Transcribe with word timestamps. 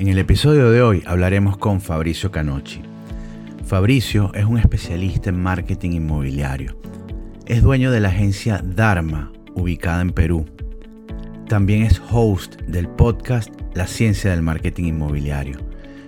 En 0.00 0.08
el 0.08 0.16
episodio 0.16 0.70
de 0.70 0.80
hoy 0.80 1.02
hablaremos 1.04 1.58
con 1.58 1.82
Fabricio 1.82 2.30
Canocci. 2.30 2.80
Fabricio 3.66 4.32
es 4.32 4.46
un 4.46 4.56
especialista 4.56 5.28
en 5.28 5.42
marketing 5.42 5.90
inmobiliario. 5.90 6.74
Es 7.44 7.60
dueño 7.60 7.90
de 7.90 8.00
la 8.00 8.08
agencia 8.08 8.62
Dharma, 8.64 9.30
ubicada 9.54 10.00
en 10.00 10.08
Perú. 10.08 10.46
También 11.48 11.82
es 11.82 12.00
host 12.10 12.62
del 12.62 12.88
podcast 12.88 13.52
La 13.74 13.86
Ciencia 13.86 14.30
del 14.30 14.40
Marketing 14.40 14.84
Inmobiliario 14.84 15.58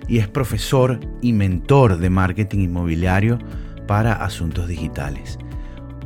y 0.07 0.17
es 0.17 0.27
profesor 0.27 0.99
y 1.21 1.33
mentor 1.33 1.99
de 1.99 2.09
marketing 2.09 2.61
inmobiliario 2.61 3.37
para 3.85 4.13
asuntos 4.13 4.67
digitales. 4.67 5.37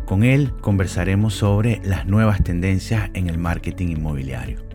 Con 0.06 0.26
él 0.26 0.52
conversaremos 0.60 1.36
sobre 1.36 1.80
las 1.86 2.06
nuevas 2.06 2.44
tendencias 2.44 3.10
en 3.14 3.30
el 3.30 3.38
marketing 3.38 3.88
inmobiliario. 3.88 4.67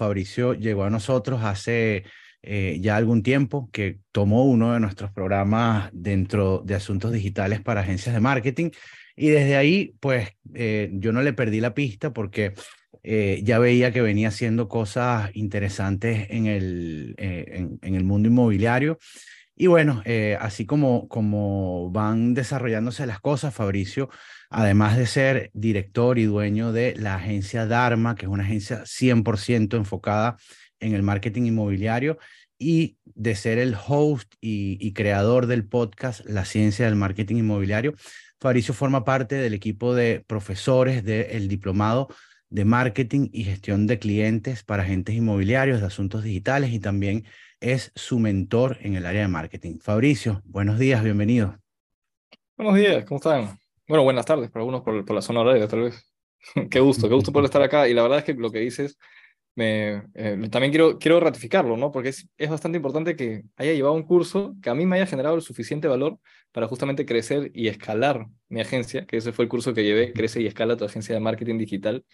Fabricio 0.00 0.54
llegó 0.54 0.84
a 0.84 0.90
nosotros 0.90 1.42
hace 1.44 2.04
eh, 2.42 2.78
ya 2.80 2.96
algún 2.96 3.22
tiempo, 3.22 3.68
que 3.70 3.98
tomó 4.12 4.46
uno 4.46 4.72
de 4.72 4.80
nuestros 4.80 5.10
programas 5.12 5.90
dentro 5.92 6.62
de 6.64 6.74
asuntos 6.74 7.12
digitales 7.12 7.60
para 7.60 7.82
agencias 7.82 8.14
de 8.14 8.20
marketing. 8.20 8.70
Y 9.14 9.28
desde 9.28 9.56
ahí, 9.56 9.94
pues 10.00 10.30
eh, 10.54 10.88
yo 10.94 11.12
no 11.12 11.20
le 11.20 11.34
perdí 11.34 11.60
la 11.60 11.74
pista 11.74 12.14
porque 12.14 12.54
eh, 13.02 13.42
ya 13.44 13.58
veía 13.58 13.92
que 13.92 14.00
venía 14.00 14.28
haciendo 14.28 14.68
cosas 14.68 15.30
interesantes 15.34 16.28
en 16.30 16.46
el, 16.46 17.14
en, 17.18 17.94
el 17.94 18.04
mundo 18.04 18.28
inmobiliario. 18.28 18.98
Y 19.54 19.66
bueno, 19.66 20.02
así 20.38 20.64
como, 20.64 21.08
como 21.08 21.90
van 21.90 22.32
desarrollándose 22.32 23.04
las 23.04 23.20
cosas, 23.20 23.52
Fabricio, 23.52 24.08
además 24.50 24.96
de 24.96 25.06
ser 25.06 25.50
director 25.54 26.18
y 26.18 26.24
dueño 26.24 26.72
de 26.72 26.94
la 26.96 27.14
agencia 27.14 27.66
Dharma, 27.66 28.16
que 28.16 28.26
es 28.26 28.30
una 28.30 28.44
agencia 28.44 28.84
100% 28.84 29.76
enfocada 29.76 30.36
en 30.80 30.94
el 30.94 31.02
marketing 31.02 31.44
inmobiliario 31.44 32.18
y 32.58 32.98
de 33.04 33.36
ser 33.36 33.58
el 33.58 33.74
host 33.74 34.34
y, 34.40 34.92
creador 34.92 35.46
del 35.46 35.66
podcast 35.66 36.24
La 36.26 36.44
Ciencia 36.44 36.84
del 36.84 36.96
Marketing 36.96 37.36
Inmobiliario. 37.36 37.94
Fabricio 38.38 38.74
forma 38.74 39.04
parte 39.04 39.36
del 39.36 39.54
equipo 39.54 39.94
de 39.94 40.24
profesores 40.26 41.04
del 41.04 41.48
diplomado 41.48 42.08
de 42.50 42.64
marketing 42.64 43.28
y 43.32 43.44
gestión 43.44 43.86
de 43.86 43.98
clientes 43.98 44.64
para 44.64 44.82
agentes 44.82 45.14
inmobiliarios 45.14 45.80
de 45.80 45.86
asuntos 45.86 46.24
digitales 46.24 46.72
y 46.72 46.80
también 46.80 47.24
es 47.60 47.92
su 47.94 48.18
mentor 48.18 48.78
en 48.80 48.96
el 48.96 49.06
área 49.06 49.22
de 49.22 49.28
marketing. 49.28 49.78
Fabricio, 49.78 50.42
buenos 50.44 50.78
días, 50.78 51.04
bienvenido. 51.04 51.56
Buenos 52.56 52.74
días, 52.74 53.04
¿cómo 53.04 53.18
están? 53.18 53.60
Bueno, 53.90 54.04
buenas 54.04 54.24
tardes 54.24 54.50
para 54.52 54.60
algunos 54.60 54.82
por, 54.82 55.04
por 55.04 55.16
la 55.16 55.20
zona 55.20 55.40
horaria, 55.40 55.66
tal 55.66 55.80
vez. 55.80 56.12
qué 56.70 56.78
gusto, 56.78 57.08
qué 57.08 57.14
gusto 57.16 57.32
poder 57.32 57.46
estar 57.46 57.60
acá. 57.60 57.88
Y 57.88 57.92
la 57.92 58.02
verdad 58.02 58.18
es 58.18 58.24
que 58.24 58.34
lo 58.34 58.52
que 58.52 58.60
dices 58.60 58.96
me, 59.56 60.04
eh, 60.14 60.38
también 60.48 60.70
quiero, 60.70 60.96
quiero 60.96 61.18
ratificarlo, 61.18 61.76
¿no? 61.76 61.90
Porque 61.90 62.10
es, 62.10 62.28
es, 62.38 62.48
bastante 62.48 62.76
importante 62.76 63.16
que 63.16 63.42
haya 63.56 63.72
llevado 63.72 63.94
un 63.94 64.04
curso 64.04 64.54
que 64.62 64.70
a 64.70 64.76
mí 64.76 64.86
me 64.86 64.94
haya 64.94 65.06
generado 65.06 65.34
el 65.34 65.42
suficiente 65.42 65.88
valor 65.88 66.20
para 66.52 66.68
justamente 66.68 67.04
crecer 67.04 67.50
y 67.52 67.66
escalar 67.66 68.28
mi 68.48 68.60
agencia, 68.60 69.06
que 69.06 69.16
ese 69.16 69.32
fue 69.32 69.46
el 69.46 69.48
curso 69.48 69.74
que 69.74 69.82
llevé, 69.82 70.12
Crece 70.12 70.40
y 70.40 70.46
Escala 70.46 70.76
tu 70.76 70.84
agencia 70.84 71.12
de 71.12 71.20
marketing 71.20 71.58
digital. 71.58 72.04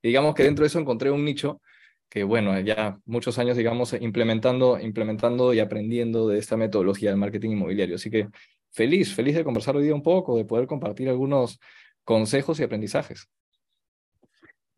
Y 0.00 0.08
digamos 0.08 0.34
que 0.34 0.44
dentro 0.44 0.62
de 0.62 0.68
eso 0.68 0.78
encontré 0.78 1.10
un 1.10 1.26
nicho 1.26 1.60
que, 2.08 2.24
bueno, 2.24 2.58
ya 2.60 3.00
muchos 3.04 3.38
años, 3.38 3.58
digamos, 3.58 3.92
implementando, 4.00 4.80
implementando 4.80 5.52
y 5.52 5.60
aprendiendo 5.60 6.28
de 6.28 6.38
esta 6.38 6.56
metodología 6.56 7.10
del 7.10 7.18
marketing 7.18 7.50
inmobiliario. 7.50 7.96
Así 7.96 8.08
que 8.10 8.28
feliz, 8.70 9.14
feliz 9.14 9.34
de 9.34 9.44
conversar 9.44 9.76
hoy 9.76 9.84
día 9.84 9.94
un 9.94 10.02
poco, 10.02 10.36
de 10.36 10.44
poder 10.44 10.66
compartir 10.66 11.08
algunos 11.08 11.58
consejos 12.04 12.60
y 12.60 12.62
aprendizajes. 12.62 13.28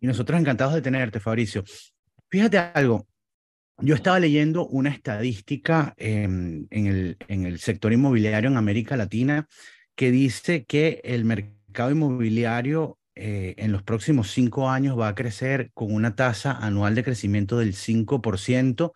Y 0.01 0.07
nosotros 0.07 0.41
encantados 0.41 0.75
de 0.75 0.83
tenerte, 0.83 1.21
Fabricio. 1.21 1.63
Fíjate 2.29 2.59
algo, 2.59 3.07
yo 3.79 3.95
estaba 3.95 4.19
leyendo 4.19 4.67
una 4.67 4.91
estadística 4.91 5.95
en, 5.97 6.69
el, 6.71 7.17
en 7.29 7.47
el 7.47 7.59
sector 7.59 7.93
inmobiliario 7.93 8.51
en 8.51 8.57
América 8.57 8.97
Latina 8.97 9.49
que 9.95 10.11
dice 10.11 10.65
que 10.65 11.01
el 11.05 11.25
mercado 11.25 11.91
inmobiliario 11.91 12.99
eh, 13.15 13.55
en 13.59 13.73
los 13.73 13.83
próximos 13.83 14.31
cinco 14.31 14.71
años 14.71 14.99
va 14.99 15.09
a 15.09 15.15
crecer 15.15 15.71
con 15.75 15.93
una 15.93 16.15
tasa 16.15 16.53
anual 16.53 16.95
de 16.95 17.05
crecimiento 17.05 17.59
del 17.59 17.75
5% 17.75 18.93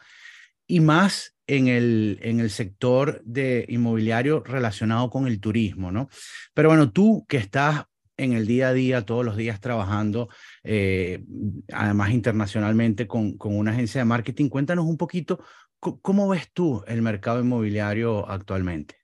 y 0.67 0.81
más 0.81 1.34
en 1.47 1.69
el, 1.69 2.19
en 2.23 2.41
el 2.41 2.51
sector 2.51 3.23
de 3.25 3.67
inmobiliario 3.69 4.43
relacionado 4.45 5.11
con 5.11 5.27
el 5.27 5.41
turismo, 5.41 5.93
¿no? 5.93 6.09
Pero 6.55 6.69
bueno, 6.69 6.91
tú 6.91 7.27
que 7.29 7.37
estás 7.37 7.85
en 8.17 8.33
el 8.33 8.47
día 8.47 8.69
a 8.69 8.73
día, 8.73 9.05
todos 9.05 9.25
los 9.25 9.37
días 9.37 9.61
trabajando, 9.61 10.29
eh, 10.63 11.25
además 11.73 12.11
internacionalmente 12.11 13.07
con, 13.07 13.37
con, 13.37 13.57
una 13.57 13.73
agencia 13.73 14.01
de 14.01 14.05
marketing. 14.05 14.49
Cuéntanos 14.49 14.85
un 14.85 14.97
poquito, 14.97 15.43
¿cómo 15.81 16.29
ves 16.29 16.51
tú 16.53 16.85
el 16.87 17.03
mercado 17.03 17.41
inmobiliario 17.41 18.29
actualmente? 18.29 18.97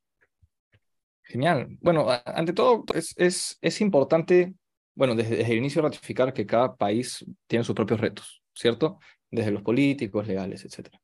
Genial. 1.23 1.77
Bueno, 1.81 2.07
ante 2.25 2.53
todo, 2.53 2.85
es, 2.95 3.15
es, 3.17 3.59
es 3.61 3.81
importante, 3.81 4.55
bueno, 4.95 5.15
desde, 5.15 5.43
el 5.43 5.59
inicio 5.59 5.83
ratificar 5.83 6.33
que 6.33 6.47
cada 6.47 6.75
país 6.77 7.25
tiene 7.47 7.65
sus 7.65 7.75
propios 7.75 8.01
retos, 8.01 8.43
¿cierto? 8.55 8.99
Desde 9.31 9.51
los 9.51 9.63
políticos, 9.63 10.27
legales, 10.27 10.65
etcétera. 10.65 11.01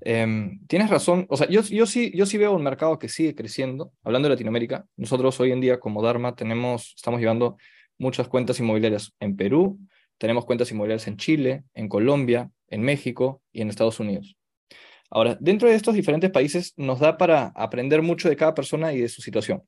Em, 0.00 0.60
tienes 0.66 0.90
razón, 0.90 1.26
o 1.28 1.36
sea, 1.36 1.48
yo, 1.48 1.62
yo, 1.62 1.86
sí, 1.86 2.12
yo 2.14 2.26
sí 2.26 2.36
veo 2.38 2.52
un 2.52 2.62
mercado 2.62 2.98
que 2.98 3.08
sigue 3.08 3.34
creciendo. 3.34 3.92
Hablando 4.04 4.28
de 4.28 4.34
Latinoamérica, 4.34 4.86
nosotros 4.96 5.38
hoy 5.40 5.52
en 5.52 5.60
día 5.60 5.80
como 5.80 6.02
Dharma 6.02 6.34
tenemos, 6.36 6.94
estamos 6.96 7.20
llevando 7.20 7.56
muchas 7.98 8.28
cuentas 8.28 8.60
inmobiliarias 8.60 9.14
en 9.20 9.36
Perú, 9.36 9.78
tenemos 10.18 10.44
cuentas 10.44 10.70
inmobiliarias 10.70 11.08
en 11.08 11.16
Chile, 11.16 11.64
en 11.74 11.88
Colombia, 11.88 12.50
en 12.68 12.82
México 12.82 13.42
y 13.52 13.62
en 13.62 13.68
Estados 13.68 14.00
Unidos. 14.00 14.36
Ahora, 15.10 15.36
dentro 15.40 15.68
de 15.68 15.76
estos 15.76 15.94
diferentes 15.94 16.30
países 16.30 16.74
nos 16.76 17.00
da 17.00 17.16
para 17.16 17.52
aprender 17.54 18.02
mucho 18.02 18.28
de 18.28 18.36
cada 18.36 18.54
persona 18.54 18.92
y 18.92 19.00
de 19.00 19.08
su 19.08 19.22
situación. 19.22 19.62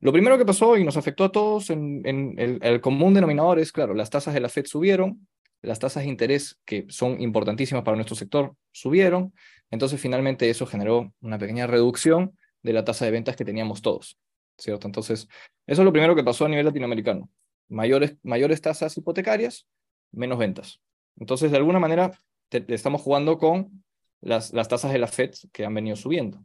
Lo 0.00 0.12
primero 0.12 0.36
que 0.38 0.44
pasó 0.44 0.76
y 0.76 0.84
nos 0.84 0.96
afectó 0.96 1.24
a 1.24 1.30
todos 1.30 1.70
en, 1.70 2.02
el, 2.04 2.58
el, 2.60 2.80
común 2.80 3.14
denominador 3.14 3.60
es, 3.60 3.70
claro, 3.70 3.94
las 3.94 4.10
tasas 4.10 4.34
de 4.34 4.40
la 4.40 4.48
Fed 4.48 4.66
subieron, 4.66 5.28
las 5.62 5.78
tasas 5.78 6.02
de 6.02 6.08
interés, 6.08 6.60
que 6.64 6.86
son 6.88 7.20
importantísimas 7.20 7.84
para 7.84 7.96
nuestro 7.96 8.16
sector, 8.16 8.54
subieron. 8.72 9.32
Entonces, 9.70 10.00
finalmente, 10.00 10.50
eso 10.50 10.66
generó 10.66 11.14
una 11.20 11.38
pequeña 11.38 11.66
reducción 11.66 12.36
de 12.62 12.72
la 12.72 12.84
tasa 12.84 13.04
de 13.04 13.12
ventas 13.12 13.36
que 13.36 13.44
teníamos 13.44 13.80
todos. 13.82 14.18
¿cierto? 14.62 14.86
Entonces, 14.86 15.28
eso 15.66 15.82
es 15.82 15.84
lo 15.84 15.92
primero 15.92 16.14
que 16.14 16.24
pasó 16.24 16.44
a 16.44 16.48
nivel 16.48 16.66
latinoamericano. 16.66 17.28
Mayores, 17.68 18.16
mayores 18.22 18.60
tasas 18.60 18.96
hipotecarias, 18.96 19.66
menos 20.12 20.38
ventas. 20.38 20.80
Entonces, 21.16 21.50
de 21.50 21.56
alguna 21.56 21.78
manera, 21.78 22.12
estamos 22.50 23.02
jugando 23.02 23.38
con 23.38 23.84
las, 24.20 24.52
las 24.52 24.68
tasas 24.68 24.92
de 24.92 24.98
la 24.98 25.06
FED 25.06 25.32
que 25.52 25.64
han 25.64 25.74
venido 25.74 25.96
subiendo. 25.96 26.44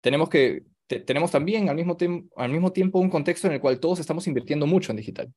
Tenemos, 0.00 0.28
que, 0.28 0.64
tenemos 0.86 1.30
también 1.30 1.68
al 1.68 1.76
mismo, 1.76 1.96
al 2.36 2.50
mismo 2.50 2.72
tiempo 2.72 2.98
un 2.98 3.10
contexto 3.10 3.46
en 3.46 3.54
el 3.54 3.60
cual 3.60 3.80
todos 3.80 4.00
estamos 4.00 4.26
invirtiendo 4.26 4.66
mucho 4.66 4.92
en 4.92 4.96
digital. 4.96 5.32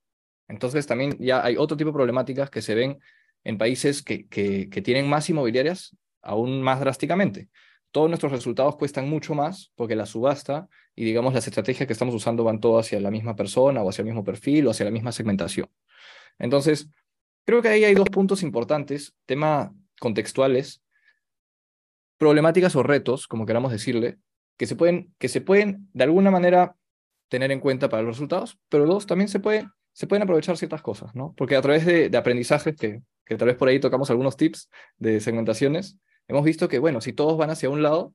Entonces 0.54 0.86
también 0.86 1.18
ya 1.20 1.44
hay 1.44 1.58
otro 1.58 1.76
tipo 1.76 1.90
de 1.90 1.96
problemáticas 1.96 2.52
que 2.52 2.62
se 2.62 2.76
ven 2.76 3.00
en 3.44 3.58
países 3.58 4.04
que, 4.04 4.28
que, 4.28 4.68
tienen 4.84 5.10
más 5.10 5.28
inmobiliarias 5.28 5.98
aún 6.22 6.62
más 6.62 6.80
drásticamente. 6.80 7.50
Todos 7.92 8.08
nuestros 8.08 8.32
resultados 8.32 8.76
cuestan 8.78 9.10
mucho 9.10 9.34
más 9.34 9.72
porque 9.76 9.96
la 9.96 10.06
subasta 10.06 10.70
y 10.96 11.06
digamos 11.06 11.34
las 11.34 11.48
estrategias 11.48 11.88
que 11.88 11.94
estamos 11.94 12.14
usando 12.14 12.44
van 12.44 12.60
todo 12.60 12.78
hacia 12.78 13.00
la 13.00 13.10
misma 13.10 13.36
persona 13.36 13.82
o 13.82 13.90
hacia 13.90 14.04
el 14.04 14.06
mismo 14.06 14.24
perfil 14.24 14.68
o 14.68 14.70
hacia 14.70 14.86
la 14.86 14.92
misma 14.92 15.12
segmentación. 15.12 15.68
Entonces, 16.38 16.88
creo 17.46 17.64
que 17.64 17.70
ahí 17.70 17.84
hay 17.84 17.96
dos 17.96 18.10
puntos 18.10 18.44
importantes, 18.44 19.16
temas 19.26 19.72
contextuales, 20.00 20.84
problemáticas 22.20 22.76
o 22.76 22.84
retos, 22.84 23.28
como 23.28 23.48
queramos 23.48 23.72
decirle, 23.72 24.20
que 24.58 24.68
se 24.68 24.76
pueden, 24.76 25.16
que 25.18 25.30
se 25.30 25.42
pueden 25.42 25.90
de 25.94 26.04
alguna 26.04 26.30
manera 26.30 26.76
tener 27.28 27.52
en 27.52 27.60
cuenta 27.60 27.90
para 27.90 28.04
los 28.04 28.18
resultados, 28.18 28.60
pero 28.70 28.86
dos, 28.86 29.08
también 29.08 29.30
se 29.30 29.40
puede 29.40 29.68
se 29.94 30.08
pueden 30.08 30.24
aprovechar 30.24 30.58
ciertas 30.58 30.82
cosas, 30.82 31.16
¿no? 31.16 31.34
Porque 31.38 31.56
a 31.56 31.62
través 31.62 31.86
de, 31.86 32.10
de 32.10 32.18
aprendizajes, 32.18 32.76
que, 32.76 33.02
que 33.26 33.38
tal 33.38 33.48
vez 33.48 33.58
por 33.58 33.68
ahí 33.68 33.80
tocamos 33.80 34.10
algunos 34.10 34.36
tips 34.36 34.70
de 34.98 35.20
segmentaciones, 35.20 35.98
hemos 36.28 36.44
visto 36.44 36.68
que, 36.68 36.80
bueno, 36.80 37.00
si 37.02 37.14
todos 37.14 37.38
van 37.38 37.52
hacia 37.52 37.70
un 37.70 37.82
lado, 37.82 38.14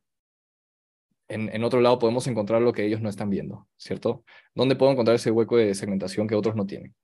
en, 1.28 1.62
otro 1.62 1.80
lado 1.80 1.98
podemos 1.98 2.26
encontrar 2.26 2.62
lo 2.62 2.72
que 2.72 2.84
ellos 2.86 3.00
no 3.00 3.08
están 3.08 3.28
viendo, 3.28 3.68
¿cierto? 3.76 4.24
¿Dónde 4.54 4.76
puedo 4.76 4.92
encontrar 4.92 5.14
ese 5.14 5.30
hueco 5.30 5.56
de 5.56 5.74
segmentación 5.74 6.26
que 6.26 6.34
otros 6.34 6.56
no 6.56 6.66
tienen? 6.66 6.94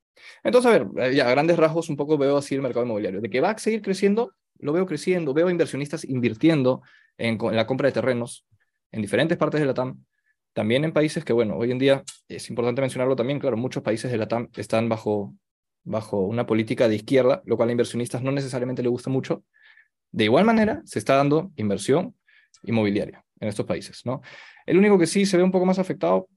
Entonces, 0.42 0.70
a 0.70 0.78
ver, 0.78 0.88
eh, 0.96 1.14
ya 1.14 1.28
a 1.28 1.30
grandes 1.30 1.58
rasgos 1.58 1.90
un 1.90 1.96
poco 1.96 2.16
veo 2.16 2.38
así 2.38 2.54
el 2.54 2.62
mercado 2.62 2.86
inmobiliario. 2.86 3.20
De 3.20 3.28
que 3.28 3.40
va 3.40 3.50
a 3.50 3.58
seguir 3.58 3.82
creciendo, 3.82 4.32
lo 4.58 4.72
veo 4.72 4.86
creciendo, 4.86 5.34
veo 5.34 5.50
inversionistas 5.50 6.04
invirtiendo 6.04 6.82
en, 7.18 7.38
en 7.38 7.56
la 7.56 7.66
compra 7.66 7.88
de 7.88 7.92
terrenos 7.92 8.46
en 8.92 9.02
diferentes 9.02 9.36
partes 9.36 9.60
de 9.60 9.66
la 9.66 9.74
TAM, 9.74 10.04
también 10.54 10.84
en 10.84 10.92
países 10.92 11.24
que, 11.24 11.32
bueno, 11.32 11.56
hoy 11.56 11.70
en 11.70 11.78
día 11.78 12.02
es 12.28 12.48
importante 12.48 12.80
mencionarlo 12.80 13.16
también, 13.16 13.38
claro, 13.38 13.56
muchos 13.56 13.82
países 13.82 14.10
de 14.10 14.16
la 14.16 14.28
TAM 14.28 14.48
están 14.56 14.88
bajo, 14.88 15.34
bajo 15.82 16.20
una 16.20 16.46
política 16.46 16.88
de 16.88 16.96
izquierda, 16.96 17.42
lo 17.44 17.56
cual 17.56 17.68
a 17.68 17.72
inversionistas 17.72 18.22
no 18.22 18.32
necesariamente 18.32 18.82
le 18.82 18.88
gusta 18.88 19.10
mucho. 19.10 19.44
De 20.12 20.24
igual 20.24 20.44
manera, 20.44 20.80
se 20.84 20.98
está 20.98 21.16
dando 21.16 21.50
inversión 21.56 22.14
inmobiliaria 22.62 23.24
en 23.40 23.48
estos 23.48 23.66
países, 23.66 24.06
¿no? 24.06 24.22
El 24.64 24.78
único 24.78 24.98
que 24.98 25.06
sí 25.06 25.26
se 25.26 25.36
ve 25.36 25.42
un 25.42 25.50
poco 25.50 25.66
más 25.66 25.78
afectado, 25.78 26.28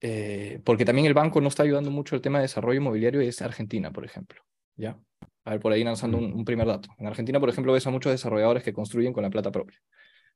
eh, 0.00 0.60
porque 0.64 0.84
también 0.84 1.06
el 1.06 1.14
banco 1.14 1.40
no 1.40 1.48
está 1.48 1.62
ayudando 1.62 1.90
mucho 1.90 2.16
el 2.16 2.20
tema 2.20 2.38
de 2.38 2.42
desarrollo 2.42 2.80
inmobiliario, 2.80 3.20
es 3.20 3.40
Argentina, 3.40 3.92
por 3.92 4.04
ejemplo, 4.04 4.42
¿ya? 4.76 4.98
A 5.44 5.50
ver, 5.52 5.60
por 5.60 5.72
ahí 5.72 5.84
lanzando 5.84 6.18
un, 6.18 6.32
un, 6.32 6.44
primer 6.44 6.66
dato. 6.66 6.90
En 6.98 7.06
Argentina, 7.06 7.38
por 7.40 7.48
ejemplo, 7.48 7.72
ves 7.72 7.86
a 7.86 7.90
muchos 7.90 8.12
desarrolladores 8.12 8.62
que 8.64 8.72
construyen 8.72 9.12
con 9.12 9.22
la 9.22 9.30
plata 9.30 9.50
propia. 9.50 9.78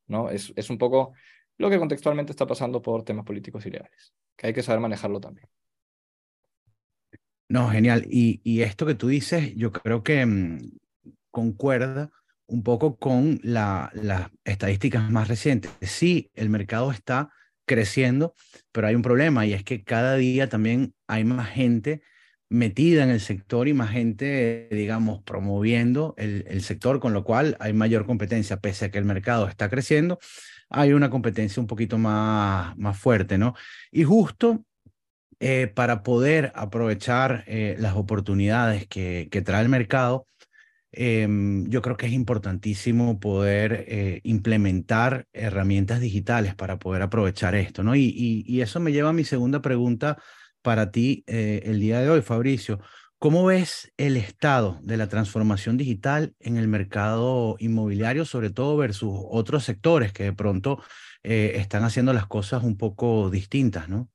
¿no? 0.06 0.30
Es, 0.30 0.52
es 0.56 0.70
un 0.70 0.78
poco 0.78 1.12
lo 1.58 1.70
que 1.70 1.78
contextualmente 1.78 2.32
está 2.32 2.46
pasando 2.46 2.82
por 2.82 3.02
temas 3.02 3.24
políticos 3.24 3.64
y 3.66 3.70
legales, 3.70 4.12
que 4.36 4.48
hay 4.48 4.52
que 4.52 4.62
saber 4.62 4.80
manejarlo 4.80 5.20
también. 5.20 5.48
No, 7.48 7.70
genial. 7.70 8.04
Y, 8.10 8.60
esto 8.62 8.86
que 8.86 8.94
tú 8.94 9.08
dices, 9.08 9.54
yo 9.54 9.72
creo 9.72 10.02
que 10.02 10.26
mmm, 10.26 10.58
concuerda 11.30 12.10
un 12.46 12.62
poco 12.62 12.96
con 12.96 13.38
la, 13.42 13.90
las 13.94 14.30
estadísticas 14.44 15.10
más 15.10 15.28
recientes. 15.28 15.70
Sí, 15.80 16.30
el 16.34 16.48
mercado 16.48 16.90
está 16.90 17.30
creciendo, 17.66 18.34
pero 18.72 18.86
hay 18.86 18.94
un 18.94 19.02
problema 19.02 19.46
y 19.46 19.52
es 19.52 19.64
que 19.64 19.82
cada 19.84 20.16
día 20.16 20.48
también 20.48 20.94
hay 21.06 21.24
más 21.24 21.48
gente 21.48 22.02
metida 22.48 23.02
en 23.02 23.10
el 23.10 23.20
sector 23.20 23.68
y 23.68 23.74
más 23.74 23.90
gente, 23.90 24.68
digamos, 24.70 25.22
promoviendo 25.22 26.14
el, 26.16 26.62
sector, 26.62 27.00
con 27.00 27.12
lo 27.12 27.24
cual 27.24 27.56
hay 27.58 27.72
mayor 27.72 28.06
competencia, 28.06 28.60
pese 28.60 28.86
a 28.86 28.90
que 28.90 28.98
el 28.98 29.04
mercado 29.04 29.48
está 29.48 29.68
creciendo, 29.68 30.18
hay 30.68 30.92
una 30.92 31.10
competencia 31.10 31.60
un 31.60 31.66
poquito 31.66 31.98
más, 31.98 32.76
más 32.76 32.98
fuerte, 32.98 33.38
¿no? 33.38 33.54
Y 33.90 34.04
justo 34.04 34.64
eh, 35.38 35.66
para 35.74 36.02
poder 36.02 36.52
aprovechar 36.54 37.44
eh, 37.46 37.76
las 37.78 37.94
oportunidades 37.94 38.86
que, 38.88 39.28
trae 39.44 39.62
el 39.62 39.68
mercado, 39.68 40.26
eh, 40.92 41.28
yo 41.68 41.82
creo 41.82 41.96
que 41.98 42.06
es 42.06 42.12
importantísimo 42.12 43.20
poder 43.20 43.84
eh, 43.88 44.20
implementar 44.24 45.26
herramientas 45.34 46.00
digitales 46.00 46.54
para 46.54 46.78
poder 46.78 47.02
aprovechar 47.02 47.54
esto, 47.54 47.82
¿no? 47.82 47.94
Y, 47.96 48.44
y, 48.46 48.60
eso 48.62 48.80
me 48.80 48.92
lleva 48.92 49.10
a 49.10 49.12
mi 49.12 49.24
segunda 49.24 49.60
pregunta 49.60 50.16
para 50.62 50.90
ti 50.90 51.22
el 51.26 51.80
día 51.80 52.00
de 52.00 52.10
hoy, 52.10 52.22
Fabricio. 52.22 52.80
¿Cómo 53.26 53.44
ves 53.44 53.92
el 53.96 54.16
estado 54.16 54.78
de 54.84 54.96
la 54.96 55.08
transformación 55.08 55.76
digital 55.76 56.36
en 56.38 56.56
el 56.58 56.68
mercado 56.68 57.56
inmobiliario, 57.58 58.24
sobre 58.24 58.50
todo 58.50 58.76
versus 58.76 59.10
otros 59.12 59.64
sectores 59.64 60.12
que 60.12 60.22
de 60.22 60.32
pronto 60.32 60.80
eh, 61.24 61.54
están 61.56 61.82
haciendo 61.82 62.12
las 62.12 62.28
cosas 62.28 62.62
un 62.62 62.76
poco 62.76 63.28
distintas, 63.28 63.88
¿no? 63.88 64.08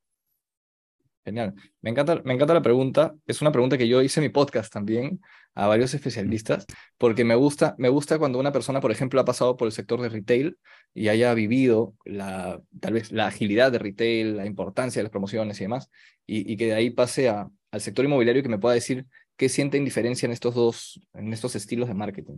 Genial. 1.26 1.56
Me 1.82 1.90
encanta, 1.90 2.22
me 2.24 2.36
encanta 2.36 2.54
la 2.54 2.62
pregunta. 2.62 3.14
Es 3.28 3.42
una 3.42 3.52
pregunta 3.52 3.78
que 3.78 3.90
yo 3.90 4.02
hice 4.02 4.22
en 4.22 4.28
mi 4.28 4.30
podcast 4.30 4.72
también 4.72 5.20
a 5.56 5.68
varios 5.68 5.94
especialistas, 5.94 6.66
porque 6.98 7.26
me 7.26 7.36
gusta, 7.36 7.76
me 7.78 7.90
gusta 7.90 8.18
cuando 8.18 8.40
una 8.40 8.54
persona, 8.54 8.80
por 8.80 8.94
ejemplo, 8.94 9.20
ha 9.20 9.26
pasado 9.26 9.58
por 9.58 9.66
el 9.66 9.74
sector 9.74 10.00
de 10.00 10.08
retail 10.08 10.58
y 10.94 11.10
haya 11.10 11.34
vivido 11.34 11.96
tal 12.06 12.94
vez 12.94 13.12
la 13.12 13.28
agilidad 13.28 13.74
de 13.74 13.80
retail, 13.80 14.38
la 14.38 14.46
importancia 14.46 15.02
de 15.02 15.04
las 15.04 15.12
promociones 15.12 15.60
y 15.60 15.66
demás, 15.66 15.90
y 16.26 16.56
que 16.56 16.68
de 16.68 16.76
ahí 16.76 16.92
pase 16.92 17.28
a, 17.28 17.50
al 17.72 17.82
sector 17.82 18.06
inmobiliario 18.06 18.44
que 18.44 18.50
me 18.50 18.60
pueda 18.60 18.76
decir 18.76 19.06
qué 19.38 19.50
sienten 19.50 19.86
diferencia 19.86 20.26
en 20.26 20.32
estos 20.32 20.54
dos, 20.54 21.02
en 21.14 21.34
estos 21.34 21.56
estilos 21.56 21.88
de 21.88 21.94
marketing, 21.94 22.38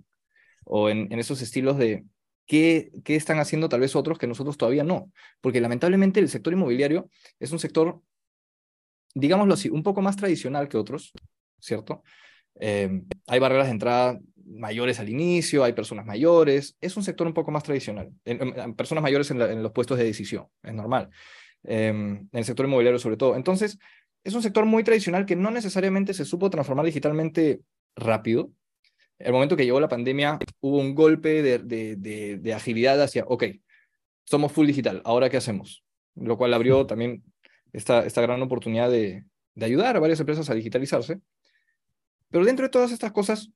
o 0.64 0.90
en, 0.90 1.12
en 1.12 1.20
esos 1.20 1.42
estilos 1.42 1.78
de 1.78 2.06
qué, 2.46 2.92
qué 3.04 3.16
están 3.16 3.40
haciendo 3.40 3.70
tal 3.70 3.82
vez 3.82 3.96
otros 3.96 4.18
que 4.18 4.28
nosotros 4.28 4.58
todavía 4.58 4.84
no, 4.84 5.12
porque 5.42 5.62
lamentablemente 5.62 6.20
el 6.20 6.30
sector 6.30 6.54
inmobiliario 6.54 7.10
es 7.40 7.52
un 7.52 7.60
sector 7.60 8.02
digámoslo 9.14 9.54
así, 9.54 9.70
un 9.70 9.84
poco 9.84 10.02
más 10.02 10.16
tradicional 10.16 10.68
que 10.68 10.78
otros, 10.78 11.12
¿cierto? 11.60 12.04
Eh, 12.60 13.04
hay 13.28 13.40
barreras 13.40 13.68
de 13.68 13.72
entrada 13.72 14.20
mayores 14.46 15.00
al 15.00 15.10
inicio, 15.10 15.64
hay 15.64 15.74
personas 15.74 16.06
mayores, 16.06 16.76
es 16.82 16.98
un 16.98 17.04
sector 17.04 17.26
un 17.26 17.34
poco 17.34 17.52
más 17.52 17.64
tradicional, 17.64 18.12
en, 18.26 18.76
personas 18.76 19.02
mayores 19.02 19.32
en, 19.32 19.64
los 19.64 19.72
puestos 19.72 19.98
de 19.98 20.04
decisión, 20.04 20.48
es 20.62 20.74
normal, 20.74 21.10
eh, 21.64 21.88
en 21.88 22.30
el 22.32 22.46
sector 22.46 22.66
inmobiliario 22.66 23.00
sobre 23.00 23.18
todo. 23.18 23.36
Entonces, 23.36 23.80
es 24.24 24.34
un 24.34 24.42
sector 24.42 24.66
muy 24.66 24.84
tradicional 24.84 25.26
que 25.26 25.36
no 25.36 25.52
necesariamente 25.52 26.14
se 26.14 26.26
supo 26.26 26.50
transformar 26.50 26.86
digitalmente 26.86 27.62
rápido. 27.96 28.52
El 29.20 29.34
momento 29.34 29.56
que 29.56 29.66
llegó 29.66 29.80
la 29.80 29.90
pandemia, 29.90 30.40
hubo 30.60 30.80
un 30.80 30.96
golpe 30.96 31.42
de, 31.42 31.60
de, 31.60 31.96
de, 31.96 32.38
de 32.38 32.54
agilidad 32.54 33.02
hacia, 33.02 33.26
ok, 33.26 33.46
somos 34.26 34.52
full 34.52 34.68
digital, 34.68 35.02
¿ahora 35.06 35.30
qué 35.30 35.38
hacemos? 35.38 35.84
Lo 36.16 36.38
cual 36.38 36.54
abrió 36.54 36.86
también 36.86 37.24
esta, 37.74 38.06
esta 38.06 38.22
gran 38.22 38.42
oportunidad 38.42 38.90
de, 38.90 39.26
de 39.56 39.66
ayudar 39.66 39.96
a 39.96 40.00
varias 40.00 40.20
empresas 40.20 40.50
a 40.50 40.56
digitalizarse. 40.56 41.20
Pero 42.30 42.46
dentro 42.46 42.66
de 42.66 42.70
todas 42.70 42.92
estas 42.92 43.12
cosas, 43.12 43.52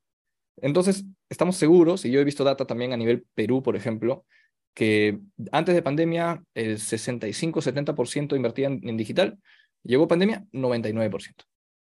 entonces 0.58 1.06
estamos 1.30 1.56
seguros, 1.58 2.06
y 2.06 2.12
yo 2.12 2.20
he 2.20 2.24
visto 2.24 2.44
data 2.44 2.66
también 2.66 2.94
a 2.94 2.98
nivel 2.98 3.26
Perú, 3.34 3.64
por 3.64 3.76
ejemplo, 3.76 4.26
que 4.74 5.20
antes 5.52 5.74
de 5.74 5.82
pandemia 5.82 6.44
el 6.54 6.78
65-70% 6.78 8.36
invertía 8.36 8.68
en, 8.68 8.88
en, 8.88 8.98
digital, 8.98 9.40
llegó 9.84 10.08
pandemia 10.08 10.46
99%. 10.52 11.46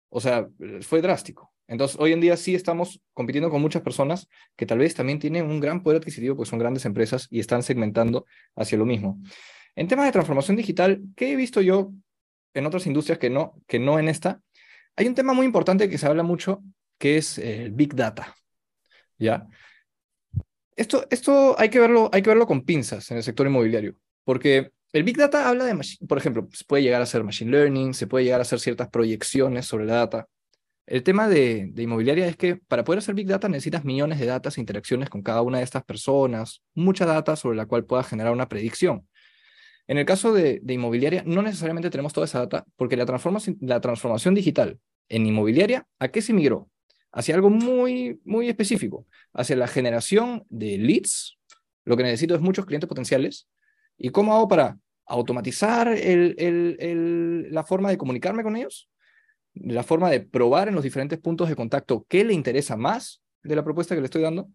O 0.09 0.21
sea, 0.21 0.47
fue 0.81 1.01
drástico. 1.01 1.51
Entonces, 1.67 1.97
hoy 1.99 2.13
en 2.13 2.21
día 2.21 2.37
sí 2.37 2.55
estamos 2.55 3.01
compitiendo 3.13 3.49
con 3.49 3.61
muchas 3.61 3.81
personas 3.81 4.29
que 4.55 4.65
tal 4.65 4.77
vez 4.77 4.95
también 4.95 5.19
tienen 5.19 5.45
un 5.45 5.59
gran 5.59 5.83
poder 5.83 5.99
adquisitivo, 5.99 6.35
pues 6.35 6.47
son 6.49 6.59
grandes 6.59 6.85
empresas 6.85 7.27
y 7.29 7.39
están 7.39 7.61
segmentando 7.61 8.25
hacia 8.55 8.77
lo 8.77 8.85
mismo. 8.85 9.19
En 9.75 9.87
temas 9.87 10.05
de 10.05 10.13
transformación 10.13 10.55
digital, 10.55 11.01
¿qué 11.15 11.33
he 11.33 11.35
visto 11.35 11.61
yo 11.61 11.91
en 12.53 12.65
otras 12.65 12.87
industrias 12.87 13.19
que 13.19 13.29
no, 13.29 13.61
que 13.67 13.79
no 13.79 13.99
en 13.99 14.07
esta, 14.07 14.41
hay 14.95 15.07
un 15.07 15.15
tema 15.15 15.33
muy 15.33 15.45
importante 15.45 15.89
que 15.89 15.97
se 15.97 16.07
habla 16.07 16.23
mucho, 16.23 16.63
que 16.97 17.17
es 17.17 17.37
el 17.37 17.71
Big 17.71 17.95
Data. 17.95 18.35
¿Ya? 19.19 19.47
Esto, 20.75 21.05
esto 21.09 21.55
hay, 21.59 21.69
que 21.69 21.79
verlo, 21.79 22.09
hay 22.11 22.21
que 22.21 22.29
verlo 22.29 22.47
con 22.47 22.61
pinzas 22.61 23.09
en 23.11 23.17
el 23.17 23.23
sector 23.23 23.47
inmobiliario, 23.47 23.95
porque 24.23 24.71
el 24.93 25.03
Big 25.03 25.17
Data 25.17 25.47
habla 25.49 25.65
de, 25.65 25.79
por 26.07 26.17
ejemplo, 26.17 26.47
se 26.51 26.63
puede 26.65 26.83
llegar 26.83 27.01
a 27.01 27.03
hacer 27.03 27.23
Machine 27.23 27.51
Learning, 27.51 27.93
se 27.93 28.07
puede 28.07 28.25
llegar 28.25 28.39
a 28.39 28.43
hacer 28.43 28.59
ciertas 28.59 28.89
proyecciones 28.89 29.65
sobre 29.65 29.85
la 29.85 29.95
data. 29.95 30.27
El 30.85 31.03
tema 31.03 31.27
de, 31.27 31.67
de 31.71 31.83
inmobiliaria 31.83 32.27
es 32.27 32.37
que 32.37 32.55
para 32.55 32.83
poder 32.83 32.99
hacer 32.99 33.13
Big 33.13 33.27
Data 33.27 33.49
necesitas 33.49 33.83
millones 33.83 34.19
de 34.19 34.25
datos 34.25 34.57
e 34.57 34.61
interacciones 34.61 35.09
con 35.09 35.21
cada 35.21 35.41
una 35.41 35.57
de 35.57 35.65
estas 35.65 35.83
personas, 35.83 36.61
mucha 36.73 37.05
data 37.05 37.35
sobre 37.35 37.57
la 37.57 37.65
cual 37.65 37.85
puedas 37.85 38.07
generar 38.07 38.31
una 38.31 38.47
predicción. 38.47 39.07
En 39.87 39.97
el 39.97 40.05
caso 40.05 40.33
de, 40.33 40.59
de, 40.63 40.73
inmobiliaria, 40.73 41.23
no 41.25 41.41
necesariamente 41.41 41.89
tenemos 41.89 42.13
toda 42.13 42.25
esa 42.25 42.39
data, 42.39 42.65
porque 42.75 42.97
la 42.97 43.05
transformación, 43.05 43.57
la 43.61 43.81
transformación 43.81 44.35
digital 44.35 44.79
en 45.09 45.25
inmobiliaria, 45.25 45.87
¿a 45.99 46.09
qué 46.09 46.21
se 46.21 46.33
migró? 46.33 46.69
Hacia 47.11 47.35
algo 47.35 47.49
muy, 47.49 48.19
muy 48.25 48.49
específico, 48.49 49.05
hacia 49.33 49.55
la 49.55 49.67
generación 49.67 50.45
de 50.49 50.77
leads. 50.77 51.37
Lo 51.85 51.95
que 51.95 52.03
necesito 52.03 52.35
es 52.35 52.41
muchos 52.41 52.65
clientes 52.65 52.87
potenciales. 52.87 53.47
¿Y 53.97 54.09
cómo 54.09 54.35
hago 54.35 54.47
para 54.47 54.77
automatizar 55.05 55.87
la 55.87 57.63
forma 57.63 57.89
de 57.89 57.97
comunicarme 57.97 58.43
con 58.43 58.55
ellos? 58.55 58.89
La 59.53 59.83
forma 59.83 60.09
de 60.09 60.19
probar 60.21 60.67
en 60.67 60.75
los 60.75 60.83
diferentes 60.83 61.19
puntos 61.19 61.49
de 61.49 61.55
contacto 61.55 62.05
qué 62.07 62.23
le 62.23 62.33
interesa 62.33 62.77
más 62.77 63.21
de 63.43 63.55
la 63.55 63.63
propuesta 63.63 63.95
que 63.95 64.01
le 64.01 64.05
estoy 64.05 64.21
dando. 64.21 64.49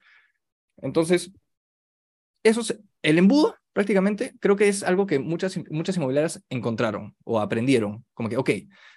Entonces, 0.79 1.33
eso 2.43 2.61
es, 2.61 2.79
el 3.03 3.19
embudo 3.19 3.57
prácticamente 3.73 4.35
creo 4.39 4.57
que 4.57 4.69
es 4.69 4.83
algo 4.83 5.07
que 5.07 5.19
muchas, 5.19 5.59
muchas 5.71 5.97
inmobiliarias 5.97 6.45
encontraron 6.51 7.17
o 7.25 7.41
aprendieron. 7.41 8.05
Como 8.15 8.29
que, 8.29 8.37
ok, 8.37 8.51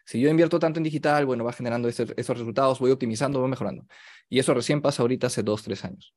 si 0.05 0.19
yo 0.19 0.29
invierto 0.29 0.59
tanto 0.59 0.79
en 0.79 0.83
digital, 0.83 1.25
bueno, 1.25 1.43
va 1.43 1.53
generando 1.53 1.87
ese, 1.87 2.05
esos 2.17 2.37
resultados, 2.37 2.79
voy 2.79 2.91
optimizando, 2.91 3.39
voy 3.39 3.49
mejorando. 3.49 3.85
Y 4.29 4.39
eso 4.39 4.53
recién 4.53 4.81
pasa 4.81 5.01
ahorita 5.01 5.27
hace 5.27 5.43
dos, 5.43 5.63
tres 5.63 5.85
años. 5.85 6.13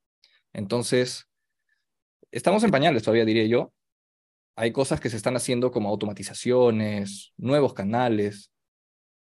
Entonces, 0.53 1.29
estamos 2.31 2.63
en 2.65 2.71
pañales 2.71 3.03
todavía, 3.03 3.25
diría 3.25 3.47
yo. 3.47 3.73
Hay 4.61 4.73
cosas 4.73 4.99
que 4.99 5.09
se 5.09 5.17
están 5.17 5.37
haciendo 5.37 5.71
como 5.71 5.89
automatizaciones, 5.89 7.33
nuevos 7.37 7.75
canales. 7.75 8.51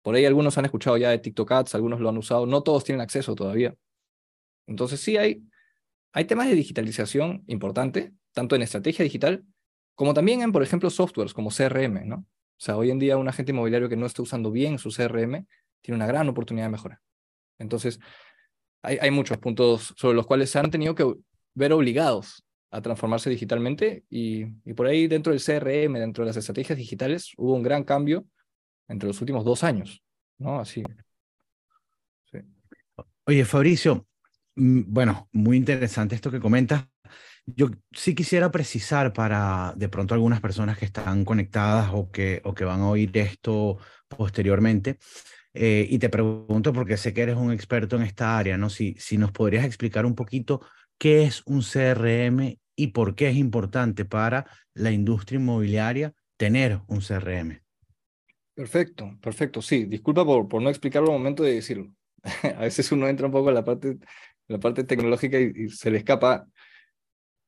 Por 0.02 0.14
ahí 0.14 0.26
algunos 0.26 0.58
han 0.58 0.66
escuchado 0.66 0.98
ya 0.98 1.08
de 1.08 1.20
TikTok 1.20 1.50
Ads, 1.50 1.74
algunos 1.74 2.00
lo 2.00 2.10
han 2.10 2.18
usado, 2.18 2.44
no 2.44 2.62
todos 2.62 2.84
tienen 2.84 3.00
acceso 3.00 3.34
todavía. 3.34 3.74
Entonces 4.66 5.00
sí 5.00 5.16
hay, 5.16 5.42
hay 6.12 6.26
temas 6.26 6.48
de 6.48 6.54
digitalización 6.54 7.44
importante, 7.46 8.12
tanto 8.32 8.56
en 8.56 8.60
estrategia 8.60 9.04
digital 9.04 9.42
como 9.94 10.12
también 10.12 10.42
en, 10.42 10.52
por 10.52 10.62
ejemplo, 10.62 10.90
softwares 10.90 11.32
como 11.32 11.50
CRM, 11.50 12.04
¿no? 12.04 12.16
O 12.16 12.26
sea, 12.58 12.76
hoy 12.76 12.90
en 12.90 12.98
día 12.98 13.16
un 13.16 13.26
agente 13.26 13.52
inmobiliario 13.52 13.88
que 13.88 13.96
no 13.96 14.04
está 14.04 14.20
usando 14.20 14.50
bien 14.50 14.78
su 14.78 14.90
CRM 14.90 15.46
tiene 15.80 15.96
una 15.96 16.06
gran 16.06 16.28
oportunidad 16.28 16.66
de 16.66 16.72
mejora. 16.72 17.00
Entonces, 17.58 18.00
hay, 18.82 18.98
hay 19.00 19.10
muchos 19.10 19.38
puntos 19.38 19.94
sobre 19.96 20.14
los 20.14 20.26
cuales 20.26 20.50
se 20.50 20.58
han 20.58 20.70
tenido 20.70 20.94
que 20.94 21.10
ver 21.54 21.72
obligados 21.72 22.44
a 22.72 22.80
transformarse 22.80 23.28
digitalmente 23.28 24.04
y, 24.08 24.46
y, 24.64 24.72
por 24.72 24.86
ahí 24.86 25.06
dentro 25.06 25.32
del 25.32 25.42
CRM, 25.42 25.98
dentro 25.98 26.24
de 26.24 26.30
las 26.30 26.38
estrategias 26.38 26.78
digitales, 26.78 27.32
hubo 27.36 27.54
un 27.54 27.62
gran 27.62 27.84
cambio 27.84 28.26
entre 28.88 29.06
los 29.06 29.20
últimos 29.20 29.44
dos 29.44 29.62
años, 29.62 30.02
¿no? 30.38 30.58
Así. 30.58 30.82
Sí. 32.30 32.38
Oye, 33.26 33.44
Fabricio, 33.44 34.06
bueno, 34.56 35.28
muy 35.32 35.58
interesante 35.58 36.14
esto 36.14 36.30
que 36.30 36.40
comentas. 36.40 36.86
Yo 37.44 37.68
sí 37.90 38.14
quisiera 38.14 38.50
precisar 38.50 39.12
para 39.12 39.74
de 39.76 39.90
pronto 39.90 40.14
algunas 40.14 40.40
personas 40.40 40.78
que 40.78 40.86
están 40.86 41.26
conectadas 41.26 41.90
o 41.92 42.10
que, 42.10 42.40
o 42.44 42.54
que 42.54 42.64
van 42.64 42.80
a 42.80 42.88
oír 42.88 43.10
esto 43.18 43.78
posteriormente. 44.08 44.98
Eh, 45.52 45.86
y 45.90 45.98
te 45.98 46.08
pregunto, 46.08 46.72
porque 46.72 46.96
sé 46.96 47.12
que 47.12 47.20
eres 47.20 47.36
un 47.36 47.52
experto 47.52 47.96
en 47.96 48.02
esta 48.02 48.38
área, 48.38 48.56
¿no? 48.56 48.70
Si, 48.70 48.94
si 48.98 49.18
nos 49.18 49.30
podrías 49.30 49.66
explicar 49.66 50.06
un 50.06 50.14
poquito 50.14 50.62
qué 50.96 51.24
es 51.24 51.42
un 51.44 51.62
CRM 51.62 52.61
y 52.76 52.88
por 52.88 53.14
qué 53.14 53.28
es 53.28 53.36
importante 53.36 54.04
para 54.04 54.46
la 54.74 54.90
industria 54.90 55.38
inmobiliaria 55.38 56.14
tener 56.36 56.80
un 56.88 57.00
CRM. 57.00 57.62
Perfecto, 58.54 59.16
perfecto. 59.20 59.62
Sí, 59.62 59.84
disculpa 59.84 60.24
por, 60.24 60.48
por 60.48 60.60
no 60.60 60.68
explicarlo 60.68 61.12
al 61.12 61.18
momento 61.18 61.42
de 61.42 61.54
decirlo. 61.54 61.94
a 62.56 62.60
veces 62.60 62.92
uno 62.92 63.08
entra 63.08 63.26
un 63.26 63.32
poco 63.32 63.48
en 63.48 63.54
la 63.54 63.64
parte, 63.64 63.98
la 64.48 64.58
parte 64.58 64.84
tecnológica 64.84 65.38
y, 65.40 65.68
se 65.70 65.90
le 65.90 65.98
escapa 65.98 66.46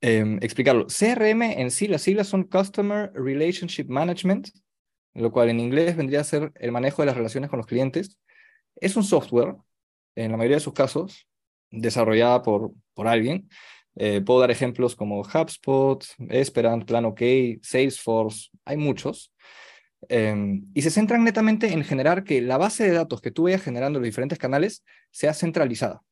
em, 0.01 0.39
explicarlo. 0.43 0.87
CRM 0.87 1.43
en 1.43 1.71
sí, 1.71 1.89
las 1.89 2.03
siglas 2.03 2.29
son 2.29 2.45
Customer 2.45 3.13
Relationship 3.15 3.87
Management, 3.89 4.49
lo 5.15 5.31
cual 5.31 5.51
en 5.51 5.61
inglés 5.61 5.97
vendría 5.97 6.21
a 6.21 6.25
ser 6.25 6.53
el 6.57 6.73
manejo 6.73 7.03
de 7.03 7.07
las 7.07 7.17
relaciones 7.17 7.51
con 7.51 7.59
los 7.59 7.67
clientes. 7.67 8.19
Es 8.77 8.97
un 8.97 9.05
software, 9.05 9.57
en 10.17 10.31
la 10.31 10.37
mayoría 10.37 10.57
de 10.57 10.61
sus 10.61 10.73
casos, 10.73 11.29
desarrollada 11.71 12.43
por, 12.43 12.73
por 12.95 13.07
alguien. 13.07 13.49
Eh, 13.97 14.21
puedo 14.21 14.41
dar 14.41 14.51
ejemplos 14.51 14.97
como 14.97 15.21
HubSpot, 15.21 16.05
Esperant, 16.31 16.85
PlanOK, 16.85 17.21
Salesforce, 17.63 18.51
hay 18.65 18.77
muchos. 18.77 19.33
Em, 20.09 20.67
y 20.75 20.83
se 20.83 20.91
centran 20.91 21.25
netamente 21.25 21.73
en 21.73 21.85
generar 21.85 22.25
que 22.25 22.43
la 22.43 22.59
base 22.59 22.85
de 22.85 22.93
datos 22.93 23.21
que 23.21 23.31
tú 23.31 23.45
vayas 23.45 23.63
generando 23.63 23.99
en 23.99 24.03
los 24.03 24.09
diferentes 24.09 24.39
canales 24.39 24.85
sea 25.11 25.33
centralizada. 25.33 26.03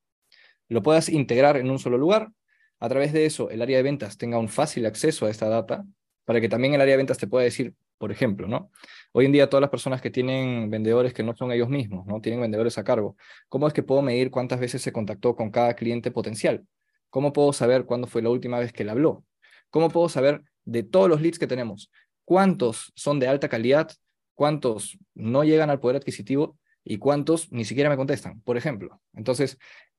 Lo 0.69 0.83
puedas 0.83 1.09
integrar 1.09 1.57
en 1.57 1.71
un 1.71 1.79
solo 1.79 1.99
lugar. 1.99 2.31
A 2.79 2.89
través 2.89 3.13
de 3.13 3.27
eso, 3.27 3.51
el 3.51 3.63
área 3.63 3.77
de 3.77 3.83
ventas 3.83 4.17
tenga 4.17 4.39
un 4.39 4.49
fácil 4.49 4.87
acceso 4.87 5.27
a 5.27 5.31
esta 5.31 5.49
data 5.49 5.85
para 6.25 6.41
que 6.41 6.49
también 6.49 6.75
el 6.75 6.81
área 6.81 6.93
de 6.93 6.99
ventas 6.99 7.19
te 7.19 7.27
pueda 7.27 7.45
decir, 7.45 7.75
por 7.99 8.11
ejemplo, 8.11 8.49
¿no? 8.49 8.71
Hoy 9.13 9.27
en 9.27 9.33
día 9.33 9.51
todas 9.51 9.61
las 9.61 9.71
personas 9.71 10.01
que 10.01 10.11
tienen 10.11 10.71
vendedores 10.71 11.13
que 11.13 11.23
no 11.23 11.37
son 11.37 11.53
ellos 11.53 11.69
mismos, 11.69 12.07
¿no? 12.07 12.21
Tienen 12.21 12.41
vendedores 12.41 12.79
a 12.79 12.85
cargo. 12.85 13.17
¿Cómo 13.49 13.67
es 13.67 13.73
que 13.73 13.83
puedo 13.83 14.03
medir 14.03 14.31
cuántas 14.31 14.59
veces 14.59 14.83
se 14.83 14.93
contactó 14.93 15.37
con 15.37 15.51
cada 15.51 15.75
cliente 15.75 16.11
potencial? 16.11 16.65
¿Cómo 17.13 17.33
puedo 17.33 17.53
saber 17.53 17.85
cuándo 17.85 18.09
fue 18.09 18.23
la 18.23 18.31
última 18.31 18.59
vez 18.59 18.73
que 18.73 18.83
le 18.83 18.91
habló? 18.91 19.25
¿Cómo 19.71 19.89
puedo 19.89 20.09
saber 20.09 20.43
de 20.65 20.83
todos 20.83 21.09
los 21.09 21.21
leads 21.21 21.39
que 21.39 21.47
tenemos? 21.47 21.93
cuántos 22.25 22.93
son 22.95 23.19
de 23.19 23.29
alta 23.29 23.49
calidad, 23.49 23.91
cuántos 24.35 24.99
no 25.15 25.45
llegan 25.45 25.71
al 25.71 25.81
poder 25.81 25.97
adquisitivo 25.97 26.59
y 26.85 26.99
cuántos 26.99 27.53
ni 27.53 27.65
siquiera 27.65 27.91
me 27.91 27.97
contestan, 27.97 28.41
por 28.43 28.57
ejemplo. 28.57 29.01
Entonces, 29.15 29.59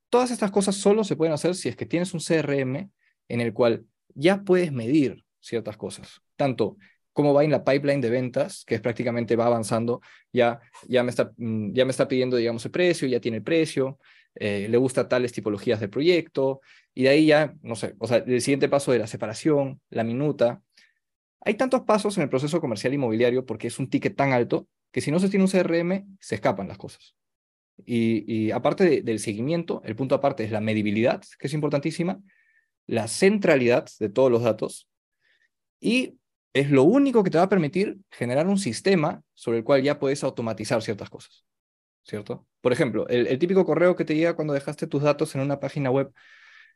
todas 0.09 0.31
estas 0.31 0.51
cosas 0.51 0.75
solo 0.75 1.03
se 1.03 1.15
pueden 1.15 1.33
hacer 1.33 1.55
si 1.55 1.69
es 1.69 1.75
que 1.75 1.85
tienes 1.85 2.13
un 2.13 2.19
CRM 2.19 2.89
en 3.27 3.41
el 3.41 3.53
cual 3.53 3.85
ya 4.15 4.43
puedes 4.43 4.71
medir 4.71 5.23
ciertas 5.39 5.77
cosas, 5.77 6.21
tanto 6.35 6.77
cómo 7.11 7.33
va 7.33 7.43
en 7.43 7.51
la 7.51 7.63
pipeline 7.63 8.01
de 8.01 8.09
ventas, 8.09 8.63
que 8.65 8.75
es 8.75 8.81
prácticamente 8.81 9.35
va 9.35 9.45
avanzando, 9.45 10.01
ya, 10.31 10.59
ya, 10.87 11.03
me, 11.03 11.11
está, 11.11 11.31
mm, 11.37 11.73
ya 11.73 11.85
me 11.85 11.91
está 11.91 12.07
pidiendo, 12.07 12.37
digamos, 12.37 12.65
el 12.65 12.71
precio, 12.71 13.07
ya 13.07 13.19
tiene 13.19 13.37
el 13.37 13.43
precio, 13.43 13.99
eh, 14.35 14.67
le 14.69 14.77
gusta 14.77 15.07
tales 15.07 15.31
tipologías 15.31 15.79
de 15.79 15.89
proyecto, 15.89 16.61
y 16.93 17.03
de 17.03 17.09
ahí 17.09 17.25
ya, 17.25 17.55
no 17.61 17.75
sé, 17.75 17.95
o 17.99 18.07
sea, 18.07 18.17
el 18.17 18.41
siguiente 18.41 18.69
paso 18.69 18.91
de 18.91 18.99
la 18.99 19.07
separación, 19.07 19.81
la 19.89 20.03
minuta, 20.03 20.61
hay 21.41 21.55
tantos 21.55 21.81
pasos 21.81 22.17
en 22.17 22.23
el 22.23 22.29
proceso 22.29 22.61
comercial 22.61 22.93
inmobiliario 22.93 23.45
porque 23.45 23.67
es 23.67 23.79
un 23.79 23.89
ticket 23.89 24.15
tan 24.15 24.31
alto 24.31 24.67
que 24.91 25.01
si 25.01 25.11
no 25.11 25.19
se 25.19 25.27
tiene 25.29 25.43
un 25.43 25.51
CRM, 25.51 26.05
se 26.19 26.35
escapan 26.35 26.67
las 26.67 26.77
cosas. 26.77 27.15
Y, 27.85 28.51
aparte 28.51 29.01
del 29.01 29.19
seguimiento, 29.19 29.81
el 29.83 29.95
punto 29.95 30.15
aparte 30.15 30.43
es 30.43 30.51
la 30.51 30.61
medibilidad, 30.61 31.23
que 31.39 31.47
es 31.47 31.53
importantísima, 31.53 32.21
la 32.85 33.07
centralidad 33.07 33.89
de 33.99 34.09
todos 34.09 34.31
los 34.31 34.43
datos, 34.43 34.87
y 35.79 36.17
es 36.53 36.69
lo 36.69 36.83
único 36.83 37.23
que 37.23 37.31
te 37.31 37.39
va 37.39 37.45
a 37.45 37.49
permitir 37.49 37.97
generar 38.11 38.47
un 38.47 38.59
sistema 38.59 39.23
sobre 39.33 39.57
el 39.57 39.63
cual 39.63 39.81
ya 39.81 39.99
puedes 39.99 40.23
automatizar 40.23 40.81
ciertas 40.83 41.09
cosas. 41.09 41.43
¿Cierto? 42.03 42.47
Por 42.61 42.71
ejemplo, 42.73 43.07
el, 43.07 43.37
típico 43.39 43.65
correo 43.65 43.95
que 43.95 44.05
te 44.05 44.15
llega 44.15 44.35
cuando 44.35 44.53
dejaste 44.53 44.87
tus 44.87 45.03
datos 45.03 45.35
en 45.35 45.41
una 45.41 45.59
página 45.59 45.91
web 45.91 46.13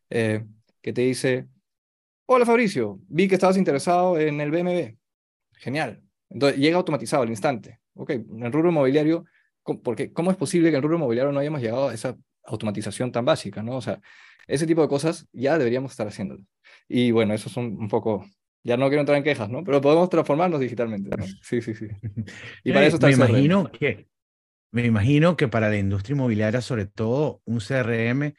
eh, 0.09 0.45
que 0.81 0.93
te 0.93 1.01
dice, 1.01 1.47
Hola 2.25 2.45
Fabricio, 2.45 2.99
vi 3.07 3.29
que 3.29 3.35
estabas 3.35 3.55
interesado 3.55 4.19
en 4.19 4.41
el 4.41 4.51
BMW. 4.51 4.97
Genial. 5.53 6.03
Entonces 6.29 6.59
llega 6.59 6.75
automatizado 6.75 7.23
al 7.23 7.29
instante. 7.29 7.79
Ok, 7.93 8.09
en 8.11 8.43
el 8.43 8.51
rubro 8.51 8.69
inmobiliario, 8.69 9.23
porque 9.81 10.11
¿cómo 10.11 10.31
es 10.31 10.37
posible 10.37 10.69
que 10.69 10.75
en 10.75 10.77
el 10.77 10.83
rubro 10.83 10.97
inmobiliario 10.97 11.31
no 11.31 11.39
hayamos 11.39 11.61
llegado 11.61 11.87
a 11.87 11.93
esa 11.93 12.17
automatización 12.43 13.13
tan 13.13 13.23
básica? 13.23 13.63
¿no? 13.63 13.77
O 13.77 13.81
sea, 13.81 14.01
ese 14.45 14.67
tipo 14.67 14.81
de 14.81 14.89
cosas 14.89 15.25
ya 15.31 15.57
deberíamos 15.57 15.91
estar 15.91 16.05
haciéndolo. 16.05 16.43
Y 16.89 17.11
bueno, 17.11 17.33
eso 17.33 17.49
son 17.49 17.77
un 17.77 17.87
poco, 17.87 18.25
ya 18.61 18.75
no 18.75 18.89
quiero 18.89 19.01
entrar 19.01 19.17
en 19.17 19.23
quejas, 19.23 19.49
¿no? 19.49 19.63
Pero 19.63 19.79
podemos 19.79 20.09
transformarnos 20.09 20.59
digitalmente. 20.59 21.09
Sí, 21.41 21.61
sí, 21.61 21.75
sí. 21.75 21.87
Y 22.65 22.73
para 22.73 22.87
eso 22.87 22.97
está 22.97 23.07
me 23.07 23.13
imagino 23.13 23.71
que 23.71 24.09
Me 24.77 24.85
imagino 24.85 25.35
que 25.37 25.47
para 25.47 25.69
la 25.69 25.77
industria 25.77 26.13
inmobiliaria, 26.13 26.61
sobre 26.61 26.85
todo, 26.85 27.41
un 27.45 27.61
CRM 27.61 28.35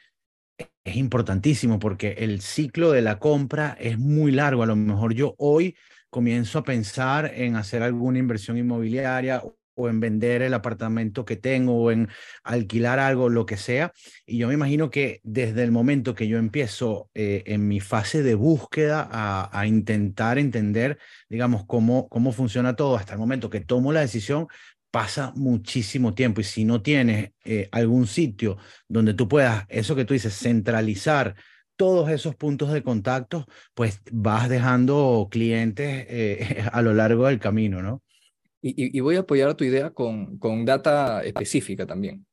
es 0.84 0.96
importantísimo 0.96 1.80
porque 1.80 2.12
el 2.18 2.42
ciclo 2.42 2.92
de 2.92 3.02
la 3.02 3.18
compra 3.18 3.76
es 3.80 3.98
muy 3.98 4.30
largo. 4.30 4.62
A 4.62 4.66
lo 4.66 4.76
mejor 4.76 5.14
yo 5.14 5.34
hoy 5.38 5.74
comienzo 6.10 6.60
a 6.60 6.62
pensar 6.62 7.32
en 7.34 7.56
hacer 7.56 7.82
alguna 7.82 8.20
inversión 8.20 8.56
inmobiliaria 8.56 9.42
o 9.74 9.88
en 9.88 9.98
vender 9.98 10.42
el 10.42 10.54
apartamento 10.54 11.24
que 11.24 11.34
tengo 11.34 11.74
o 11.82 11.90
en 11.90 12.08
alquilar 12.44 13.00
algo, 13.00 13.28
lo 13.28 13.44
que 13.44 13.56
sea. 13.56 13.90
Y 14.24 14.38
yo 14.38 14.46
me 14.46 14.54
imagino 14.54 14.90
que 14.90 15.20
desde 15.24 15.64
el 15.64 15.72
momento 15.72 16.14
que 16.14 16.28
yo 16.28 16.38
empiezo 16.38 17.10
eh, 17.14 17.42
en 17.46 17.66
mi 17.66 17.80
fase 17.80 18.22
de 18.22 18.36
búsqueda 18.36 19.08
a, 19.10 19.50
a, 19.58 19.66
intentar 19.66 20.38
entender, 20.38 20.98
digamos, 21.28 21.64
cómo, 21.66 22.08
cómo 22.08 22.30
funciona 22.30 22.76
todo, 22.76 22.96
hasta 22.96 23.14
el 23.14 23.18
momento 23.18 23.50
que 23.50 23.60
tomo 23.60 23.92
la 23.92 24.00
decisión, 24.00 24.46
pasa 24.90 25.32
muchísimo 25.36 26.14
tiempo 26.14 26.40
y 26.40 26.44
si 26.44 26.64
no 26.64 26.82
tienes 26.82 27.32
eh, 27.44 27.68
algún 27.72 28.06
sitio 28.06 28.56
donde 28.88 29.14
tú 29.14 29.28
puedas, 29.28 29.66
eso 29.68 29.94
que 29.94 30.04
tú 30.04 30.14
dices, 30.14 30.34
centralizar 30.34 31.34
todos 31.76 32.10
esos 32.10 32.34
puntos 32.34 32.72
de 32.72 32.82
contacto, 32.82 33.46
pues 33.74 34.02
vas 34.10 34.48
dejando 34.48 35.28
clientes 35.30 36.06
eh, 36.08 36.64
a 36.72 36.82
lo 36.82 36.92
largo 36.94 37.26
del 37.26 37.38
camino, 37.38 37.82
¿no? 37.82 38.02
Y, 38.60 38.98
voy 38.98 39.14
a 39.14 39.20
apoyar 39.20 39.54
tu 39.54 39.62
idea 39.62 39.90
con, 39.90 40.36
con 40.36 40.64
data 40.64 41.22
específica 41.22 41.86
también. 41.86 42.26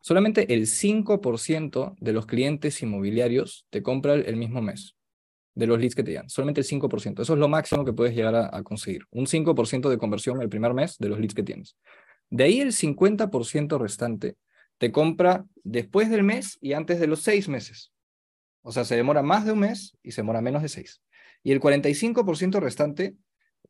Solamente 0.00 0.52
el 0.52 0.66
5% 0.66 1.94
de 2.00 2.12
los 2.12 2.26
clientes 2.26 2.82
inmobiliarios 2.82 3.64
te 3.70 3.80
compran 3.80 4.24
el 4.26 4.36
mismo 4.36 4.60
mes, 4.60 4.96
de 5.58 5.66
los 5.66 5.80
leads 5.80 5.96
que 5.96 6.04
te 6.04 6.12
dan. 6.12 6.28
Solamente 6.28 6.60
el 6.60 6.66
5%. 6.66 7.20
Eso 7.20 7.32
es 7.32 7.38
lo 7.38 7.48
máximo 7.48 7.84
que 7.84 7.92
puedes 7.92 8.14
llegar 8.14 8.36
a, 8.36 8.56
a 8.56 8.62
conseguir. 8.62 9.02
Un 9.10 9.26
5% 9.26 9.88
de 9.88 9.98
conversión 9.98 10.40
el 10.40 10.48
primer 10.48 10.72
mes 10.72 10.96
de 10.98 11.08
los 11.08 11.18
leads 11.18 11.34
que 11.34 11.42
tienes. 11.42 11.76
De 12.30 12.44
ahí 12.44 12.60
el 12.60 12.68
50% 12.68 13.76
restante 13.78 14.36
te 14.78 14.92
compra 14.92 15.44
después 15.64 16.10
del 16.10 16.22
mes 16.22 16.58
y 16.60 16.74
antes 16.74 17.00
de 17.00 17.08
los 17.08 17.22
seis 17.22 17.48
meses. 17.48 17.92
O 18.62 18.70
sea, 18.70 18.84
se 18.84 18.94
demora 18.94 19.22
más 19.22 19.44
de 19.44 19.52
un 19.52 19.58
mes 19.58 19.96
y 20.04 20.12
se 20.12 20.20
demora 20.20 20.40
menos 20.40 20.62
de 20.62 20.68
seis. 20.68 21.02
Y 21.42 21.50
el 21.50 21.60
45% 21.60 22.60
restante 22.60 23.16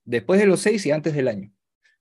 después 0.05 0.39
de 0.39 0.47
los 0.47 0.61
seis 0.61 0.85
y 0.85 0.91
antes 0.91 1.15
del 1.15 1.29
año. 1.29 1.51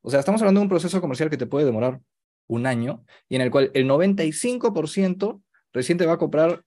O 0.02 0.10
sea, 0.10 0.20
estamos 0.20 0.42
hablando 0.42 0.60
de 0.60 0.66
un 0.66 0.70
proceso 0.70 1.00
comercial 1.00 1.30
que 1.30 1.38
te 1.38 1.46
puede 1.46 1.66
demorar 1.66 2.02
un 2.48 2.66
año 2.66 3.06
y 3.30 3.36
en 3.36 3.42
el 3.42 3.52
cual 3.52 3.72
el 3.74 3.88
95% 3.88 5.42
recién 5.72 5.98
te 5.98 6.06
va 6.06 6.14
a 6.14 6.18
comprar 6.18 6.66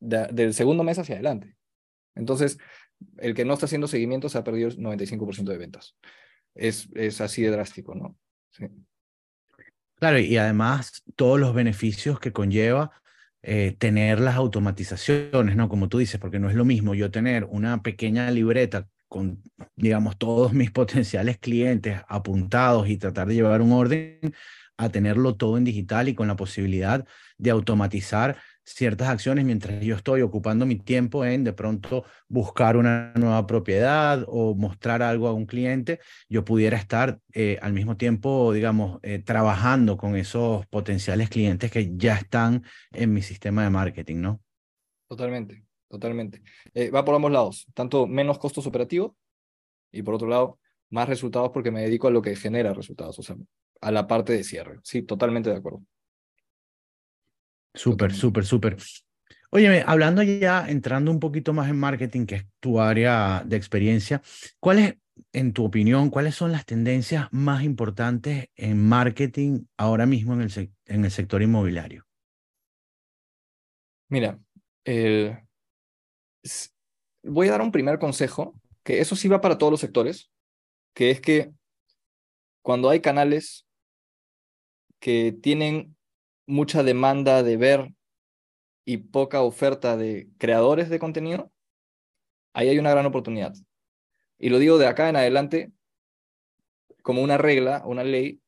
del 0.00 0.52
segundo 0.52 0.84
mes 0.84 0.98
hacia 0.98 1.14
adelante. 1.14 1.57
Entonces, 2.18 2.58
el 3.16 3.34
que 3.34 3.44
no 3.44 3.54
está 3.54 3.66
haciendo 3.66 3.88
seguimiento 3.88 4.28
se 4.28 4.38
ha 4.38 4.44
perdido 4.44 4.68
el 4.68 4.78
95% 4.78 5.44
de 5.44 5.58
ventas. 5.58 5.96
Es, 6.54 6.88
es 6.94 7.20
así 7.20 7.42
de 7.42 7.50
drástico, 7.50 7.94
¿no? 7.94 8.16
Sí. 8.50 8.66
Claro, 9.94 10.18
y 10.18 10.36
además 10.36 11.02
todos 11.16 11.40
los 11.40 11.54
beneficios 11.54 12.20
que 12.20 12.32
conlleva 12.32 12.92
eh, 13.42 13.76
tener 13.78 14.20
las 14.20 14.36
automatizaciones, 14.36 15.56
¿no? 15.56 15.68
Como 15.68 15.88
tú 15.88 15.98
dices, 15.98 16.20
porque 16.20 16.38
no 16.38 16.50
es 16.50 16.56
lo 16.56 16.64
mismo 16.64 16.94
yo 16.94 17.10
tener 17.10 17.44
una 17.44 17.82
pequeña 17.82 18.30
libreta 18.30 18.88
con, 19.08 19.42
digamos, 19.76 20.18
todos 20.18 20.52
mis 20.52 20.70
potenciales 20.72 21.38
clientes 21.38 22.00
apuntados 22.08 22.88
y 22.88 22.96
tratar 22.96 23.28
de 23.28 23.34
llevar 23.34 23.62
un 23.62 23.72
orden 23.72 24.34
a 24.76 24.88
tenerlo 24.90 25.34
todo 25.34 25.56
en 25.58 25.64
digital 25.64 26.08
y 26.08 26.14
con 26.14 26.28
la 26.28 26.36
posibilidad 26.36 27.04
de 27.36 27.50
automatizar 27.50 28.36
ciertas 28.74 29.08
acciones 29.08 29.44
mientras 29.44 29.80
yo 29.80 29.96
estoy 29.96 30.22
ocupando 30.22 30.66
mi 30.66 30.76
tiempo 30.76 31.24
en 31.24 31.44
de 31.44 31.52
pronto 31.52 32.04
buscar 32.28 32.76
una 32.76 33.12
nueva 33.14 33.46
propiedad 33.46 34.24
o 34.28 34.54
mostrar 34.54 35.02
algo 35.02 35.28
a 35.28 35.32
un 35.32 35.46
cliente, 35.46 36.00
yo 36.28 36.44
pudiera 36.44 36.76
estar 36.76 37.20
eh, 37.32 37.58
al 37.62 37.72
mismo 37.72 37.96
tiempo, 37.96 38.52
digamos, 38.52 39.00
eh, 39.02 39.18
trabajando 39.18 39.96
con 39.96 40.16
esos 40.16 40.66
potenciales 40.66 41.30
clientes 41.30 41.70
que 41.70 41.96
ya 41.96 42.16
están 42.16 42.64
en 42.92 43.12
mi 43.12 43.22
sistema 43.22 43.64
de 43.64 43.70
marketing, 43.70 44.16
¿no? 44.16 44.40
Totalmente, 45.08 45.64
totalmente. 45.88 46.42
Eh, 46.74 46.90
va 46.90 47.04
por 47.04 47.14
ambos 47.14 47.32
lados, 47.32 47.66
tanto 47.74 48.06
menos 48.06 48.38
costos 48.38 48.66
operativos 48.66 49.12
y 49.90 50.02
por 50.02 50.14
otro 50.14 50.28
lado, 50.28 50.58
más 50.90 51.08
resultados 51.08 51.50
porque 51.52 51.70
me 51.70 51.82
dedico 51.82 52.08
a 52.08 52.10
lo 52.10 52.22
que 52.22 52.36
genera 52.36 52.74
resultados, 52.74 53.18
o 53.18 53.22
sea, 53.22 53.36
a 53.80 53.90
la 53.90 54.06
parte 54.06 54.32
de 54.32 54.44
cierre. 54.44 54.78
Sí, 54.82 55.02
totalmente 55.02 55.50
de 55.50 55.56
acuerdo. 55.56 55.82
Súper, 57.74 58.14
súper, 58.14 58.44
súper. 58.44 58.76
Óyeme, 59.50 59.82
hablando 59.86 60.22
ya, 60.22 60.68
entrando 60.68 61.10
un 61.10 61.20
poquito 61.20 61.52
más 61.52 61.70
en 61.70 61.78
marketing, 61.78 62.26
que 62.26 62.34
es 62.34 62.46
tu 62.60 62.80
área 62.80 63.42
de 63.46 63.56
experiencia, 63.56 64.20
¿cuáles, 64.60 64.96
en 65.32 65.52
tu 65.52 65.64
opinión, 65.64 66.10
cuáles 66.10 66.34
son 66.34 66.52
las 66.52 66.66
tendencias 66.66 67.28
más 67.30 67.62
importantes 67.62 68.48
en 68.56 68.86
marketing 68.86 69.64
ahora 69.76 70.04
mismo 70.06 70.34
en 70.34 70.42
el, 70.42 70.72
en 70.84 71.04
el 71.04 71.10
sector 71.10 71.42
inmobiliario? 71.42 72.04
Mira, 74.10 74.38
voy 77.22 77.48
a 77.48 77.50
dar 77.50 77.62
un 77.62 77.72
primer 77.72 77.98
consejo, 77.98 78.60
que 78.82 79.00
eso 79.00 79.16
sí 79.16 79.28
va 79.28 79.40
para 79.40 79.58
todos 79.58 79.70
los 79.70 79.80
sectores, 79.80 80.30
que 80.94 81.10
es 81.10 81.20
que 81.20 81.52
cuando 82.62 82.90
hay 82.90 83.00
canales 83.00 83.66
que 84.98 85.32
tienen 85.32 85.96
mucha 86.48 86.82
demanda 86.82 87.42
de 87.44 87.56
ver 87.56 87.92
y 88.84 88.96
poca 88.96 89.42
oferta 89.42 89.96
de 89.96 90.28
creadores 90.38 90.88
de 90.88 90.98
contenido, 90.98 91.52
ahí 92.54 92.68
hay 92.68 92.78
una 92.78 92.90
gran 92.90 93.06
oportunidad. 93.06 93.54
Y 94.38 94.48
lo 94.48 94.58
digo 94.58 94.78
de 94.78 94.86
acá 94.86 95.08
en 95.08 95.16
adelante 95.16 95.72
como 97.02 97.22
una 97.22 97.38
regla, 97.38 97.82
una 97.84 98.02
ley, 98.02 98.40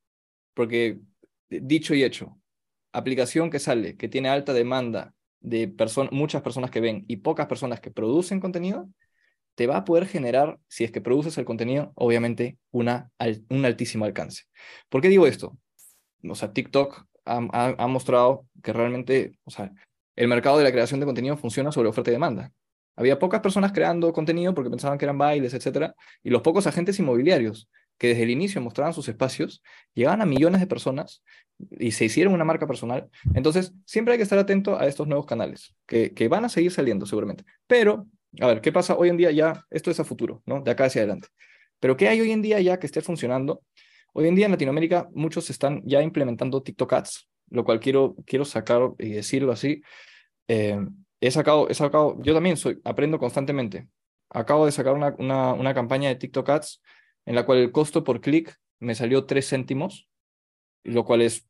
porque 0.54 0.98
dicho 1.50 1.94
y 1.94 2.02
hecho, 2.02 2.40
aplicación 2.92 3.50
que 3.50 3.58
sale, 3.58 3.96
que 3.96 4.08
tiene 4.08 4.30
alta 4.30 4.52
demanda 4.52 5.14
de 5.40 5.72
muchas 6.10 6.42
personas 6.42 6.70
que 6.70 6.80
ven 6.80 7.04
y 7.06 7.18
pocas 7.18 7.46
personas 7.46 7.80
que 7.80 7.90
producen 7.90 8.40
contenido, 8.40 8.88
te 9.54 9.66
va 9.66 9.76
a 9.76 9.84
poder 9.84 10.06
generar, 10.06 10.58
si 10.68 10.84
es 10.84 10.90
que 10.90 11.02
produces 11.02 11.36
el 11.36 11.44
contenido, 11.44 11.92
obviamente 11.96 12.58
una, 12.70 13.10
un 13.50 13.64
altísimo 13.66 14.06
alcance. 14.06 14.44
¿Por 14.88 15.02
qué 15.02 15.08
digo 15.08 15.26
esto? 15.26 15.58
O 16.26 16.34
sea, 16.34 16.52
TikTok 16.52 17.06
ha, 17.30 17.86
mostrado 17.86 18.46
que 18.62 18.72
realmente, 18.72 19.32
el 20.16 20.28
mercado 20.28 20.58
de 20.58 20.64
la 20.64 20.72
creación 20.72 21.00
de 21.00 21.06
contenido 21.06 21.36
funciona 21.36 21.72
sobre 21.72 21.88
oferta 21.88 22.10
y 22.10 22.14
demanda. 22.14 22.52
Había 22.96 23.18
pocas 23.18 23.40
personas 23.40 23.72
creando 23.72 24.12
contenido 24.12 24.54
porque 24.54 24.70
pensaban 24.70 24.98
que 24.98 25.04
eran 25.04 25.16
bailes, 25.16 25.54
etcétera, 25.54 25.94
y 26.22 26.30
los 26.30 26.42
pocos 26.42 26.66
agentes 26.66 26.98
inmobiliarios 26.98 27.68
que 27.98 28.08
desde 28.08 28.22
el 28.22 28.30
inicio 28.30 28.60
mostraban 28.62 28.94
sus 28.94 29.08
espacios, 29.08 29.62
llegaban 29.94 30.22
a 30.22 30.26
millones 30.26 30.60
de 30.60 30.66
personas 30.66 31.22
y 31.78 31.92
se 31.92 32.06
hicieron 32.06 32.32
una 32.32 32.44
marca 32.44 32.66
personal. 32.66 33.10
Entonces, 33.34 33.74
siempre 33.84 34.12
hay 34.12 34.18
que 34.18 34.22
estar 34.22 34.38
atento 34.38 34.78
a 34.78 34.86
estos 34.86 35.06
nuevos 35.06 35.26
canales, 35.26 35.74
que, 35.86 36.14
que 36.14 36.28
van 36.28 36.46
a 36.46 36.48
seguir 36.48 36.72
saliendo 36.72 37.04
seguramente. 37.04 37.44
Pero, 37.66 38.06
a 38.40 38.46
ver, 38.46 38.62
¿qué 38.62 38.72
pasa 38.72 38.96
hoy 38.96 39.10
en 39.10 39.18
día 39.18 39.30
ya? 39.30 39.66
Esto 39.68 39.90
es 39.90 40.00
a 40.00 40.04
futuro, 40.04 40.42
¿no? 40.46 40.62
De 40.62 40.70
acá 40.70 40.86
hacia 40.86 41.02
adelante. 41.02 41.28
Pero 41.78 41.96
¿qué 41.96 42.08
hay 42.08 42.20
hoy 42.20 42.30
en 42.30 42.40
día 42.40 42.58
ya 42.60 42.78
que 42.78 42.86
esté 42.86 43.02
funcionando? 43.02 43.62
Hoy 44.12 44.26
en 44.26 44.34
día 44.34 44.46
en 44.46 44.52
Latinoamérica 44.52 45.08
muchos 45.12 45.50
están 45.50 45.82
ya 45.84 46.02
implementando 46.02 46.62
TikTok 46.62 46.92
Ads, 46.92 47.28
lo 47.50 47.64
cual 47.64 47.80
quiero, 47.80 48.16
quiero 48.26 48.44
sacar 48.44 48.90
y 48.98 49.10
decirlo 49.10 49.52
así. 49.52 49.82
Eh, 50.48 50.78
he, 51.20 51.30
sacado, 51.30 51.68
he 51.68 51.74
sacado, 51.74 52.16
yo 52.22 52.34
también 52.34 52.56
soy, 52.56 52.80
aprendo 52.84 53.18
constantemente. 53.18 53.88
Acabo 54.30 54.66
de 54.66 54.72
sacar 54.72 54.94
una, 54.94 55.14
una, 55.18 55.52
una 55.54 55.74
campaña 55.74 56.08
de 56.08 56.16
TikTok 56.16 56.48
Ads 56.48 56.82
en 57.26 57.34
la 57.34 57.46
cual 57.46 57.58
el 57.58 57.72
costo 57.72 58.02
por 58.02 58.20
clic 58.20 58.56
me 58.78 58.94
salió 58.94 59.26
3 59.26 59.48
céntimos, 59.48 60.08
lo 60.82 61.04
cual 61.04 61.22
es 61.22 61.46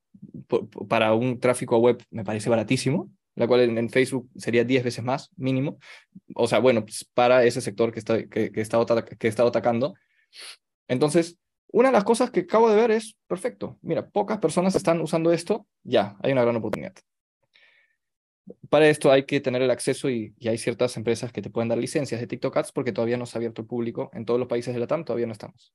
para 0.89 1.15
un 1.15 1.39
tráfico 1.39 1.79
web 1.79 2.03
me 2.11 2.25
parece 2.25 2.51
baratísimo, 2.51 3.11
la 3.37 3.47
cual 3.47 3.61
en, 3.61 3.91
Facebook 3.91 4.29
sería 4.37 4.65
10 4.65 4.85
veces 4.85 5.05
más 5.05 5.31
mínimo. 5.37 5.79
O 6.35 6.47
sea, 6.47 6.59
bueno, 6.59 6.85
pues, 6.85 7.09
para 7.15 7.45
ese 7.45 7.61
sector 7.61 7.93
que 7.93 8.01
está, 8.01 8.19
que, 8.19 8.51
que, 8.51 8.53
que 8.53 9.29
está 9.29 9.43
atacando. 9.45 9.95
Entonces, 10.89 11.39
una 11.73 11.89
de 11.89 11.93
las 11.93 12.05
cosas 12.05 12.31
que 12.31 12.41
acabo 12.41 12.69
de 12.69 12.77
ver 12.77 12.91
es, 12.91 13.17
perfecto, 13.27 13.79
mira, 13.83 14.09
pocas 14.09 14.39
personas 14.39 14.75
están 14.75 15.01
usando 15.01 15.33
esto, 15.33 15.67
ya, 15.83 16.17
hay 16.23 16.33
una 16.33 16.43
gran 16.43 16.57
oportunidad. 16.57 16.95
Para 18.69 18.89
esto 18.89 19.13
hay 19.13 19.25
que 19.25 19.41
tener 19.41 19.63
el 19.63 19.71
acceso 19.71 20.11
y, 20.11 20.35
hay 20.45 20.59
ciertas 20.59 20.97
empresas 20.97 21.33
que 21.33 21.43
te 21.43 21.51
pueden 21.51 21.69
dar 21.69 21.79
licencias 21.79 22.21
de 22.21 22.27
TikTok 22.27 22.57
Ads 22.57 22.73
porque 22.73 22.93
todavía 22.93 23.17
no 23.17 23.27
se 23.27 23.37
ha 23.37 23.39
abierto 23.39 23.63
el 23.63 23.69
público. 23.69 24.11
En 24.13 24.25
todos 24.25 24.41
los 24.41 24.49
países 24.49 24.75
de 24.75 24.81
la 24.81 24.89
TAM 24.89 25.05
todavía 25.05 25.27
no 25.27 25.33
estamos. 25.33 25.73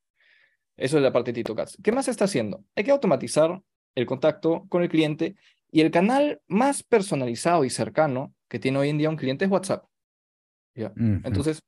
Eso 0.76 0.98
es 0.98 1.04
la 1.04 1.14
parte 1.14 1.32
de 1.32 1.36
TikTok 1.36 1.60
Ads. 1.60 1.78
¿Qué 1.82 1.92
más 1.94 2.06
se 2.06 2.12
está 2.12 2.26
haciendo? 2.26 2.66
Hay 2.76 2.84
que 2.84 2.92
automatizar 2.92 3.62
el 3.96 4.06
contacto 4.06 4.66
con 4.68 4.84
el 4.84 4.90
cliente 4.90 5.36
y 5.72 5.80
el 5.82 5.92
canal 5.92 6.42
más 6.48 6.84
personalizado 6.84 7.64
y 7.64 7.70
cercano 7.70 8.34
que 8.50 8.60
tiene 8.60 8.80
hoy 8.80 8.90
en 8.90 8.98
día 8.98 9.10
un 9.10 9.16
cliente 9.16 9.46
es 9.46 9.52
WhatsApp. 9.52 9.86
¿Ya? 10.74 10.92
Entonces, 10.98 11.62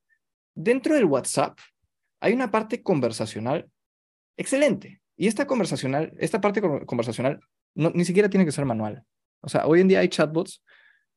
dentro 0.53 0.95
del 0.95 1.05
WhatsApp 1.05 1.57
hay 2.19 2.33
una 2.33 2.51
parte 2.51 2.83
conversacional 2.83 3.69
excelente. 4.37 5.01
Y 5.15 5.27
esta 5.27 5.47
conversacional, 5.47 6.13
esta 6.19 6.39
parte 6.39 6.61
conversacional 6.61 7.39
ni 7.75 8.05
siquiera 8.05 8.29
tiene 8.29 8.45
que 8.45 8.51
ser 8.51 8.65
manual. 8.65 9.03
O 9.41 9.49
sea, 9.49 9.67
hoy 9.67 9.81
en 9.81 9.87
día 9.87 9.99
hay 9.99 10.09
chatbots 10.09 10.63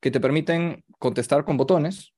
que 0.00 0.10
te 0.10 0.20
permiten 0.20 0.84
contestar 0.98 1.44
con 1.44 1.56
botones. 1.56 2.12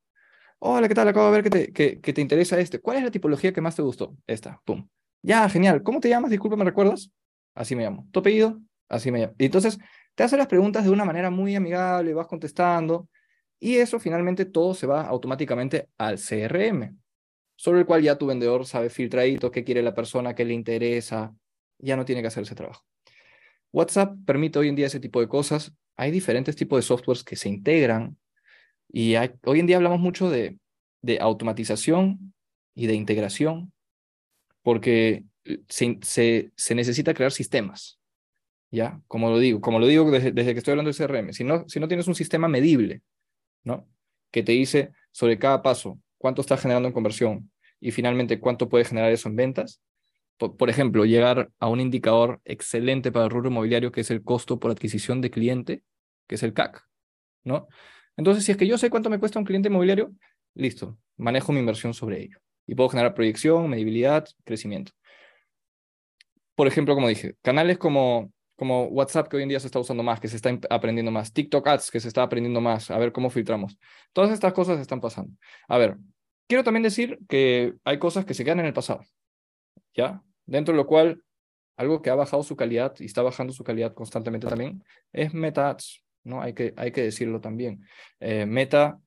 Hola, 0.59 0.88
¿qué 0.88 0.94
tal? 0.94 1.09
Acabo 1.09 1.26
de 1.26 1.32
ver 1.32 1.42
que 1.42 1.50
te, 1.50 2.00
que 2.00 2.12
te 2.12 2.21
interesa 2.21 2.59
este. 2.59 2.80
¿Cuál 2.80 2.99
es 2.99 3.04
la 3.04 3.11
tipología 3.11 3.52
que 3.52 3.61
más 3.61 3.76
te 3.76 3.82
gustó? 3.82 4.16
Esta, 4.26 4.61
pum. 4.64 4.88
Ya, 5.23 5.49
genial. 5.49 5.82
¿Cómo 5.82 6.00
te 6.00 6.08
llamas? 6.08 6.30
Disculpa, 6.30 6.56
¿me 6.56 6.65
recuerdas? 6.65 7.10
Así 7.54 7.76
me 7.76 7.84
llamo. 7.84 8.08
¿Tu 8.10 8.21
apellido? 8.21 8.60
Así 8.88 9.10
me 9.10 9.21
llamo. 9.21 9.34
Y 9.38 9.47
entonces 9.47 9.78
te 10.15 10.23
hace 10.23 10.36
las 10.36 10.47
preguntas 10.47 10.84
de 10.84 10.91
una 10.91 11.04
manera 11.04 11.30
muy 11.30 11.54
amigable, 11.56 12.15
vas 12.15 12.26
contestando, 12.26 13.08
y 13.58 13.76
eso 13.76 14.00
finalmente 14.00 14.45
todo 14.45 14.75
se 14.75 14.86
va 14.86 15.02
automáticamente 15.02 15.88
al 15.97 16.19
CRM, 16.19 16.99
sobre 17.62 17.78
el 17.78 17.86
cual 17.86 18.02
ya 18.02 18.18
tu 18.18 18.26
vendedor 18.26 18.66
sabe 18.66 18.90
filtradito 18.90 19.52
qué 19.52 19.62
quiere 19.62 19.82
la 19.82 19.94
persona, 19.94 20.34
qué 20.34 20.44
le 20.44 20.52
interesa, 20.52 21.32
ya 21.78 21.96
no 21.96 22.04
tiene 22.04 22.20
que 22.20 22.26
hacer 22.26 22.42
ese 22.42 22.56
trabajo. 22.56 22.84
WhatsApp 23.70 24.16
permite 24.26 24.58
hoy 24.58 24.68
en 24.68 24.75
día 24.75 24.88
ese 24.88 24.98
tipo 24.98 25.20
de 25.20 25.28
cosas 25.28 25.72
hay 25.96 26.10
diferentes 26.10 26.56
tipos 26.56 26.76
de 26.76 26.82
softwares 26.82 27.22
que 27.22 27.36
se 27.36 27.48
integran 27.48 28.16
y 28.88 29.14
hoy 29.44 29.60
en 29.60 29.68
día 29.68 29.76
hablamos 29.76 30.00
mucho 30.00 30.28
de, 30.28 30.58
de 31.02 31.20
automatización 31.20 32.34
y 32.75 32.88
de 32.88 32.94
integración 32.94 33.72
porque 34.62 35.22
se, 35.68 36.00
se, 36.00 36.75
necesita 36.75 37.14
crear 37.14 37.30
sistemas. 37.30 38.00
¿Ya? 38.72 39.00
Como 39.06 39.30
lo 39.30 39.38
digo, 39.38 39.60
como 39.60 39.78
lo 39.78 39.86
digo 39.86 40.10
desde, 40.10 40.34
que 40.34 40.58
estoy 40.58 40.72
hablando 40.72 40.90
de 40.90 40.96
CRM, 40.96 41.32
si 41.32 41.44
no, 41.44 41.68
si 41.68 41.78
no 41.78 41.86
tienes 41.86 42.08
un 42.08 42.16
sistema 42.16 42.48
medible, 42.48 43.02
¿no? 43.62 43.86
Que 44.32 44.42
te 44.42 44.50
dice 44.50 44.90
sobre 45.12 45.38
cada 45.38 45.62
paso 45.62 46.00
cuánto 46.18 46.40
estás 46.40 46.60
generando 46.60 46.88
en 46.88 46.94
conversión 46.94 47.51
y 47.82 47.90
finalmente 47.90 48.38
cuánto 48.38 48.68
puede 48.68 48.84
generar 48.84 49.10
eso 49.10 49.28
en 49.28 49.36
ventas, 49.36 49.82
por, 50.38 50.71
ejemplo, 50.71 51.04
llegar 51.04 51.50
a 51.58 51.68
un 51.68 51.80
indicador 51.80 52.40
excelente 52.45 53.12
para 53.12 53.26
el 53.26 53.30
rubro 53.30 53.50
inmobiliario 53.50 53.92
que 53.92 54.00
es 54.00 54.10
el 54.10 54.23
costo 54.23 54.58
por 54.58 54.71
adquisición 54.71 55.21
de 55.21 55.30
cliente, 55.30 55.82
que 56.26 56.36
es 56.36 56.42
el 56.42 56.54
CAC, 56.54 56.84
¿no? 57.45 57.68
Entonces, 58.16 58.45
si 58.45 58.52
es 58.52 58.58
que 58.58 58.66
yo 58.66 58.78
sé 58.78 58.88
cuánto 58.88 59.10
me 59.10 59.18
cuesta 59.18 59.38
un 59.38 59.45
cliente 59.45 59.68
inmobiliario, 59.68 60.12
listo, 60.54 60.99
manejo 61.16 61.52
mi 61.52 61.58
inversión 61.60 61.92
sobre 61.92 62.23
ello 62.23 62.38
y 62.66 62.75
puedo 62.75 62.88
generar 62.88 63.14
proyección, 63.14 63.68
medibilidad, 63.68 64.26
crecimiento. 64.45 64.92
Por 66.54 66.68
ejemplo, 66.68 66.95
como 66.95 67.08
dije, 67.08 67.34
canales 67.42 67.78
como, 67.78 68.32
como 68.56 68.84
WhatsApp 68.84 69.28
que 69.28 69.36
hoy 69.36 69.42
en 69.42 69.49
día 69.49 69.60
se 69.60 69.66
está 69.66 69.80
usando 69.80 70.02
más, 70.02 70.21
que 70.21 70.28
se 70.28 70.36
está 70.36 70.56
aprendiendo 70.71 71.10
más, 71.10 71.32
TikTok 71.32 71.66
Ads 71.66 71.90
que 71.90 72.00
se 72.00 72.08
está 72.08 72.23
aprendiendo 72.23 72.60
más, 72.60 72.90
a 72.90 72.99
ver 72.99 73.12
cómo 73.12 73.30
filtramos. 73.30 73.76
Todas 74.12 74.30
estas 74.30 74.52
cosas 74.52 74.80
están 74.80 75.00
pasando. 75.00 75.36
A 75.68 75.78
ver, 75.78 75.97
quiero 76.49 76.65
también 76.65 76.83
decir 76.83 77.19
que 77.28 77.75
hay 77.85 77.99
cosas 77.99 78.25
que 78.25 78.35
se 78.35 78.45
quedan 78.45 78.61
en 78.61 78.67
el 78.67 78.73
pasado. 78.73 79.02
¿ya? 79.95 80.23
Dentro 80.47 80.73
de 80.73 80.78
lo 80.78 80.87
cual, 80.87 81.23
algo 81.76 82.02
que 82.02 82.11
ha 82.11 82.15
bajado 82.15 82.43
su 82.43 82.57
calidad 82.57 82.95
y 82.99 83.07
está 83.07 83.23
bajando 83.23 83.52
su 83.52 83.65
calidad 83.65 83.95
constantemente 83.95 84.47
también 84.47 84.85
es 85.13 85.33
Meta 85.33 85.76
¿no? 86.25 86.41
Hay 86.41 86.52
que, 86.55 86.73
hay 86.76 86.93
que 86.93 87.02
decirlo 87.02 87.41
también. 87.41 87.85
Eh, 88.21 88.47
Meta, 88.47 89.00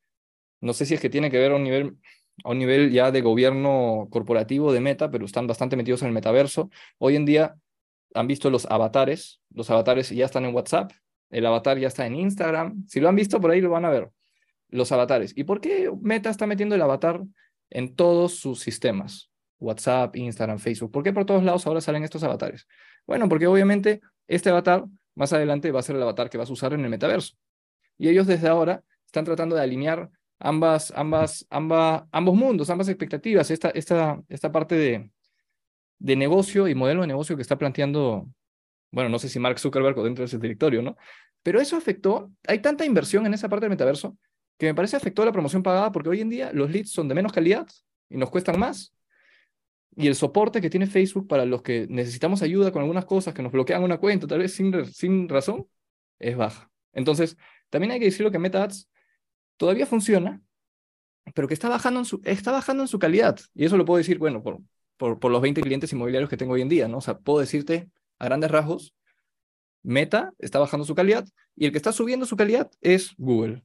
no 0.61 0.73
sé 0.73 0.85
si 0.85 0.95
es 0.95 0.99
que 0.99 1.09
tiene 1.09 1.31
que 1.31 1.37
ver 1.37 1.51
a 1.51 1.55
un 1.55 1.63
nivel 1.63 1.97
a 2.43 2.49
un 2.49 2.59
nivel 2.59 2.91
ya 2.91 3.11
de 3.11 3.21
gobierno 3.21 4.07
corporativo 4.11 4.73
de 4.73 4.81
Meta, 4.81 5.09
pero 5.09 5.25
están 5.25 5.47
bastante 5.47 5.77
metidos 5.77 6.01
en 6.01 6.09
el 6.09 6.13
metaverso. 6.13 6.69
Hoy 6.97 7.15
en 7.15 7.25
día 7.25 7.55
han 8.13 8.27
visto 8.27 8.49
los 8.49 8.65
avatares, 8.65 9.41
los 9.53 9.69
avatares 9.69 10.09
ya 10.09 10.25
están 10.25 10.45
en 10.45 10.53
WhatsApp, 10.53 10.91
el 11.29 11.45
avatar 11.45 11.77
ya 11.79 11.87
está 11.87 12.05
en 12.05 12.15
Instagram, 12.15 12.85
si 12.87 12.99
lo 12.99 13.09
han 13.09 13.15
visto 13.15 13.39
por 13.39 13.51
ahí 13.51 13.61
lo 13.61 13.69
van 13.69 13.85
a 13.85 13.89
ver, 13.89 14.09
los 14.69 14.91
avatares. 14.91 15.33
¿Y 15.35 15.43
por 15.43 15.61
qué 15.61 15.91
Meta 16.01 16.29
está 16.29 16.47
metiendo 16.47 16.75
el 16.75 16.81
avatar 16.81 17.23
en 17.69 17.95
todos 17.95 18.35
sus 18.35 18.59
sistemas? 18.59 19.29
WhatsApp, 19.59 20.15
Instagram, 20.15 20.59
Facebook. 20.59 20.91
¿Por 20.91 21.03
qué 21.03 21.13
por 21.13 21.25
todos 21.25 21.43
lados 21.43 21.65
ahora 21.65 21.81
salen 21.81 22.03
estos 22.03 22.23
avatares? 22.23 22.67
Bueno, 23.07 23.29
porque 23.29 23.47
obviamente 23.47 24.01
este 24.27 24.49
avatar 24.49 24.85
más 25.15 25.33
adelante 25.33 25.71
va 25.71 25.79
a 25.79 25.83
ser 25.83 25.95
el 25.95 26.01
avatar 26.01 26.29
que 26.29 26.37
vas 26.37 26.49
a 26.49 26.53
usar 26.53 26.73
en 26.73 26.81
el 26.81 26.89
metaverso. 26.89 27.35
Y 27.97 28.09
ellos 28.09 28.27
desde 28.27 28.47
ahora 28.47 28.83
están 29.05 29.25
tratando 29.25 29.55
de 29.55 29.61
alinear 29.61 30.09
ambas, 30.39 30.91
ambas, 30.95 31.45
ambas, 31.49 32.03
ambos 32.11 32.35
mundos, 32.35 32.69
ambas 32.69 32.89
expectativas, 32.89 33.49
esta, 33.51 33.69
esta, 33.69 34.21
esta 34.27 34.51
parte 34.51 34.75
de, 34.75 35.09
de 35.99 36.15
negocio 36.15 36.67
y 36.67 36.75
modelo 36.75 37.01
de 37.01 37.07
negocio 37.07 37.35
que 37.35 37.41
está 37.41 37.57
planteando, 37.57 38.27
bueno, 38.91 39.09
no 39.09 39.19
sé 39.19 39.29
si 39.29 39.39
Mark 39.39 39.59
Zuckerberg 39.59 39.97
o 39.97 40.03
dentro 40.03 40.23
de 40.23 40.27
ese 40.27 40.37
directorio, 40.37 40.81
¿no? 40.81 40.97
Pero 41.41 41.61
eso 41.61 41.77
afectó, 41.77 42.31
hay 42.47 42.59
tanta 42.59 42.85
inversión 42.85 43.25
en 43.25 43.33
esa 43.33 43.47
parte 43.47 43.65
del 43.65 43.69
metaverso 43.69 44.17
que 44.57 44.67
me 44.67 44.75
parece 44.75 44.95
afectó 44.95 45.25
la 45.25 45.31
promoción 45.31 45.63
pagada 45.63 45.91
porque 45.91 46.09
hoy 46.09 46.21
en 46.21 46.29
día 46.29 46.51
los 46.53 46.69
leads 46.69 46.91
son 46.91 47.07
de 47.07 47.15
menos 47.15 47.33
calidad 47.33 47.67
y 48.09 48.17
nos 48.17 48.29
cuestan 48.29 48.59
más 48.59 48.95
y 49.95 50.07
el 50.07 50.15
soporte 50.15 50.61
que 50.61 50.69
tiene 50.69 50.87
Facebook 50.87 51.27
para 51.27 51.45
los 51.45 51.61
que 51.61 51.87
necesitamos 51.89 52.41
ayuda 52.41 52.71
con 52.71 52.81
algunas 52.81 53.05
cosas, 53.05 53.33
que 53.33 53.41
nos 53.41 53.51
bloquean 53.51 53.83
una 53.83 53.97
cuenta, 53.97 54.27
tal 54.27 54.39
vez 54.39 54.53
sin, 54.53 54.85
sin 54.93 55.29
razón, 55.29 55.67
es 56.19 56.35
baja. 56.35 56.69
Entonces, 56.91 57.37
también 57.69 57.91
hay 57.91 57.99
que 57.99 58.05
decirlo 58.05 58.31
que 58.31 58.39
MetaAds 58.39 58.89
todavía 59.57 59.85
funciona, 59.85 60.41
pero 61.33 61.47
que 61.47 61.53
está 61.53 61.69
bajando 61.69 62.01
en 62.01 62.05
su, 62.05 62.21
está 62.25 62.51
bajando 62.51 62.83
en 62.83 62.87
su 62.87 62.99
calidad. 62.99 63.39
Y 63.53 63.65
eso 63.65 63.77
lo 63.77 63.85
puedo 63.85 63.97
decir, 63.97 64.17
bueno, 64.17 64.43
por, 64.43 64.59
por, 64.97 65.19
por 65.19 65.31
los 65.31 65.41
20 65.41 65.61
clientes 65.61 65.91
inmobiliarios 65.93 66.29
que 66.29 66.37
tengo 66.37 66.53
hoy 66.53 66.61
en 66.61 66.69
día, 66.69 66.87
¿no? 66.87 66.97
O 66.97 67.01
sea, 67.01 67.17
puedo 67.17 67.39
decirte 67.39 67.89
a 68.19 68.25
grandes 68.25 68.51
rasgos, 68.51 68.93
Meta 69.81 70.33
está 70.39 70.59
bajando 70.59 70.85
su 70.85 70.95
calidad 70.95 71.25
y 71.55 71.65
el 71.65 71.71
que 71.71 71.77
está 71.77 71.91
subiendo 71.91 72.25
su 72.25 72.35
calidad 72.35 72.69
es 72.81 73.13
Google. 73.17 73.63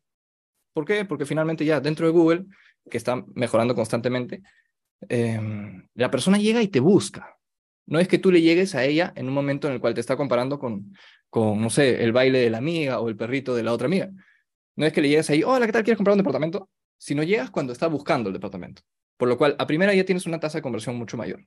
¿Por 0.72 0.84
qué? 0.84 1.04
Porque 1.04 1.26
finalmente 1.26 1.64
ya 1.64 1.80
dentro 1.80 2.06
de 2.06 2.12
Google, 2.12 2.46
que 2.90 2.96
está 2.96 3.24
mejorando 3.34 3.74
constantemente, 3.74 4.42
Em, 5.08 5.86
la 5.94 6.10
persona 6.10 6.38
llega 6.38 6.62
y 6.62 6.68
te 6.68 6.80
busca. 6.80 7.36
No 7.86 7.98
es 7.98 8.08
que 8.08 8.18
tú 8.18 8.30
le 8.30 8.42
llegues 8.42 8.74
a 8.74 8.84
ella 8.84 9.12
en 9.16 9.28
un 9.28 9.34
momento 9.34 9.66
en 9.66 9.74
el 9.74 9.80
cual 9.80 9.94
te 9.94 10.00
está 10.00 10.16
comparando 10.16 10.58
con, 10.58 10.94
con, 11.28 11.60
no 11.60 11.70
sé, 11.70 12.04
el 12.04 12.12
baile 12.12 12.40
de 12.40 12.50
la 12.50 12.58
amiga 12.58 13.00
o 13.00 13.08
el 13.08 13.16
perrito 13.16 13.54
de 13.54 13.62
la 13.62 13.72
otra 13.72 13.86
amiga. 13.86 14.10
No 14.76 14.86
es 14.86 14.92
que 14.92 15.00
le 15.02 15.08
llegues 15.08 15.28
ahí, 15.30 15.42
hola, 15.42 15.66
¿qué 15.66 15.72
tal? 15.72 15.82
¿Quieres 15.82 15.96
comprar 15.96 16.14
un 16.14 16.18
departamento? 16.18 16.68
Sino 16.98 17.22
llegas 17.22 17.50
cuando 17.50 17.72
está 17.72 17.88
buscando 17.88 18.28
el 18.28 18.34
departamento. 18.34 18.82
Por 19.16 19.28
lo 19.28 19.36
cual, 19.36 19.56
a 19.58 19.66
primera 19.66 19.94
ya 19.94 20.04
tienes 20.04 20.26
una 20.26 20.38
tasa 20.38 20.58
de 20.58 20.62
conversión 20.62 20.96
mucho 20.96 21.16
mayor. 21.16 21.44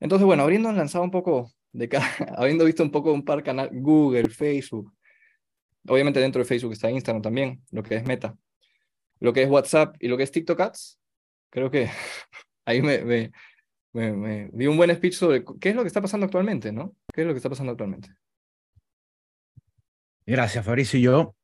Entonces, 0.00 0.26
bueno, 0.26 0.42
habiendo 0.42 0.72
lanzado 0.72 1.04
un 1.04 1.10
poco 1.10 1.52
de 1.72 1.88
habiendo 2.36 2.64
visto 2.64 2.82
un 2.82 2.90
poco 2.90 3.12
un 3.12 3.24
par 3.24 3.42
canal, 3.42 3.70
Google, 3.72 4.28
Facebook, 4.30 4.92
obviamente 5.86 6.20
dentro 6.20 6.40
de 6.40 6.46
Facebook 6.46 6.72
está 6.72 6.90
Instagram 6.90 7.22
también, 7.22 7.62
lo 7.70 7.82
que 7.82 7.96
es 7.96 8.04
Meta, 8.04 8.36
lo 9.20 9.32
que 9.32 9.42
es 9.42 9.50
WhatsApp 9.50 9.96
y 10.00 10.08
lo 10.08 10.16
que 10.16 10.22
es 10.22 10.30
TikTok 10.30 10.60
Ads, 10.60 10.98
creo 11.50 11.70
que 11.70 11.88
ahí 12.64 12.82
me, 12.82 13.32
di 14.52 14.66
un 14.66 14.76
buen 14.76 14.94
speech 14.94 15.14
sobre 15.14 15.44
qué 15.60 15.70
es 15.70 15.76
lo 15.76 15.82
que 15.82 15.88
está 15.88 16.00
pasando 16.00 16.26
actualmente, 16.26 16.72
¿no? 16.72 16.94
¿Qué 17.12 17.22
es 17.22 17.26
lo 17.26 17.32
que 17.32 17.38
está 17.38 17.48
pasando 17.48 17.72
actualmente? 17.72 18.10
Gracias, 20.26 20.64
Fabricio. 20.64 21.00
Yo 21.00 21.36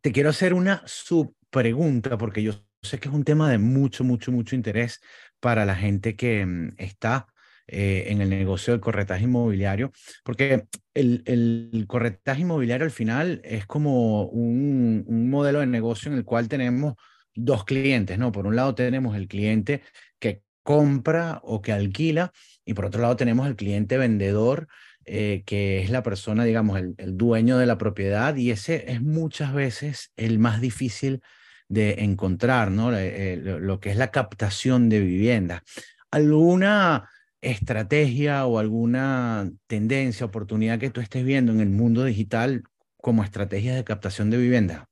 te 0.00 0.12
quiero 0.12 0.30
hacer 0.30 0.52
una 0.52 0.82
subpregunta 0.86 2.18
porque 2.18 2.42
yo 2.42 2.52
sé 2.82 2.98
que 2.98 3.08
es 3.08 3.14
un 3.14 3.24
tema 3.24 3.50
de 3.50 3.58
mucho, 3.58 4.04
mucho, 4.04 4.32
mucho 4.32 4.56
interés 4.56 5.00
para 5.38 5.64
la 5.64 5.76
gente 5.76 6.16
que 6.16 6.44
mm, 6.44 6.74
está 6.76 7.28
eh, 7.70 8.06
en 8.08 8.20
el 8.20 8.30
negocio 8.30 8.72
del 8.72 8.80
corretaje 8.80 9.24
inmobiliario, 9.24 9.92
porque 10.24 10.66
el, 10.94 11.22
el, 11.26 11.84
corretaje 11.86 12.42
inmobiliario 12.42 12.84
al 12.84 12.90
final 12.90 13.40
es 13.44 13.66
como 13.66 14.24
un, 14.24 15.04
un 15.06 15.30
modelo 15.30 15.60
de 15.60 15.66
negocio 15.66 16.10
en 16.10 16.18
el 16.18 16.24
cual 16.24 16.48
tenemos 16.48 16.94
dos 17.34 17.64
clientes, 17.64 18.18
¿no? 18.18 18.32
Por 18.32 18.46
un 18.46 18.56
lado 18.56 18.74
tenemos 18.74 19.16
el 19.16 19.28
cliente 19.28 19.82
que 20.18 20.42
compra 20.62 21.40
o 21.42 21.62
que 21.62 21.72
alquila 21.72 22.32
y 22.64 22.74
por 22.74 22.86
otro 22.86 23.00
lado 23.00 23.16
tenemos 23.16 23.46
el 23.46 23.56
cliente 23.56 23.98
vendedor 23.98 24.68
eh, 25.06 25.42
que 25.46 25.82
es 25.82 25.90
la 25.90 26.02
persona, 26.02 26.44
digamos, 26.44 26.78
el, 26.78 27.16
dueño 27.16 27.58
de 27.58 27.66
la 27.66 27.78
propiedad 27.78 28.36
y 28.36 28.50
ese 28.50 28.92
es 28.92 29.00
muchas 29.02 29.52
veces 29.54 30.12
el 30.16 30.38
más 30.38 30.60
difícil 30.60 31.22
de 31.68 32.04
encontrar, 32.04 32.70
¿no? 32.70 32.96
Eh, 32.96 33.36
lo, 33.42 33.80
que 33.80 33.90
es 33.90 33.96
la 33.96 34.10
captación 34.10 34.88
de 34.88 35.00
vivienda. 35.00 35.64
¿Alguna 36.10 37.08
estrategia 37.42 38.46
o 38.46 38.58
alguna 38.58 39.50
tendencia, 39.66 40.26
oportunidad 40.26 40.78
que 40.78 40.90
tú 40.90 41.00
estés 41.00 41.24
viendo 41.24 41.52
en 41.52 41.60
el 41.60 41.70
mundo 41.70 42.04
digital 42.04 42.64
como 42.98 43.24
estrategia 43.24 43.74
de 43.74 43.84
captación 43.84 44.30
de 44.30 44.36
vivienda? 44.36 44.88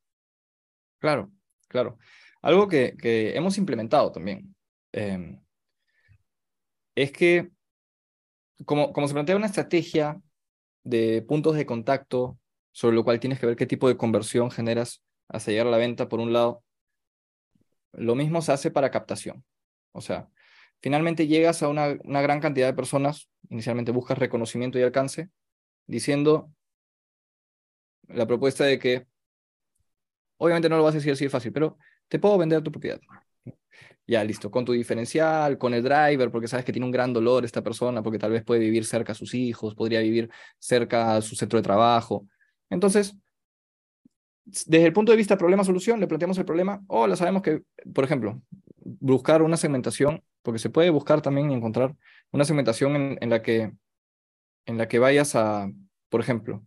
Claro, 0.99 1.31
claro. 1.69 1.99
Algo 2.43 2.69
que, 2.69 2.97
que 2.97 3.37
hemos 3.37 3.59
implementado 3.59 4.13
también 4.13 4.55
em, 4.93 5.41
es 6.95 7.13
que 7.13 7.51
como, 8.65 8.93
como 8.93 9.07
se 9.07 9.15
plantea 9.15 9.37
una 9.37 9.47
estrategia 9.47 10.21
de 10.85 11.23
puntos 11.23 11.55
de 11.55 11.67
contacto 11.67 12.39
sobre 12.73 12.97
lo 12.97 13.05
cual 13.05 13.21
tienes 13.21 13.39
que 13.39 13.47
ver 13.47 13.57
qué 13.57 13.67
tipo 13.67 13.89
de 13.89 13.97
conversión 13.97 14.51
generas 14.51 15.03
hacia 15.29 15.53
llegar 15.53 15.67
a 15.67 15.71
la 15.71 15.79
venta, 15.79 16.09
por 16.09 16.21
un 16.21 16.33
lado, 16.33 16.63
lo 17.93 18.15
mismo 18.15 18.41
se 18.41 18.53
hace 18.53 18.71
para 18.71 18.91
captación. 18.91 19.45
O 19.93 20.01
sea, 20.01 20.29
finalmente 20.81 21.27
llegas 21.27 21.63
a 21.63 21.69
una, 21.69 21.95
gran 21.95 22.41
cantidad 22.41 22.67
de 22.67 22.75
personas, 22.75 23.29
inicialmente 23.49 23.93
buscas 23.93 24.19
reconocimiento 24.19 24.79
y 24.79 24.83
alcance, 24.83 25.31
diciendo 25.87 26.51
la 28.09 28.27
propuesta 28.27 28.65
de 28.65 28.79
que, 28.79 29.07
obviamente 30.39 30.69
no 30.69 30.77
lo 30.77 30.85
vas 30.85 30.95
a 30.95 30.99
decir 30.99 31.13
así 31.13 31.25
de 31.25 31.31
fácil, 31.31 31.53
pero 31.53 31.79
te 32.09 32.19
puedo 32.19 32.39
vender 32.39 32.63
tu 32.63 32.71
propiedad. 32.71 33.01
Ya, 34.07 34.25
listo, 34.25 34.51
con 34.51 34.65
tu 34.65 34.73
diferencial, 34.73 35.59
con 35.59 35.75
el 35.75 35.83
driver, 35.83 36.31
porque 36.31 36.49
sabes 36.49 36.65
que 36.65 36.73
tiene 36.73 36.87
un 36.87 36.91
gran 36.91 37.13
dolor 37.13 37.45
esta 37.45 37.63
persona, 37.63 38.03
porque 38.03 38.19
tal 38.19 38.31
vez 38.31 38.43
puede 38.43 38.61
vivir 38.61 38.87
cerca 38.87 39.13
a 39.13 39.15
sus 39.15 39.35
hijos, 39.35 39.75
podría 39.75 40.01
vivir 40.01 40.31
cerca 40.59 41.17
a 41.17 41.21
su 41.21 41.37
centro 41.37 41.59
de 41.59 41.63
trabajo. 41.63 42.27
Entonces, 42.71 43.15
desde 44.47 44.87
el 44.87 44.95
punto 44.95 45.13
de 45.13 45.19
vista 45.19 45.37
problema-solución, 45.37 46.01
le 46.01 46.07
planteamos 46.07 46.39
el 46.39 46.47
problema, 46.47 46.83
o 46.87 47.07
la 47.07 47.17
sabemos 47.17 47.43
que, 47.43 47.63
por 47.93 48.05
ejemplo, 48.05 48.41
buscar 49.01 49.43
una 49.43 49.57
segmentación, 49.57 50.23
porque 50.43 50.59
se 50.59 50.71
puede 50.71 50.91
buscar 50.91 51.23
también 51.23 51.51
y 51.51 51.55
encontrar 51.55 51.97
una 52.31 52.45
segmentación 52.45 52.97
en, 52.97 53.19
en 53.21 53.31
la, 53.31 53.43
que, 53.43 53.73
en 54.67 54.79
la 54.79 54.89
que 54.89 54.99
vayas 54.99 55.35
a, 55.35 55.71
por 56.09 56.21
ejemplo, 56.21 56.65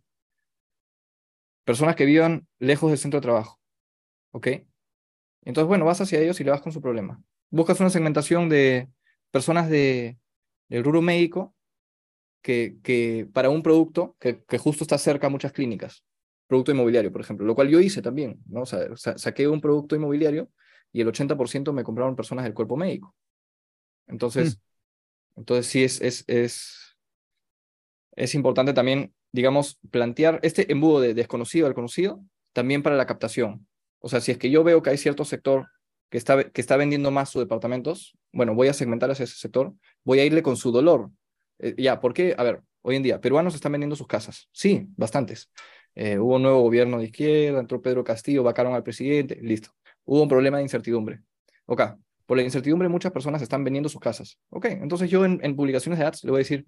personas 1.64 1.96
que 1.96 2.04
vivan 2.04 2.46
lejos 2.58 2.90
del 2.90 2.98
centro 2.98 3.20
de 3.20 3.22
trabajo, 3.22 3.60
¿ok? 4.32 4.48
Entonces, 5.44 5.68
bueno, 5.68 5.84
vas 5.84 6.00
hacia 6.00 6.20
ellos 6.20 6.40
y 6.40 6.44
le 6.44 6.50
vas 6.50 6.62
con 6.62 6.72
su 6.72 6.80
problema. 6.80 7.22
Buscas 7.50 7.80
una 7.80 7.90
segmentación 7.90 8.48
de 8.48 8.88
personas 9.30 9.68
de, 9.68 10.18
del 10.68 10.84
rubro 10.84 11.02
médico 11.02 11.54
que, 12.42 12.78
que 12.82 13.28
para 13.32 13.50
un 13.50 13.62
producto 13.62 14.16
que, 14.18 14.42
que, 14.44 14.58
justo 14.58 14.84
está 14.84 14.98
cerca 14.98 15.26
a 15.26 15.30
muchas 15.30 15.52
clínicas, 15.52 16.04
producto 16.46 16.72
inmobiliario, 16.72 17.12
por 17.12 17.20
ejemplo, 17.20 17.46
lo 17.46 17.54
cual 17.54 17.68
yo 17.68 17.80
hice 17.80 18.02
también, 18.02 18.40
¿no? 18.46 18.62
O 18.62 18.66
saqué 18.66 19.48
un 19.48 19.60
producto 19.60 19.96
inmobiliario 19.96 20.50
y 20.92 21.00
el 21.00 21.08
80% 21.08 21.72
me 21.72 21.84
compraron 21.84 22.16
personas 22.16 22.44
del 22.44 22.54
cuerpo 22.54 22.76
médico. 22.76 23.14
Entonces, 24.06 24.56
mm. 24.56 25.40
entonces 25.40 25.66
sí 25.66 25.84
es, 25.84 26.00
es, 26.00 26.24
es, 26.26 26.96
es 28.14 28.34
importante 28.34 28.72
también, 28.72 29.14
digamos, 29.32 29.78
plantear 29.90 30.38
este 30.42 30.70
embudo 30.70 31.00
de 31.00 31.14
desconocido 31.14 31.66
al 31.66 31.74
conocido 31.74 32.22
también 32.52 32.82
para 32.82 32.96
la 32.96 33.06
captación. 33.06 33.66
O 34.00 34.08
sea, 34.08 34.20
si 34.20 34.32
es 34.32 34.38
que 34.38 34.50
yo 34.50 34.64
veo 34.64 34.82
que 34.82 34.90
hay 34.90 34.98
cierto 34.98 35.24
sector 35.24 35.68
que 36.10 36.18
está, 36.18 36.50
que 36.50 36.60
está 36.60 36.76
vendiendo 36.76 37.10
más 37.10 37.30
sus 37.30 37.42
departamentos, 37.42 38.16
bueno, 38.32 38.54
voy 38.54 38.68
a 38.68 38.74
segmentar 38.74 39.10
hacia 39.10 39.24
ese 39.24 39.36
sector, 39.36 39.72
voy 40.04 40.20
a 40.20 40.24
irle 40.24 40.42
con 40.42 40.56
su 40.56 40.70
dolor. 40.70 41.10
Eh, 41.58 41.74
ya, 41.78 42.00
¿por 42.00 42.12
qué? 42.12 42.34
A 42.36 42.42
ver, 42.42 42.62
hoy 42.82 42.96
en 42.96 43.02
día, 43.02 43.20
peruanos 43.20 43.54
están 43.54 43.72
vendiendo 43.72 43.96
sus 43.96 44.06
casas. 44.06 44.48
Sí, 44.52 44.86
bastantes. 44.96 45.50
Eh, 45.94 46.18
hubo 46.18 46.36
un 46.36 46.42
nuevo 46.42 46.60
gobierno 46.60 46.98
de 46.98 47.04
izquierda, 47.04 47.60
entró 47.60 47.80
Pedro 47.80 48.04
Castillo, 48.04 48.42
vacaron 48.42 48.74
al 48.74 48.82
presidente, 48.82 49.38
listo. 49.40 49.70
Hubo 50.04 50.22
un 50.22 50.28
problema 50.28 50.58
de 50.58 50.64
incertidumbre. 50.64 51.20
Ok, 51.66 51.82
por 52.26 52.36
la 52.36 52.42
incertidumbre 52.42 52.88
muchas 52.88 53.12
personas 53.12 53.42
están 53.42 53.64
vendiendo 53.64 53.88
sus 53.88 54.00
casas. 54.00 54.38
Ok, 54.50 54.66
entonces 54.66 55.10
yo 55.10 55.24
en, 55.24 55.40
en 55.42 55.56
publicaciones 55.56 55.98
de 55.98 56.06
ads 56.06 56.24
le 56.24 56.30
voy 56.30 56.38
a 56.38 56.44
decir, 56.44 56.66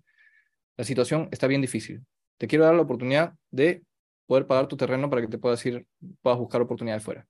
la 0.77 0.85
situación 0.85 1.29
está 1.31 1.47
bien 1.47 1.61
difícil. 1.61 2.05
Te 2.39 2.47
quiero 2.47 2.65
dar 2.65 2.75
la 2.75 2.83
oportunidad 2.83 3.35
de 3.51 3.83
poder 4.27 4.47
pagar 4.47 4.67
tu 4.67 4.77
terreno 4.77 5.09
para 5.11 5.23
que 5.23 5.29
te 5.29 5.39
puedas 5.39 5.65
ir, 5.67 5.87
puedas 6.23 6.39
buscar 6.39 6.61
oportunidades 6.61 7.03
fuera. 7.03 7.27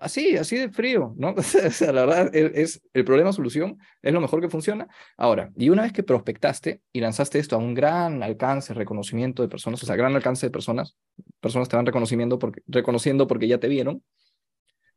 Así, 0.00 0.38
así 0.38 0.56
de 0.56 0.70
frío, 0.70 1.14
¿no? 1.18 1.34
la 1.80 2.06
verdad 2.06 2.34
e, 2.34 2.62
es, 2.62 2.80
el 2.94 3.04
problema-solución, 3.04 3.78
es 4.00 4.12
lo 4.14 4.20
mejor 4.22 4.40
que 4.40 4.48
funciona. 4.48 4.88
Ahora, 5.18 5.52
y 5.56 5.68
una 5.68 5.82
vez 5.82 5.92
que 5.92 6.02
prospectaste 6.02 6.80
y 6.90 7.00
lanzaste 7.00 7.38
esto 7.38 7.56
a 7.56 7.58
un 7.58 7.74
gran 7.74 8.22
alcance, 8.22 8.72
reconocimiento 8.72 9.42
de 9.42 9.48
personas, 9.50 9.82
o 9.82 9.86
sea, 9.86 9.96
gran 9.96 10.16
alcance 10.16 10.46
de 10.46 10.50
personas, 10.50 10.96
personas 11.40 11.68
te 11.68 11.76
van 11.76 11.84
reconociendo 11.84 12.38
porque, 12.38 12.62
reconociendo 12.66 13.26
porque 13.26 13.46
ya 13.46 13.58
te 13.58 13.68
vieron, 13.68 14.02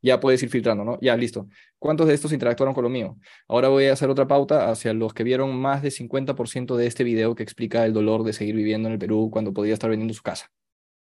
ya 0.03 0.19
puedes 0.19 0.43
ir 0.43 0.49
filtrando, 0.49 0.83
¿no? 0.83 0.99
Ya, 1.01 1.15
listo. 1.15 1.47
¿Cuántos 1.79 2.07
de 2.07 2.13
estos 2.13 2.33
interactuaron 2.33 2.75
con 2.75 2.83
lo 2.83 2.89
mío? 2.89 3.17
Ahora 3.47 3.69
voy 3.69 3.85
a 3.85 3.93
hacer 3.93 4.09
otra 4.09 4.27
pauta 4.27 4.69
hacia 4.69 4.93
los 4.93 5.13
que 5.13 5.23
vieron 5.23 5.55
más 5.55 5.81
de 5.81 5.91
50% 5.91 6.75
de 6.75 6.87
este 6.87 7.05
video 7.05 7.35
que 7.35 7.43
explica 7.43 7.85
el 7.85 7.93
dolor 7.93 8.23
de 8.23 8.33
seguir 8.33 8.55
viviendo 8.55 8.89
en 8.89 8.93
el 8.93 8.99
Perú 8.99 9.29
cuando 9.31 9.53
podía 9.53 9.73
estar 9.73 9.89
vendiendo 9.89 10.13
su 10.13 10.21
casa. 10.21 10.51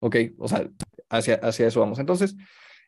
¿Ok? 0.01 0.17
O 0.39 0.49
sea, 0.49 0.69
hacia, 1.11 1.35
hacia 1.37 1.67
eso 1.69 1.81
vamos. 1.81 1.99
Entonces, 1.99 2.37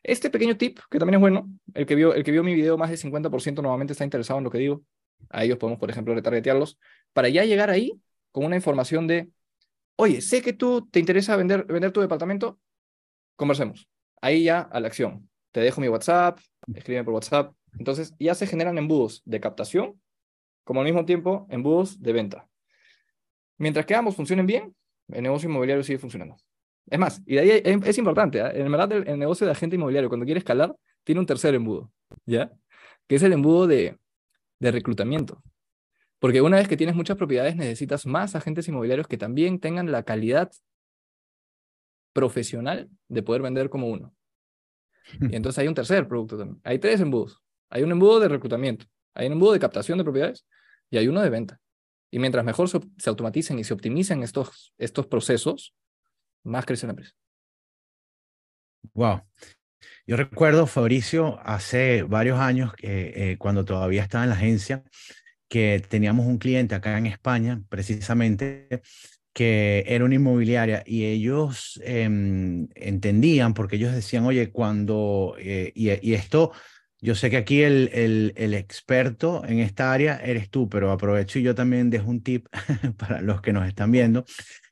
este 0.01 0.31
pequeño 0.31 0.57
tip, 0.57 0.79
que 0.89 0.97
también 0.97 1.15
es 1.15 1.21
bueno, 1.21 1.47
el 1.75 1.85
que 1.85 1.93
vio, 1.93 2.13
el 2.15 2.23
que 2.23 2.31
vio 2.31 2.43
mi 2.43 2.55
video 2.55 2.75
más 2.77 2.89
del 2.89 2.97
50% 2.97 3.61
normalmente 3.61 3.93
está 3.93 4.03
interesado 4.03 4.39
en 4.39 4.45
lo 4.45 4.49
que 4.49 4.57
digo. 4.57 4.83
A 5.29 5.43
ellos 5.43 5.59
podemos, 5.59 5.79
por 5.79 5.91
ejemplo, 5.91 6.15
retargetearlos 6.15 6.79
para 7.13 7.29
ya 7.29 7.45
llegar 7.45 7.69
ahí 7.69 8.01
con 8.31 8.45
una 8.45 8.55
información 8.55 9.05
de, 9.05 9.29
oye, 9.95 10.21
sé 10.21 10.41
que 10.41 10.53
tú 10.53 10.87
te 10.89 10.99
interesa 10.99 11.35
vender, 11.35 11.65
vender 11.65 11.91
tu 11.91 12.01
departamento, 12.01 12.59
conversemos. 13.35 13.87
Ahí 14.21 14.43
ya 14.43 14.61
a 14.61 14.79
la 14.79 14.87
acción. 14.87 15.28
Te 15.51 15.61
dejo 15.61 15.81
mi 15.81 15.87
WhatsApp, 15.87 16.39
escribe 16.73 17.03
por 17.03 17.13
WhatsApp. 17.15 17.53
Entonces 17.77 18.13
ya 18.19 18.35
se 18.35 18.47
generan 18.47 18.77
embudos 18.77 19.21
de 19.25 19.39
captación, 19.39 19.99
como 20.63 20.81
al 20.81 20.85
mismo 20.85 21.05
tiempo 21.05 21.47
embudos 21.49 22.01
de 22.01 22.13
venta. 22.13 22.47
Mientras 23.57 23.85
que 23.85 23.95
ambos 23.95 24.15
funcionen 24.15 24.45
bien, 24.45 24.75
el 25.09 25.23
negocio 25.23 25.49
inmobiliario 25.49 25.83
sigue 25.83 25.99
funcionando. 25.99 26.37
Es 26.89 26.97
más, 26.97 27.21
y 27.25 27.35
de 27.35 27.39
ahí 27.39 27.61
es, 27.63 27.97
importante, 27.97 28.39
¿eh? 28.39 28.51
en 28.53 28.71
verdad 28.71 28.91
el, 28.91 29.19
negocio 29.19 29.45
de 29.45 29.51
agente 29.51 29.75
inmobiliario, 29.75 30.09
cuando 30.09 30.25
quiere 30.25 30.39
escalar, 30.39 30.75
tiene 31.03 31.19
un 31.19 31.25
tercer 31.25 31.53
embudo, 31.53 31.91
¿ya? 32.25 32.51
Que 33.07 33.15
es 33.15 33.23
el 33.23 33.33
embudo 33.33 33.67
de, 33.67 33.97
de 34.59 34.71
reclutamiento. 34.71 35.43
Porque 36.19 36.41
una 36.41 36.57
vez 36.57 36.67
que 36.67 36.77
tienes 36.77 36.95
muchas 36.95 37.17
propiedades, 37.17 37.55
necesitas 37.55 38.05
más 38.05 38.35
agentes 38.35 38.67
inmobiliarios 38.67 39.07
que 39.07 39.17
también 39.17 39.59
tengan 39.59 39.91
la 39.91 40.03
calidad 40.03 40.51
profesional 42.13 42.89
de 43.07 43.23
poder 43.23 43.41
vender 43.41 43.69
como 43.69 43.87
uno. 43.87 44.13
Y 45.19 45.35
entonces 45.35 45.59
hay 45.59 45.67
un 45.67 45.75
tercer 45.75 46.07
producto 46.07 46.37
también. 46.37 46.59
Hay 46.63 46.79
tres 46.79 46.99
embudos. 47.01 47.41
Hay 47.69 47.83
un 47.83 47.91
embudo 47.91 48.19
de 48.19 48.27
reclutamiento, 48.27 48.85
hay 49.13 49.27
un 49.27 49.33
embudo 49.33 49.53
de 49.53 49.59
captación 49.59 49.97
de 49.97 50.03
propiedades 50.03 50.47
y 50.89 50.97
hay 50.97 51.07
uno 51.07 51.21
de 51.21 51.29
venta. 51.29 51.59
Y 52.11 52.17
mientras 52.17 52.43
mejor 52.43 52.67
se, 52.67 52.79
se 52.97 53.09
automaticen 53.09 53.59
y 53.59 53.63
se 53.63 53.73
optimicen 53.73 54.23
estos, 54.23 54.73
estos 54.79 55.05
procesos, 55.05 55.75
más 56.43 56.65
crece 56.65 56.87
la 56.87 56.93
empresa. 56.93 57.13
Wow. 58.93 59.21
Yo 60.07 60.17
recuerdo, 60.17 60.65
Fabricio, 60.65 61.39
hace 61.43 62.01
varios 62.01 62.39
años, 62.39 62.73
eh, 62.81 63.35
cuando 63.37 63.63
todavía 63.63 64.01
estaba 64.01 64.23
en 64.23 64.31
la 64.31 64.35
agencia, 64.35 64.83
que 65.47 65.83
teníamos 65.87 66.25
un 66.25 66.39
cliente 66.39 66.73
acá 66.73 66.97
en 66.97 67.05
España, 67.05 67.61
precisamente, 67.69 68.81
que 69.33 69.85
era 69.87 70.05
una 70.05 70.15
inmobiliaria 70.15 70.83
y 70.85 71.05
ellos 71.05 71.79
em, 71.83 72.67
entendían, 72.75 73.53
porque 73.53 73.75
ellos 73.77 73.93
decían, 73.93 74.25
oye, 74.25 74.51
cuando, 74.51 75.35
eh, 75.39 75.71
y, 75.75 76.13
esto, 76.13 76.51
yo 76.99 77.15
sé 77.15 77.29
que 77.29 77.37
aquí 77.37 77.61
el, 77.61 77.89
el, 77.93 78.33
el, 78.35 78.53
experto 78.53 79.43
en 79.45 79.59
esta 79.59 79.93
área 79.93 80.17
eres 80.17 80.49
tú, 80.49 80.67
pero 80.67 80.91
aprovecho 80.91 81.39
y 81.39 81.43
yo 81.43 81.55
también 81.55 81.89
dejo 81.89 82.09
un 82.09 82.23
tip 82.23 82.47
para 82.97 83.21
los 83.21 83.41
que 83.41 83.53
nos 83.53 83.67
están 83.67 83.91
viendo, 83.91 84.25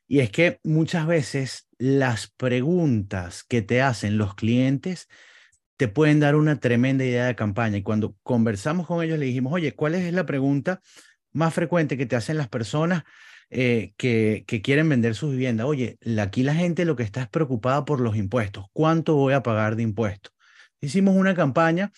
y 0.06 0.20
es 0.20 0.30
que 0.30 0.58
muchas 0.64 1.06
veces 1.06 1.68
las 1.78 2.28
preguntas 2.28 3.44
que 3.44 3.62
te 3.62 3.82
hacen 3.82 4.18
los 4.18 4.34
clientes 4.34 5.08
te 5.76 5.86
pueden 5.86 6.18
dar 6.18 6.34
una 6.34 6.58
tremenda 6.58 7.04
idea 7.04 7.26
de 7.26 7.36
campaña. 7.36 7.76
Y 7.76 7.82
cuando 7.82 8.16
conversamos 8.24 8.86
con 8.86 9.02
ellos, 9.02 9.18
le 9.18 9.26
dijimos, 9.26 9.52
oye, 9.52 9.74
¿cuál 9.74 9.94
es 9.94 10.12
la 10.12 10.26
pregunta 10.26 10.80
más 11.32 11.54
frecuente 11.54 11.96
que 11.96 12.06
te 12.06 12.16
hacen 12.16 12.36
las 12.36 12.48
personas 12.48 13.04
eh, 13.50 13.92
que, 13.96 14.44
quieren 14.62 14.88
vender 14.88 15.14
sus 15.14 15.32
viviendas? 15.32 15.66
Oye, 15.66 15.98
aquí 16.20 16.42
la 16.42 16.54
gente 16.54 16.84
lo 16.84 16.96
que 16.96 17.02
está 17.02 17.22
es 17.22 17.28
preocupada 17.28 17.84
por 17.84 18.00
los 18.00 18.16
impuestos. 18.16 18.66
¿Cuánto 18.72 19.14
voy 19.14 19.34
a 19.34 19.42
pagar 19.42 19.76
de 19.76 19.82
impuestos? 19.82 20.32
Hicimos 20.80 21.16
una 21.16 21.34
campaña 21.34 21.90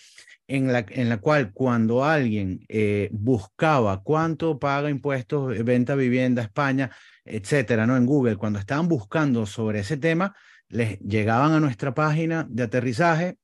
en 0.47 0.73
la, 0.73 0.85
en 0.89 1.09
la 1.09 1.19
cual 1.19 1.53
cuando 1.53 2.05
alguien 2.05 2.65
eh, 2.69 3.09
buscaba 3.13 4.03
cuánto 4.03 4.59
paga 4.59 4.91
impuestos, 4.91 5.57
eh, 5.57 5.63
venta 5.63 5.95
vivienda, 5.95 6.43
España, 6.43 6.91
etcétera, 7.25 7.87
¿no? 7.87 7.97
En 7.97 8.07
Google, 8.07 8.37
cuando 8.37 8.59
estaban 8.59 8.89
buscando 8.89 9.47
sobre 9.47 9.81
ese 9.81 9.97
tema, 9.97 10.35
les 10.69 10.99
llegaban 11.01 11.53
a 11.53 11.61
nuestra 11.61 11.95
página 11.95 12.47
de 12.49 12.63
aterrizaje, 12.65 13.39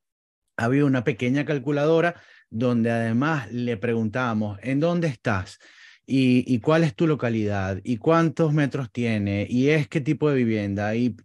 había 0.56 0.84
una 0.84 1.04
pequeña 1.04 1.44
calculadora 1.44 2.20
donde 2.50 2.90
además 2.90 3.50
le 3.52 3.76
preguntábamos, 3.76 4.58
¿en 4.62 4.80
dónde 4.80 5.08
estás? 5.08 5.58
Y, 6.08 6.60
cuál 6.60 6.84
es 6.84 6.94
tu 6.94 7.06
localidad, 7.06 7.80
y 7.82 7.96
cuántos 7.96 8.52
metros 8.52 8.92
tiene, 8.92 9.46
y 9.50 9.70
es 9.70 9.88
qué 9.88 10.00
tipo 10.00 10.30
de 10.30 10.36
vivienda, 10.36 10.94
y 10.94 11.16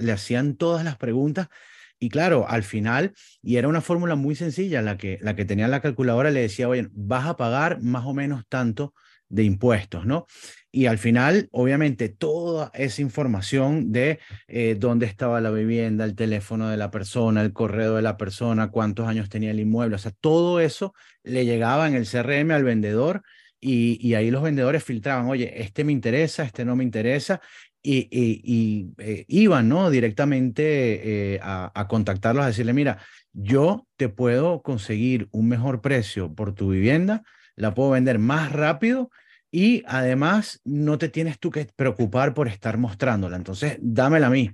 le 0.00 0.12
hacían 0.12 0.56
todas 0.56 0.84
las 0.84 0.96
preguntas. 0.96 1.48
Y 1.98 2.08
claro, 2.10 2.46
al 2.48 2.62
final, 2.64 3.14
y 3.40 3.56
era 3.56 3.68
una 3.68 3.80
fórmula 3.80 4.16
muy 4.16 4.34
sencilla, 4.34 4.82
la 4.82 4.96
que, 4.98 5.18
la 5.22 5.36
que 5.36 5.44
tenía 5.44 5.68
la 5.68 5.80
calculadora 5.80 6.30
le 6.30 6.40
decía, 6.40 6.68
oye, 6.68 6.88
vas 6.92 7.26
a 7.26 7.36
pagar 7.36 7.80
más 7.82 8.04
o 8.04 8.14
menos 8.14 8.44
tanto 8.48 8.94
de 9.28 9.44
impuestos, 9.44 10.06
¿no? 10.06 10.26
Y 10.70 10.86
al 10.86 10.98
final, 10.98 11.48
obviamente, 11.52 12.08
toda 12.10 12.70
esa 12.74 13.00
información 13.00 13.92
de 13.92 14.18
eh, 14.46 14.76
dónde 14.78 15.06
estaba 15.06 15.40
la 15.40 15.50
vivienda, 15.50 16.04
el 16.04 16.14
teléfono 16.14 16.68
de 16.68 16.76
la 16.76 16.90
persona, 16.90 17.42
el 17.42 17.52
correo 17.52 17.94
de 17.94 18.02
la 18.02 18.16
persona, 18.18 18.70
cuántos 18.70 19.08
años 19.08 19.28
tenía 19.30 19.52
el 19.52 19.60
inmueble, 19.60 19.96
o 19.96 19.98
sea, 19.98 20.12
todo 20.20 20.60
eso 20.60 20.94
le 21.22 21.46
llegaba 21.46 21.88
en 21.88 21.94
el 21.94 22.06
CRM 22.06 22.50
al 22.50 22.64
vendedor 22.64 23.22
y, 23.68 24.14
ahí 24.14 24.30
los 24.30 24.42
vendedores 24.42 24.84
filtraban, 24.84 25.26
oye, 25.26 25.62
este 25.62 25.84
me 25.84 25.92
interesa, 25.92 26.44
este 26.44 26.64
no 26.64 26.76
me 26.76 26.84
interesa, 26.84 27.40
y, 27.82 28.88
eh, 28.98 29.24
iban, 29.28 29.68
¿no? 29.68 29.90
Directamente 29.90 31.34
eh, 31.34 31.40
a, 31.42 31.86
contactarlos, 31.88 32.44
a 32.44 32.48
decirle, 32.48 32.72
mira, 32.72 32.98
yo 33.32 33.86
te 33.96 34.08
puedo 34.08 34.62
conseguir 34.62 35.28
un 35.30 35.48
mejor 35.48 35.80
precio 35.80 36.34
por 36.34 36.52
tu 36.52 36.70
vivienda 36.70 37.22
la 37.56 37.74
puedo 37.74 37.90
vender 37.90 38.18
más 38.18 38.52
rápido 38.52 39.10
y 39.50 39.82
además 39.86 40.60
no 40.64 40.98
te 40.98 41.08
tienes 41.08 41.38
tú 41.38 41.50
que 41.50 41.66
preocupar 41.74 42.34
por 42.34 42.46
estar 42.46 42.76
mostrándola. 42.76 43.36
Entonces, 43.36 43.78
dámela 43.80 44.26
a 44.26 44.30
mí. 44.30 44.50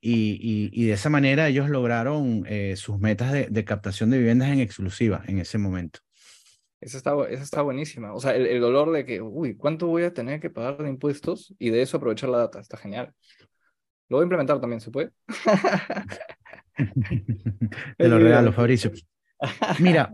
Y, 0.00 0.86
de 0.86 0.92
esa 0.92 1.10
manera 1.10 1.48
ellos 1.48 1.68
lograron 1.68 2.44
eh, 2.46 2.74
sus 2.76 2.98
metas 2.98 3.32
de, 3.32 3.64
captación 3.64 4.10
de 4.10 4.18
viviendas 4.18 4.48
en 4.48 4.60
exclusiva 4.60 5.22
en 5.26 5.38
ese 5.38 5.58
momento. 5.58 6.00
Esa 6.86 6.98
está, 6.98 7.16
esa 7.28 7.42
está 7.42 7.62
buenísima. 7.62 8.14
O 8.14 8.20
sea, 8.20 8.36
el, 8.36 8.60
dolor 8.60 8.92
de 8.92 9.04
que, 9.04 9.20
uy, 9.20 9.56
¿cuánto 9.56 9.88
voy 9.88 10.04
a 10.04 10.14
tener 10.14 10.38
que 10.38 10.50
pagar 10.50 10.80
de 10.80 10.88
impuestos? 10.88 11.52
Y 11.58 11.70
de 11.70 11.82
eso 11.82 11.96
aprovechar 11.96 12.28
la 12.28 12.38
data. 12.38 12.60
Está 12.60 12.76
genial. 12.76 13.12
Lo 14.08 14.18
voy 14.18 14.22
a 14.22 14.26
implementar 14.26 14.60
también, 14.60 14.80
¿se 14.80 14.92
puede? 14.92 15.10
Te 17.98 18.08
lo 18.08 18.20
regalo, 18.20 18.52
Fabricio. 18.52 18.92
Mira, 19.80 20.12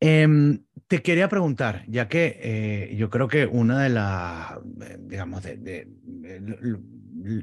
eh, 0.00 0.58
te 0.86 1.02
quería 1.02 1.28
preguntar, 1.28 1.84
ya 1.86 2.08
que 2.08 2.38
eh, 2.40 2.96
yo 2.96 3.10
creo 3.10 3.28
que 3.28 3.44
una 3.44 3.82
de 3.82 3.90
las, 3.90 4.52
eh, 4.80 4.96
digamos, 5.00 5.42
de, 5.42 5.88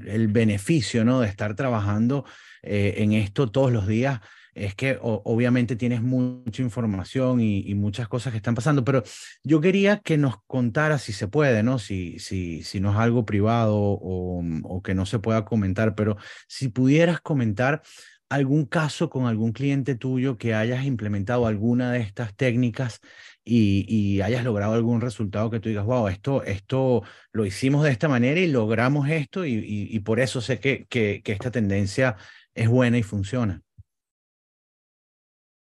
el, 0.08 0.27
beneficio 0.30 1.06
¿no? 1.06 1.21
de 1.21 1.27
estar 1.27 1.56
trabajando 1.56 2.25
eh, 2.63 2.95
en 2.97 3.13
esto 3.13 3.51
todos 3.51 3.71
los 3.71 3.88
días 3.88 4.19
es 4.53 4.75
que 4.75 4.97
obviamente 5.01 5.75
tienes 5.75 6.01
mucha 6.01 6.61
información 6.61 7.39
y, 7.41 7.73
muchas 7.75 8.07
cosas 8.07 8.31
que 8.31 8.37
están 8.37 8.55
pasando, 8.55 8.83
pero 8.83 9.03
yo 9.43 9.61
quería 9.61 9.99
que 9.99 10.17
nos 10.17 10.35
contara 10.45 10.97
si 10.99 11.13
se 11.13 11.27
puede, 11.27 11.63
¿no? 11.63 11.79
Si, 11.79 12.19
si, 12.19 12.63
si 12.63 12.79
no 12.79 12.91
es 12.91 12.97
algo 12.97 13.25
privado 13.25 13.77
o, 13.77 14.81
que 14.83 14.93
no 14.95 15.05
se 15.05 15.19
pueda 15.19 15.45
comentar, 15.45 15.95
pero 15.95 16.17
si 16.47 16.69
pudieras 16.69 17.21
comentar 17.21 17.81
algún 18.29 18.65
caso 18.65 19.09
con 19.09 19.25
algún 19.27 19.51
cliente 19.51 19.95
tuyo 19.95 20.37
que 20.37 20.53
hayas 20.53 20.85
implementado 20.85 21.47
alguna 21.47 21.91
de 21.91 21.99
estas 21.99 22.35
técnicas 22.35 23.01
y, 23.43 24.21
hayas 24.21 24.43
logrado 24.43 24.73
algún 24.73 25.01
resultado 25.01 25.49
que 25.49 25.59
tú 25.59 25.69
digas, 25.69 25.85
wow, 25.85 26.07
esto, 26.07 26.43
esto 26.43 27.03
lo 27.31 27.45
hicimos 27.45 27.83
de 27.83 27.91
esta 27.91 28.07
manera 28.07 28.39
y 28.39 28.47
logramos 28.47 29.09
esto 29.09 29.45
y, 29.45 29.99
por 29.99 30.19
eso 30.19 30.41
sé 30.41 30.59
que, 30.59 30.85
que, 30.87 31.21
esta 31.25 31.51
tendencia 31.51 32.15
es 32.53 32.69
buena 32.69 32.97
y 32.97 33.03
funciona. 33.03 33.63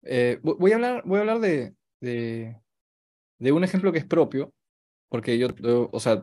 Eh, 0.03 0.39
voy 0.43 0.73
a 0.73 0.77
hablar, 0.77 1.03
voy 1.05 1.19
a 1.19 1.21
hablar 1.21 1.41
de, 1.41 1.75
de, 2.01 3.53
un 3.53 3.65
ejemplo 3.65 3.93
que 3.93 3.99
es 3.99 4.07
propio, 4.07 4.53
porque 5.09 5.39
yo, 5.39 5.49
o 5.93 6.01
sea, 6.01 6.23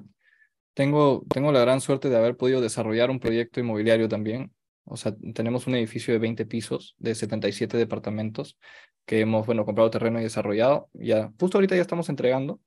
tengo, 0.74 1.24
tengo 1.30 1.52
la 1.52 1.62
gran 1.62 1.82
suerte 1.82 2.10
de 2.10 2.18
haber 2.18 2.38
podido 2.38 2.62
desarrollar 2.62 3.10
un 3.12 3.20
proyecto 3.20 3.60
inmobiliario 3.60 4.08
también 4.08 4.52
o 4.90 4.96
sea, 4.96 5.14
tenemos 5.34 5.68
un 5.68 5.76
edificio 5.76 6.14
de 6.14 6.20
20 6.20 6.46
pisos, 6.46 6.96
de 6.98 7.14
77 7.14 7.78
departamentos, 7.78 8.58
que 9.06 9.20
hemos, 9.20 9.46
bueno, 9.46 9.66
comprado 9.66 9.90
terreno 9.90 10.20
y 10.20 10.24
desarrollado. 10.24 10.90
Ya, 10.94 11.32
justo 11.40 11.58
ahorita 11.58 11.76
ya 11.76 11.82
estamos 11.82 12.08
entregando, 12.08 12.62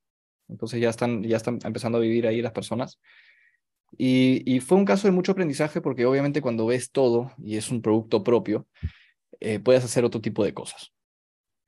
entonces 0.49 0.81
ya 0.81 0.91
están, 0.91 1.23
ya 1.23 1.39
están 1.39 1.59
empezando 1.65 1.97
a 1.97 2.03
vivir 2.03 2.27
ahí 2.27 2.43
las 2.43 2.53
personas. 2.53 3.01
Y, 3.97 4.43
y 4.47 4.61
fue 4.61 4.77
un 4.77 4.85
caso 4.85 5.09
de 5.09 5.13
mucho 5.13 5.33
aprendizaje 5.33 5.81
porque 5.81 6.05
obviamente 6.05 6.43
cuando 6.43 6.67
ves 6.67 6.91
todo 6.93 7.33
y 7.39 7.57
es 7.57 7.71
un 7.71 7.81
producto 7.81 8.23
propio, 8.23 8.67
eh, 9.41 9.59
puedes 9.59 9.85
hacer 9.85 10.05
otro 10.05 10.21
tipo 10.21 10.45
de 10.45 10.53
cosas. 10.53 10.93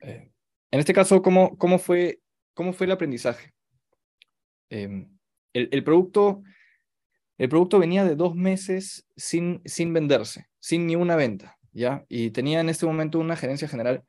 Eh, 0.03 0.31
en 0.71 0.81
este 0.81 0.93
caso, 0.93 1.23
¿cómo, 1.23 1.57
cómo, 1.59 1.79
fue, 1.79 2.21
cómo 2.55 2.73
fue 2.73 2.87
el 2.87 2.93
aprendizaje? 2.93 3.53
El, 4.69 5.09
el 5.53 5.85
producto 5.85 6.43
el 7.43 7.49
producto 7.49 7.81
venía 7.81 8.05
de 8.05 8.15
dos 8.15 8.37
meses 8.37 9.05
sin, 9.17 9.63
sin 9.65 9.93
venderse, 9.93 10.47
sin 10.61 10.87
ni 10.87 10.95
una 10.95 11.17
venta, 11.17 11.59
¿ya? 11.73 12.05
Y 12.09 12.31
tenía 12.31 12.61
en 12.61 12.69
este 12.69 12.87
momento 12.87 13.19
una 13.19 13.35
gerencia 13.35 13.67
general 13.67 14.05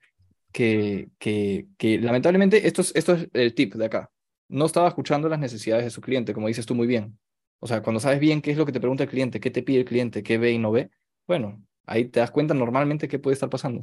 que, 0.51 1.09
que, 1.17 1.65
que 1.79 1.99
lamentablemente, 1.99 2.67
esto 2.67 2.81
es, 2.81 2.91
esto 2.95 3.13
es 3.13 3.27
el 3.33 3.55
tip 3.55 3.73
de 3.73 3.85
acá, 3.85 4.11
no 4.49 4.65
estaba 4.65 4.87
escuchando 4.87 5.29
las 5.29 5.39
necesidades 5.39 5.83
de 5.83 5.89
su 5.89 5.99
cliente, 5.99 6.33
como 6.33 6.47
dices 6.47 6.67
tú 6.67 6.75
muy 6.75 6.85
bien. 6.85 7.17
O 7.59 7.65
sea, 7.65 7.81
cuando 7.81 7.99
sabes 7.99 8.19
bien 8.19 8.39
qué 8.39 8.51
es 8.51 8.57
lo 8.57 8.67
que 8.67 8.71
te 8.71 8.79
pregunta 8.79 9.03
el 9.03 9.09
cliente, 9.09 9.39
qué 9.39 9.49
te 9.49 9.63
pide 9.63 9.79
el 9.79 9.85
cliente, 9.85 10.21
qué 10.21 10.37
ve 10.37 10.51
y 10.51 10.59
no 10.59 10.71
ve, 10.71 10.91
bueno, 11.25 11.65
ahí 11.87 12.05
te 12.05 12.19
das 12.19 12.29
cuenta 12.29 12.53
normalmente 12.53 13.07
qué 13.07 13.17
puede 13.17 13.33
estar 13.33 13.49
pasando. 13.49 13.81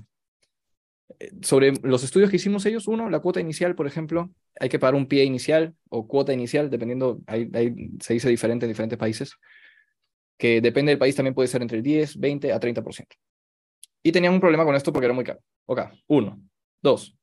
Sobre 1.42 1.73
los 1.83 2.05
estudios 2.05 2.31
que 2.31 2.37
hicimos 2.37 2.64
ellos, 2.66 2.87
uno, 2.87 3.11
la 3.11 3.20
cuota 3.20 3.40
inicial, 3.40 3.75
por 3.75 3.87
ejemplo, 3.87 4.31
hay 4.59 4.68
que 4.68 4.79
pagar 4.79 4.94
un 4.94 5.07
pie 5.07 5.25
inicial 5.25 5.75
o 5.88 6.07
cuota 6.07 6.33
inicial, 6.33 6.70
dependiendo, 6.70 7.20
ahí, 7.27 7.51
se 8.01 8.14
dice 8.14 8.29
diferente 8.29 8.66
en 8.66 8.70
diferentes 8.70 8.99
países, 8.99 9.35
que 10.38 10.61
depende 10.61 10.90
del 10.90 10.99
país 10.99 11.14
también 11.14 11.35
puede 11.35 11.49
ser 11.49 11.62
entre 11.62 11.79
el 11.79 11.83
10, 11.83 12.18
20 12.18 12.53
a 12.53 12.61
30%. 12.61 13.07
Y 14.03 14.12
tenían 14.12 14.33
un 14.33 14.40
problema 14.40 14.64
con 14.64 14.75
esto 14.75 14.92
porque 14.92 15.07
era 15.07 15.14
muy 15.14 15.25
caro. 15.25 15.40
Ok, 15.66 15.81
uno. 16.09 16.40
Dos, 16.83 17.14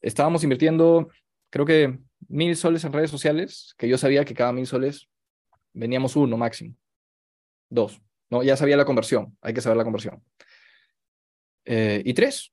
estábamos 0.00 0.42
invirtiendo, 0.42 1.08
creo 1.50 1.66
que 1.66 1.98
mil 2.28 2.56
soles 2.56 2.84
en 2.84 2.92
redes 2.92 3.10
sociales, 3.10 3.74
que 3.76 3.88
yo 3.88 3.98
sabía 3.98 4.24
que 4.24 4.34
cada 4.34 4.52
mil 4.52 4.66
soles 4.66 5.08
veníamos 5.72 6.16
uno 6.16 6.36
máximo. 6.36 6.74
Dos, 7.68 8.00
¿no? 8.30 8.42
Ya 8.42 8.56
sabía 8.56 8.76
la 8.76 8.84
conversión, 8.84 9.36
hay 9.40 9.52
que 9.52 9.60
saber 9.60 9.76
la 9.76 9.84
conversión. 9.84 10.22
Eh, 11.64 12.02
y 12.04 12.14
tres, 12.14 12.52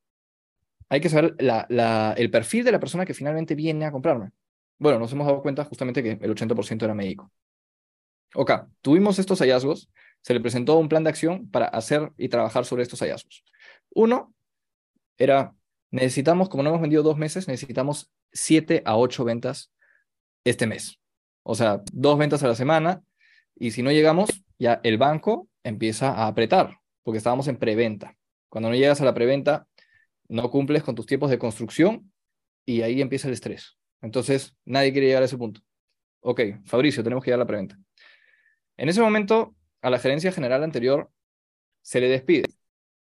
hay 0.89 1.02
que 1.02 1.10
saber 1.10 1.36
el 1.39 2.32
perfil 2.32 2.63
de 2.63 2.71
la 2.71 2.80
persona 2.80 3.06
que 3.06 3.13
finalmente 3.13 3.56
viene 3.56 3.86
a 3.86 3.91
comprarme. 3.91 4.32
Bueno, 4.78 5.00
nos 5.00 5.12
hemos 5.13 5.26
dado 5.26 5.41
cuenta 5.41 5.63
justamente 5.63 6.04
que 6.04 6.12
el 6.21 6.36
80% 6.36 6.84
era 6.84 6.93
médico. 6.93 7.32
Ok, 8.34 8.52
tuvimos 8.82 9.17
estos 9.17 9.39
hallazgos, 9.39 9.89
se 10.21 10.34
le 10.34 10.41
presentó 10.41 10.78
un 10.78 10.89
plan 10.89 11.04
de 11.04 11.10
acción 11.10 11.50
para 11.50 11.67
hacer 11.67 12.12
y 12.17 12.30
trabajar 12.30 12.65
sobre 12.65 12.84
estos 12.84 13.00
hallazgos. 13.00 13.43
Uno 13.91 14.34
era, 15.17 15.56
necesitamos, 15.91 16.50
como 16.50 16.63
no 16.63 16.69
hemos 16.69 16.82
vendido 16.82 17.04
dos 17.04 17.17
meses, 17.17 17.48
necesitamos 17.48 18.12
siete 18.34 18.82
a 18.86 18.98
ocho 18.98 19.24
ventas 19.24 19.71
este 20.43 20.67
mes. 20.67 21.00
O 21.43 21.56
sea, 21.56 21.82
dos 21.93 22.17
ventas 22.17 22.43
a 22.43 22.48
la 22.48 22.56
semana, 22.56 23.02
y 23.56 23.71
si 23.71 23.82
no 23.82 23.91
llegamos, 23.91 24.43
ya 24.60 24.82
el 24.84 24.98
banco 24.98 25.48
empieza 25.63 26.12
a 26.12 26.28
apretar, 26.28 26.80
porque 27.04 27.19
estábamos 27.19 27.48
en 27.48 27.56
preventa. 27.58 28.17
Cuando 28.50 28.69
no 28.69 28.76
llegas 28.76 29.00
a 29.00 29.06
la 29.06 29.13
preventa, 29.13 29.67
no 30.28 30.50
cumples 30.50 30.84
con 30.84 30.96
tus 30.96 31.06
tiempos 31.06 31.30
de 31.30 31.38
construcción 31.38 32.12
y 32.66 32.82
ahí 32.82 33.02
empieza 33.02 33.28
el 33.28 33.34
estrés. 33.34 33.78
Entonces, 34.02 34.56
nadie 34.66 34.92
quiere 34.92 35.08
llegar 35.08 35.24
a 35.24 35.26
ese 35.26 35.38
punto. 35.38 35.62
Ok, 36.22 36.42
Fabricio, 36.66 37.04
tenemos 37.04 37.24
que 37.24 37.30
ir 37.30 37.36
a 37.36 37.38
la 37.38 37.46
preventa. 37.46 37.78
En 38.78 38.90
ese 38.90 39.02
momento, 39.02 39.56
a 39.82 39.90
la 39.90 40.00
gerencia 40.00 40.32
general 40.32 40.64
anterior 40.64 41.12
se 41.82 42.02
le 42.02 42.10
despide, 42.10 42.46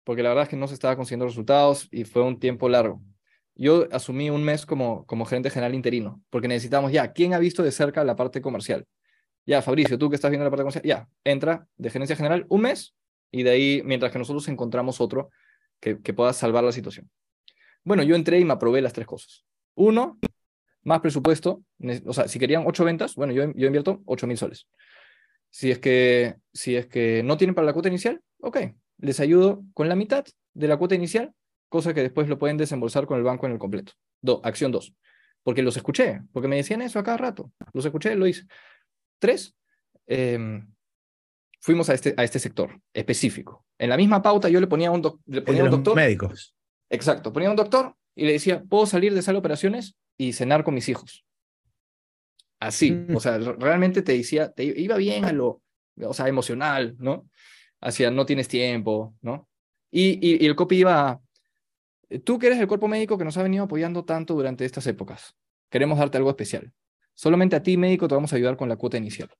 porque 0.03 0.21
la 0.21 0.29
verdad 0.29 0.43
es 0.43 0.49
que 0.49 0.57
no 0.57 0.67
se 0.67 0.73
estaba 0.73 0.95
consiguiendo 0.95 1.25
resultados 1.25 1.87
y 1.91 2.03
fue 2.03 2.21
un 2.21 2.39
tiempo 2.39 2.67
largo. 2.69 3.01
Yo 3.55 3.87
asumí 3.91 4.29
un 4.29 4.43
mes 4.43 4.65
como, 4.65 5.05
como 5.05 5.25
gerente 5.25 5.49
general 5.49 5.73
interino, 5.73 6.21
porque 6.29 6.49
necesitamos 6.49 6.91
ya, 6.91 7.13
¿quién 7.13 7.33
ha 7.33 7.39
visto 7.39 7.63
de 7.63 7.71
cerca 7.71 8.03
la 8.03 8.17
parte 8.17 8.41
comercial? 8.41 8.85
Ya, 9.45 9.61
Fabricio, 9.61 9.97
tú 9.97 10.09
que 10.09 10.15
estás 10.15 10.31
viendo 10.31 10.43
la 10.43 10.49
parte 10.49 10.63
comercial, 10.63 10.83
ya, 10.83 11.07
entra 11.23 11.65
de 11.77 11.89
gerencia 11.89 12.15
general 12.15 12.45
un 12.49 12.61
mes 12.61 12.95
y 13.31 13.43
de 13.43 13.49
ahí, 13.51 13.81
mientras 13.85 14.11
que 14.11 14.19
nosotros 14.19 14.47
encontramos 14.49 14.99
otro 14.99 15.29
que, 15.79 16.01
que 16.01 16.13
pueda 16.13 16.33
salvar 16.33 16.63
la 16.63 16.71
situación. 16.71 17.09
Bueno, 17.83 18.03
yo 18.03 18.15
entré 18.15 18.39
y 18.39 18.45
me 18.45 18.53
aprobé 18.53 18.81
las 18.81 18.93
tres 18.93 19.07
cosas. 19.07 19.45
Uno, 19.75 20.17
más 20.85 21.01
presupuesto. 21.01 21.63
O 22.05 22.13
sea, 22.13 22.27
si 22.27 22.39
querían 22.39 22.63
ocho 22.65 22.85
ventas, 22.85 23.15
bueno, 23.15 23.33
yo, 23.33 23.51
yo 23.53 23.67
invierto 23.67 24.01
ocho 24.05 24.27
mil 24.27 24.37
soles. 24.37 24.67
Si 25.49 25.71
es, 25.71 25.79
que, 25.79 26.35
si 26.53 26.75
es 26.75 26.87
que 26.87 27.23
no 27.23 27.37
tienen 27.37 27.55
para 27.55 27.65
la 27.65 27.73
cuota 27.73 27.89
inicial, 27.89 28.21
ok, 28.39 28.57
les 28.99 29.19
ayudo 29.19 29.63
con 29.73 29.89
la 29.89 29.95
mitad 29.95 30.25
de 30.53 30.67
la 30.67 30.77
cuota 30.77 30.95
inicial, 30.95 31.33
cosa 31.69 31.93
que 31.93 32.01
después 32.01 32.27
lo 32.27 32.37
pueden 32.37 32.57
desembolsar 32.57 33.05
con 33.05 33.17
el 33.17 33.23
banco 33.23 33.45
en 33.45 33.53
el 33.53 33.59
completo. 33.59 33.93
Do, 34.21 34.41
acción 34.43 34.71
dos. 34.71 34.93
Porque 35.43 35.61
los 35.61 35.77
escuché, 35.77 36.21
porque 36.31 36.47
me 36.47 36.55
decían 36.55 36.81
eso 36.81 36.99
a 36.99 37.03
cada 37.03 37.17
rato. 37.17 37.51
Los 37.73 37.85
escuché, 37.85 38.15
lo 38.15 38.27
hice. 38.27 38.43
Tres, 39.19 39.55
em, 40.07 40.67
fuimos 41.65 41.89
a 41.89 41.95
este, 41.95 42.13
a 42.15 42.23
este 42.23 42.37
sector 42.37 42.79
específico. 42.93 43.65
En 43.79 43.89
la 43.89 43.97
misma 43.97 44.21
pauta 44.21 44.49
yo 44.49 44.61
le 44.61 44.67
ponía 44.67 44.91
un, 44.91 45.01
le 45.25 45.41
ponía 45.41 45.63
un 45.63 45.71
doctor. 45.71 45.95
Médicos. 45.95 46.53
Exacto, 46.91 47.33
ponía 47.33 47.49
un 47.49 47.55
doctor 47.55 47.95
y 48.13 48.27
le 48.27 48.33
decía, 48.33 48.63
¿puedo 48.69 48.85
salir 48.85 49.15
de 49.15 49.23
sala 49.23 49.37
de 49.37 49.39
operaciones 49.39 49.95
y 50.15 50.33
cenar 50.33 50.63
con 50.63 50.75
mis 50.75 50.87
hijos? 50.89 51.25
Así, 52.59 52.91
mm. 52.91 53.15
o 53.15 53.19
sea, 53.19 53.39
realmente 53.39 54.03
te 54.03 54.11
decía, 54.11 54.51
te 54.51 54.63
iba 54.63 54.95
bien 54.97 55.25
a 55.25 55.31
lo, 55.31 55.63
o 56.03 56.13
sea, 56.13 56.27
emocional, 56.27 56.95
¿no? 56.99 57.27
Hacia 57.81 58.11
no 58.11 58.27
tienes 58.27 58.47
tiempo, 58.47 59.15
¿no? 59.21 59.49
Y, 59.89 60.19
y, 60.21 60.45
el 60.45 60.55
copy 60.55 60.77
iba, 60.77 61.19
tú 62.23 62.37
que 62.37 62.45
eres 62.45 62.59
el 62.59 62.67
cuerpo 62.67 62.87
médico 62.87 63.17
que 63.17 63.25
nos 63.25 63.37
ha 63.37 63.43
venido 63.43 63.63
apoyando 63.63 64.05
tanto 64.05 64.35
durante 64.35 64.65
estas 64.65 64.85
épocas, 64.85 65.35
queremos 65.71 65.97
darte 65.97 66.17
algo 66.17 66.29
especial. 66.29 66.71
Solamente 67.15 67.55
a 67.55 67.63
ti, 67.63 67.75
médico, 67.75 68.07
te 68.07 68.13
vamos 68.13 68.33
a 68.33 68.35
ayudar 68.35 68.55
con 68.55 68.69
la 68.69 68.75
cuota 68.75 68.97
inicial. 68.97 69.31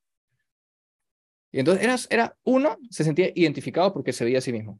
Y 1.56 1.60
entonces 1.60 1.86
era, 1.86 1.96
era 2.10 2.38
uno, 2.44 2.78
se 2.90 3.06
sentía 3.06 3.32
identificado 3.34 3.94
porque 3.94 4.12
se 4.12 4.26
veía 4.26 4.40
a 4.40 4.42
sí 4.42 4.52
mismo. 4.52 4.78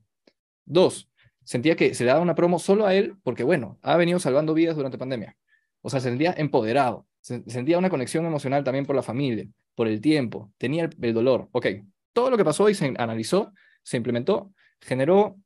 Dos, 0.66 1.10
sentía 1.46 1.78
que 1.78 1.94
se 1.94 2.04
le 2.04 2.10
daba 2.10 2.20
una 2.20 2.36
promo 2.36 2.60
solo 2.60 2.86
a 2.86 2.94
él 2.94 3.16
porque, 3.24 3.46
bueno, 3.46 3.80
ha 3.82 3.96
venido 3.96 4.20
salvando 4.20 4.54
vidas 4.54 4.76
durante 4.76 4.98
pandemia. 4.98 5.38
O 5.80 5.90
sea, 5.90 6.02
se 6.02 6.10
sentía 6.10 6.36
empoderado, 6.38 7.08
sentía 7.22 7.78
una 7.78 7.90
conexión 7.90 8.26
emocional 8.26 8.66
también 8.66 8.86
por 8.86 8.94
la 8.94 9.04
familia, 9.04 9.48
por 9.74 9.88
el 9.88 10.02
tiempo, 10.02 10.52
tenía 10.58 10.90
el, 11.02 11.14
dolor. 11.14 11.48
Ok, 11.54 11.68
todo 12.12 12.30
lo 12.30 12.36
que 12.36 12.44
pasó 12.44 12.70
y 12.70 12.76
se 12.76 12.94
analizó, 12.98 13.54
se 13.82 13.96
implementó, 13.96 14.52
generó 14.82 15.40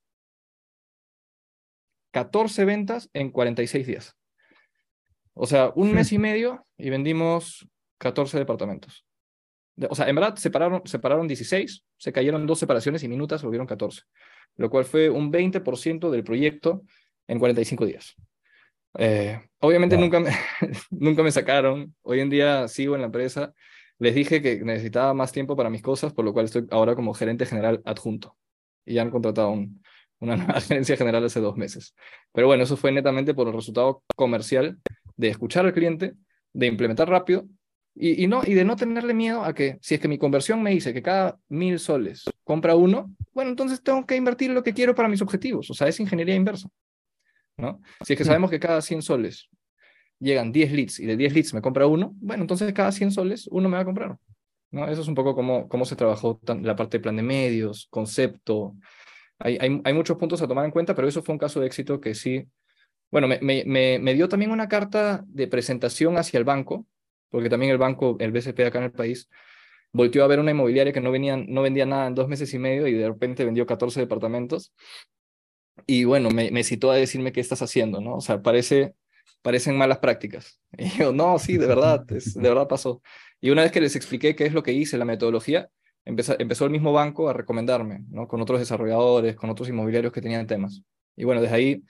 14 2.09 2.65
ventas 2.65 3.07
en 3.13 3.29
46 3.29 3.85
días. 3.85 4.15
O 5.35 5.45
sea, 5.45 5.73
un 5.75 5.93
mes 5.93 6.11
y 6.11 6.17
medio 6.17 6.65
y 6.75 6.89
vendimos 6.89 7.69
14 7.99 8.39
departamentos. 8.39 9.05
O 9.89 9.95
sea, 9.95 10.09
en 10.09 10.15
verdad 10.15 10.35
separaron, 10.35 10.81
separaron 10.85 11.27
16, 11.27 11.85
se 11.97 12.11
cayeron 12.11 12.45
dos 12.45 12.59
separaciones 12.59 13.03
y 13.03 13.07
minutas, 13.07 13.43
volvieron 13.43 13.67
14 13.67 14.03
lo 14.59 14.69
cual 14.69 14.85
fue 14.85 15.09
un 15.09 15.31
20% 15.31 16.11
del 16.11 16.23
proyecto 16.23 16.83
en 17.27 17.39
45 17.39 17.85
días. 17.85 18.15
Eh, 18.97 19.39
obviamente 19.59 19.97
nunca, 19.97 20.19
me, 20.19 20.31
nunca 20.91 21.23
me 21.23 21.31
sacaron, 21.31 21.95
hoy 22.01 22.19
en 22.19 22.29
día 22.29 22.67
sigo 22.67 22.95
en 22.95 23.01
la 23.01 23.05
empresa, 23.05 23.53
les 23.99 24.13
dije 24.13 24.41
que 24.41 24.59
necesitaba 24.59 25.13
más 25.13 25.31
tiempo 25.31 25.55
para 25.55 25.69
mis 25.69 25.81
cosas, 25.81 26.13
por 26.13 26.25
lo 26.25 26.33
cual 26.33 26.45
estoy 26.45 26.67
ahora 26.71 26.93
como 26.93 27.13
gerente 27.13 27.45
general 27.45 27.81
adjunto 27.85 28.37
y 28.85 28.95
ya 28.95 29.01
han 29.01 29.11
contratado 29.11 29.51
una 30.19 30.35
nueva 30.35 30.59
gerencia 30.61 30.97
general 30.97 31.23
hace 31.23 31.39
dos 31.39 31.55
meses. 31.55 31.95
Pero 32.33 32.47
bueno, 32.47 32.63
eso 32.63 32.75
fue 32.75 32.91
netamente 32.91 33.33
por 33.33 33.47
el 33.47 33.53
resultado 33.53 34.03
comercial 34.15 34.77
de 35.15 35.29
escuchar 35.29 35.65
al 35.65 35.73
cliente, 35.73 36.15
de 36.51 36.67
implementar 36.67 37.07
rápido 37.07 37.45
y, 38.01 38.27
no, 38.27 38.41
y 38.45 38.53
de 38.53 38.63
no 38.63 38.77
tenerle 38.77 39.13
miedo 39.13 39.43
a 39.43 39.53
que 39.53 39.77
si 39.81 39.95
es 39.95 39.99
que 39.99 40.07
mi 40.07 40.17
conversión 40.17 40.63
me 40.63 40.71
dice 40.71 40.93
que 40.93 41.01
cada 41.01 41.37
mil 41.49 41.79
soles 41.79 42.23
compra 42.45 42.73
uno, 42.73 43.13
bueno, 43.33 43.49
entonces 43.49 43.83
tengo 43.83 44.05
que 44.05 44.15
invertir 44.15 44.51
lo 44.51 44.63
que 44.63 44.73
quiero 44.73 44.95
para 44.95 45.09
mis 45.09 45.21
objetivos. 45.21 45.69
O 45.69 45.73
sea, 45.73 45.89
es 45.89 45.99
ingeniería 45.99 46.33
inversa. 46.33 46.69
¿no? 47.57 47.81
Si 48.05 48.13
es 48.13 48.17
que 48.17 48.23
sabemos 48.23 48.49
que 48.49 48.59
cada 48.59 48.81
100 48.81 49.01
soles 49.01 49.49
llegan 50.17 50.53
10 50.53 50.71
leads 50.71 50.99
y 51.01 51.07
de 51.07 51.17
10 51.17 51.33
leads 51.33 51.53
me 51.53 51.61
compra 51.61 51.87
uno, 51.87 52.13
bueno, 52.21 52.43
entonces 52.43 52.71
cada 52.71 52.93
100 52.93 53.11
soles 53.11 53.47
uno 53.51 53.67
me 53.67 53.75
va 53.75 53.81
a 53.81 53.85
comprar. 53.85 54.17
¿no? 54.71 54.87
Eso 54.87 55.01
es 55.01 55.07
un 55.09 55.15
poco 55.15 55.35
cómo, 55.35 55.67
cómo 55.67 55.83
se 55.83 55.97
trabajó 55.97 56.39
la 56.61 56.77
parte 56.77 56.99
de 56.99 57.01
plan 57.01 57.17
de 57.17 57.23
medios, 57.23 57.87
concepto. 57.89 58.77
Hay, 59.39 59.57
hay, 59.59 59.81
hay, 59.83 59.93
muchos 59.93 60.15
puntos 60.17 60.41
a 60.41 60.47
tomar 60.47 60.63
en 60.63 60.71
cuenta, 60.71 60.95
pero 60.95 61.09
eso 61.09 61.21
fue 61.21 61.33
un 61.33 61.39
caso 61.39 61.59
de 61.59 61.67
éxito 61.67 61.99
que 61.99 62.15
sí. 62.15 62.47
Bueno, 63.11 63.27
me, 63.27 63.39
me, 63.41 63.99
me 63.99 64.13
dio 64.13 64.29
también 64.29 64.51
una 64.51 64.69
carta 64.69 65.25
de 65.27 65.47
presentación 65.47 66.17
hacia 66.17 66.37
el 66.37 66.45
banco, 66.45 66.85
porque 67.29 67.49
también 67.49 67.71
el 67.71 67.77
banco, 67.77 68.17
el 68.19 68.31
BCP 68.31 68.59
acá 68.61 68.79
en 68.79 68.85
el 68.85 68.91
país, 68.91 69.29
volteó 69.91 70.23
a 70.23 70.27
ver 70.27 70.39
una 70.39 70.51
inmobiliaria 70.51 70.93
que 70.93 71.01
no, 71.01 71.11
venían, 71.11 71.45
no 71.49 71.61
vendía 71.61 71.85
nada 71.85 72.07
en 72.07 72.15
dos 72.15 72.27
meses 72.27 72.53
y 72.53 72.59
medio 72.59 72.87
y 72.87 72.93
de 72.93 73.07
repente 73.07 73.45
vendió 73.45 73.65
14 73.65 73.99
departamentos. 73.99 74.73
Y 75.87 76.03
bueno, 76.03 76.29
me, 76.29 76.51
me 76.51 76.63
citó 76.63 76.91
a 76.91 76.95
decirme 76.95 77.31
qué 77.31 77.39
estás 77.39 77.61
haciendo, 77.61 78.01
¿no? 78.01 78.15
O 78.15 78.21
sea, 78.21 78.41
parece, 78.41 78.95
parecen 79.41 79.77
malas 79.77 79.99
prácticas. 79.99 80.59
Y 80.77 80.89
yo, 80.89 81.11
no, 81.13 81.39
sí, 81.39 81.57
de 81.57 81.67
verdad, 81.67 82.05
es, 82.11 82.33
de 82.33 82.47
verdad 82.47 82.67
pasó. 82.67 83.01
Y 83.41 83.49
una 83.49 83.63
vez 83.63 83.71
que 83.71 83.81
les 83.81 83.95
expliqué 83.95 84.35
qué 84.35 84.45
es 84.45 84.53
lo 84.53 84.63
que 84.63 84.73
hice, 84.73 84.97
la 84.97 85.05
metodología, 85.05 85.69
empezó, 86.05 86.35
empezó 86.39 86.65
el 86.65 86.71
mismo 86.71 86.93
banco 86.93 87.29
a 87.29 87.33
recomendarme, 87.33 88.03
¿no? 88.09 88.27
Con 88.27 88.41
otros 88.41 88.59
desarrolladores, 88.59 89.35
con 89.35 89.49
otros 89.49 89.69
inmobiliarios 89.69 90.13
que 90.13 90.21
tenían 90.21 90.47
temas. 90.47 90.83
Y 91.15 91.23
bueno, 91.23 91.41
desde 91.41 91.55
ahí 91.55 91.83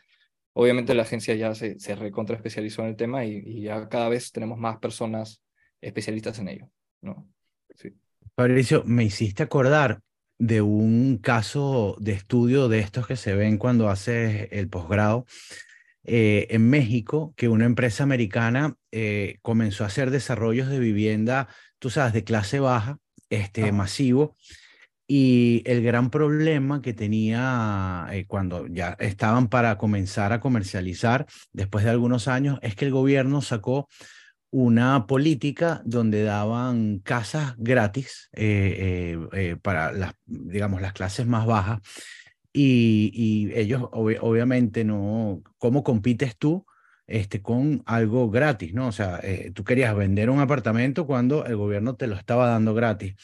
obviamente 0.59 0.93
la 0.93 1.03
agencia 1.03 1.35
ya 1.35 1.55
se, 1.55 1.79
se 1.79 1.95
recontra 1.95 2.35
especializó 2.35 2.81
en 2.81 2.89
el 2.89 2.97
tema 2.97 3.23
y, 3.23 3.61
ya 3.61 3.87
cada 3.87 4.09
vez 4.09 4.33
tenemos 4.33 4.57
más 4.57 4.77
personas 4.79 5.41
especialistas 5.79 6.37
en 6.39 6.49
ello. 6.49 6.69
¿no? 7.01 7.29
Sí. 7.75 7.93
Fabricio, 8.35 8.83
me 8.85 9.05
hiciste 9.05 9.43
acordar 9.43 10.01
de 10.37 10.61
un 10.61 11.17
caso 11.17 11.95
de 12.01 12.11
estudio 12.11 12.67
de 12.67 12.79
estos 12.79 13.07
que 13.07 13.15
se 13.15 13.35
ven 13.35 13.57
cuando 13.57 13.89
haces 13.89 14.49
el 14.51 14.67
posgrado 14.67 15.25
eh, 16.03 16.47
en 16.49 16.69
México, 16.69 17.33
que 17.37 17.47
una 17.47 17.63
empresa 17.63 18.03
americana 18.03 18.75
eh, 18.91 19.37
comenzó 19.41 19.85
a 19.85 19.87
hacer 19.87 20.11
desarrollos 20.11 20.67
de 20.67 20.79
vivienda, 20.79 21.47
tú 21.79 21.89
sabes, 21.89 22.11
de 22.11 22.25
clase 22.25 22.59
baja, 22.59 22.97
este, 23.29 23.71
masivo, 23.71 24.35
y 25.11 25.63
el 25.65 25.81
gran 25.81 26.11
problema 26.11 26.83
que 26.83 26.93
tenía 26.93 28.05
eh, 28.11 28.25
cuando 28.27 28.67
ya 28.67 28.95
estaban 28.99 29.47
para 29.47 29.75
comenzar 29.79 30.33
a 30.33 30.39
comercializar 30.39 31.25
después 31.51 31.83
de 31.83 31.89
algunos 31.89 32.27
años 32.27 32.59
es 32.61 32.75
que 32.75 32.85
el 32.85 32.91
gobierno 32.91 33.41
sacó 33.41 33.89
una 34.51 35.07
política 35.07 35.81
donde 35.83 36.21
daban 36.21 36.99
casas 36.99 37.55
gratis 37.57 38.29
eh, 38.33 39.17
eh, 39.33 39.57
para 39.59 39.91
las, 39.93 40.13
digamos, 40.27 40.79
las 40.79 40.93
clases 40.93 41.25
más 41.25 41.47
bajas. 41.47 41.79
Y, 42.53 43.51
ellos 43.55 43.89
obviamente 43.91 44.83
no, 44.83 45.41
¿cómo 45.57 45.83
compites 45.83 46.37
tú? 46.37 46.67
Este, 47.07 47.41
con 47.41 47.81
algo 47.87 48.29
gratis, 48.29 48.75
¿no? 48.75 48.87
O 48.87 48.91
sea, 48.91 49.19
tú 49.55 49.63
querías 49.63 49.95
vender 49.95 50.29
un 50.29 50.39
apartamento 50.39 51.07
cuando 51.07 51.45
el 51.45 51.55
gobierno 51.55 51.95
te 51.95 52.05
lo 52.05 52.15
estaba 52.15 52.47
dando 52.47 52.75
gratis. 52.75 53.15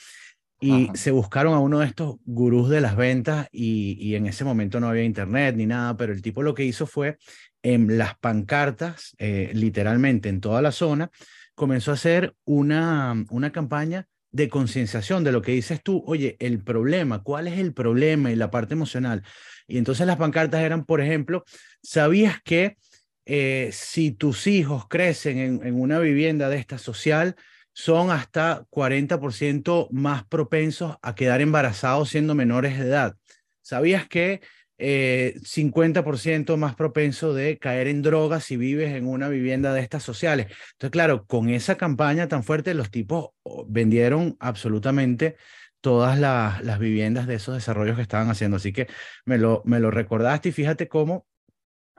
Y 0.59 0.89
se 0.93 1.11
buscaron 1.11 1.53
a 1.53 1.59
uno 1.59 1.79
de 1.79 1.85
estos 1.85 2.15
gurús 2.25 2.69
de 2.69 2.81
las 2.81 2.95
ventas 2.95 3.47
y, 3.51 4.15
en 4.15 4.25
ese 4.25 4.45
momento 4.45 4.79
no 4.79 4.87
había 4.87 5.03
internet 5.03 5.55
ni 5.55 5.65
nada, 5.65 5.97
pero 5.97 6.13
el 6.13 6.21
tipo 6.21 6.43
lo 6.43 6.53
que 6.53 6.63
hizo 6.63 6.87
fue 6.87 7.17
en 7.61 7.97
las 7.97 8.17
pancartas, 8.17 9.15
eh, 9.17 9.51
literalmente 9.53 10.29
en 10.29 10.39
toda 10.39 10.61
la 10.61 10.71
zona, 10.71 11.11
comenzó 11.55 11.91
a 11.91 11.95
hacer 11.95 12.35
una, 12.45 13.25
una 13.29 13.51
campaña 13.51 14.07
de 14.31 14.49
concienciación 14.49 15.23
de 15.23 15.31
lo 15.31 15.41
que 15.41 15.53
dices 15.53 15.81
tú, 15.81 16.03
oye, 16.05 16.35
el 16.39 16.61
problema, 16.61 17.23
¿cuál 17.23 17.47
es 17.47 17.57
el 17.57 17.73
problema 17.73 18.31
y 18.31 18.35
la 18.35 18.51
parte 18.51 18.73
emocional? 18.73 19.23
Y 19.67 19.77
entonces 19.77 20.05
las 20.05 20.17
pancartas 20.17 20.61
eran, 20.61 20.85
por 20.85 21.01
ejemplo, 21.01 21.43
¿sabías 21.81 22.41
que 22.43 22.77
eh, 23.25 23.69
si 23.71 24.11
tus 24.11 24.47
hijos 24.47 24.87
crecen 24.87 25.37
en, 25.37 25.65
en 25.65 25.79
una 25.79 25.99
vivienda 25.99 26.49
de 26.49 26.57
esta 26.57 26.77
social, 26.77 27.35
son 27.75 28.09
hasta 28.09 28.65
40% 28.69 29.89
más 29.91 30.23
propensos 30.23 30.95
a 31.01 31.13
quedar 31.13 31.41
embarazados 31.41 32.09
siendo 32.09 32.33
menores 32.33 32.79
de 32.79 32.85
edad. 32.85 33.17
¿Sabías 33.61 34.07
que 34.07 34.41
50% 34.77 36.53
eh, 36.53 36.57
más 36.57 36.75
propenso 36.75 37.33
de 37.33 37.57
caer 37.57 37.87
en 37.87 38.01
drogas 38.01 38.45
si 38.45 38.55
vives 38.55 38.93
en 38.95 39.05
una 39.05 39.27
vivienda 39.27 39.73
de 39.73 39.81
estas 39.81 40.03
sociales? 40.03 40.47
Entonces, 40.71 40.91
claro, 40.91 41.25
con 41.25 41.49
esa 41.49 41.75
campaña 41.75 42.29
tan 42.29 42.45
fuerte, 42.45 42.73
los 42.73 42.91
tipos 42.91 43.31
oh, 43.43 43.65
vendieron 43.67 44.37
absolutamente 44.39 45.35
todas 45.81 46.17
las, 46.17 46.63
las 46.63 46.79
viviendas 46.79 47.27
de 47.27 47.35
esos 47.35 47.55
desarrollos 47.55 47.97
que 47.97 48.03
estaban 48.03 48.29
haciendo. 48.29 48.55
Así 48.55 48.71
que 48.71 48.87
me 49.25 49.37
lo, 49.37 49.61
me 49.65 49.81
lo 49.81 49.91
recordaste 49.91 50.49
y 50.49 50.53
fíjate 50.53 50.87
cómo 50.87 51.27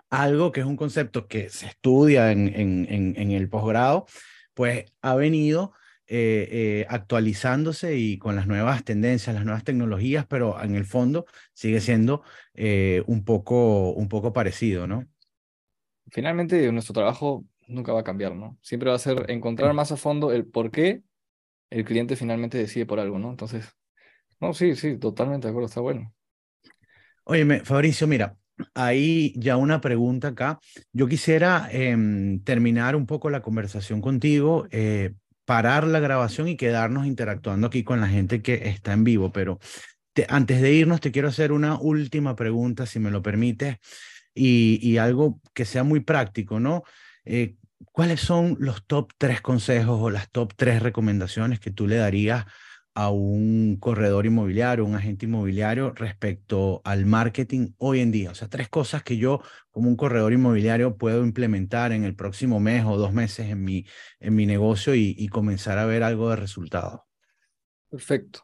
algo 0.09 0.53
que 0.53 0.61
es 0.61 0.67
un 0.67 0.77
concepto 0.77 1.29
que 1.29 1.51
se 1.51 1.67
estudia 1.67 2.33
en, 2.33 2.49
en, 2.49 2.87
en, 2.89 3.15
en 3.19 3.31
el 3.33 3.51
posgrado, 3.51 4.07
pues 4.57 4.87
ha 5.03 5.15
venido 5.15 5.75
eh, 6.07 6.49
eh, 6.51 6.87
actualizándose 6.89 7.97
y 7.97 8.17
con 8.17 8.37
las 8.37 8.47
nuevas 8.47 8.83
tendencias, 8.85 9.35
las 9.35 9.45
nuevas 9.45 9.65
tecnologías, 9.65 10.25
pero 10.27 10.63
en 10.63 10.75
el 10.75 10.87
fondo 10.87 11.27
sigue 11.53 11.81
siendo 11.81 12.23
eh, 12.55 13.03
un, 13.07 13.23
poco, 13.23 13.91
un 13.91 14.09
poco 14.09 14.33
parecido, 14.33 14.87
¿no? 14.87 15.07
Finalmente, 16.09 16.73
nuestro 16.73 16.95
trabajo 16.95 17.45
nunca 17.67 17.93
va 17.93 18.01
a 18.01 18.05
cambiar, 18.05 18.35
¿no? 18.35 18.57
Siempre 18.63 18.89
va 18.89 18.97
a 18.97 18.99
ser 18.99 19.31
encontrar 19.31 19.75
más 19.75 19.93
a 19.93 19.99
fondo 19.99 20.33
el 20.33 20.47
por 20.47 20.71
qué 20.71 21.03
el 21.69 21.85
cliente 21.85 22.17
finalmente 22.17 22.57
decide 22.57 22.87
por 22.87 22.99
algo, 22.99 23.19
¿no? 23.19 23.29
Entonces, 23.29 23.77
no, 24.41 24.55
sí, 24.55 24.75
sí, 24.75 24.97
totalmente 24.97 25.49
de 25.49 25.51
acuerdo, 25.51 25.67
está 25.67 25.83
bueno. 25.83 26.15
Oye, 27.25 27.61
Fabricio, 27.61 28.07
mira, 28.07 28.39
hay 28.75 29.33
ya 29.37 29.57
una 29.57 29.81
pregunta 29.81 30.29
acá. 30.29 30.59
Yo 30.93 31.07
quisiera 31.07 31.69
em, 31.71 32.43
terminar 32.43 32.97
un 32.97 33.07
poco 33.07 33.31
la 33.31 33.43
conversación 33.43 34.01
contigo 34.01 34.67
parar 35.47 35.87
la 35.87 36.01
grabación 36.01 36.49
y 36.49 36.57
quedarnos 36.57 37.07
interactuando 37.07 37.69
aquí 37.69 37.85
con 37.85 38.01
la 38.01 38.09
gente 38.09 38.43
que 38.43 38.69
está 38.69 38.93
en 38.93 39.05
vivo. 39.05 39.33
Pero 39.33 39.59
antes 40.29 40.61
de 40.61 40.73
irnos, 40.73 41.01
te 41.01 41.13
quiero 41.13 41.29
hacer 41.29 41.53
una 41.53 41.79
última 41.79 42.37
pregunta, 42.37 42.85
si 42.85 42.99
me 42.99 43.11
lo 43.11 43.23
permites, 43.23 43.79
y, 44.35 44.99
algo 44.99 45.41
que 45.55 45.65
sea 45.65 45.83
muy 45.83 46.01
práctico, 46.01 46.61
¿no? 46.61 46.83
Eh, 47.25 47.57
¿Cuáles 47.93 48.21
son 48.21 48.57
los 48.61 48.85
top 48.87 49.13
tres 49.17 49.41
consejos 49.41 49.99
o 50.01 50.11
las 50.11 50.31
top 50.31 50.53
tres 50.57 50.83
recomendaciones 50.83 51.61
que 51.61 51.71
tú 51.71 51.87
le 51.87 51.97
darías 51.97 52.45
a 52.97 53.11
un 53.11 53.77
corredor 53.79 54.25
inmobiliario, 54.25 54.85
un 54.85 54.95
agente 54.95 55.27
inmobiliario 55.27 55.93
respecto 55.93 56.81
al 56.83 57.05
marketing 57.05 57.75
hoy 57.77 58.01
en 58.01 58.11
día? 58.11 58.31
O 58.31 58.35
sea, 58.35 58.49
tres 58.49 58.71
cosas 58.71 59.03
que 59.03 59.19
yo 59.19 59.43
como 59.71 59.91
un 59.91 59.97
corredor 59.97 60.33
inmobiliario 60.33 60.97
puedo 60.97 61.23
implementar 61.23 61.93
en 61.93 62.05
el 62.05 62.17
próximo 62.17 62.59
mes 62.59 62.87
o 62.87 62.97
dos 62.97 63.13
meses 63.13 63.51
en 63.51 63.63
mi, 63.63 63.85
en 64.19 64.35
mi 64.35 64.47
negocio 64.47 64.95
y, 64.95 65.29
comenzar 65.29 65.77
a 65.77 65.85
ver 65.85 66.03
algo 66.03 66.31
de 66.31 66.37
resultado. 66.37 67.07
Perfecto. 67.91 68.41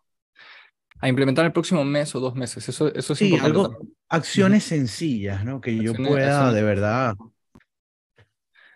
A 1.01 1.09
implementar 1.09 1.47
el 1.47 1.53
próximo 1.53 1.83
mes 1.85 2.15
o 2.15 2.21
dos 2.21 2.35
meses, 2.35 2.69
eso, 2.69 2.93
eso 2.95 3.15
es 3.15 3.19
sí, 3.19 3.35
Algo, 3.39 3.79
acciones 4.09 4.65
sencillas, 4.65 5.47
¿no? 5.47 5.63
Que 5.63 5.77
yo 5.83 5.95
pueda 5.95 6.53
de 6.53 6.63
verdad. 6.63 7.17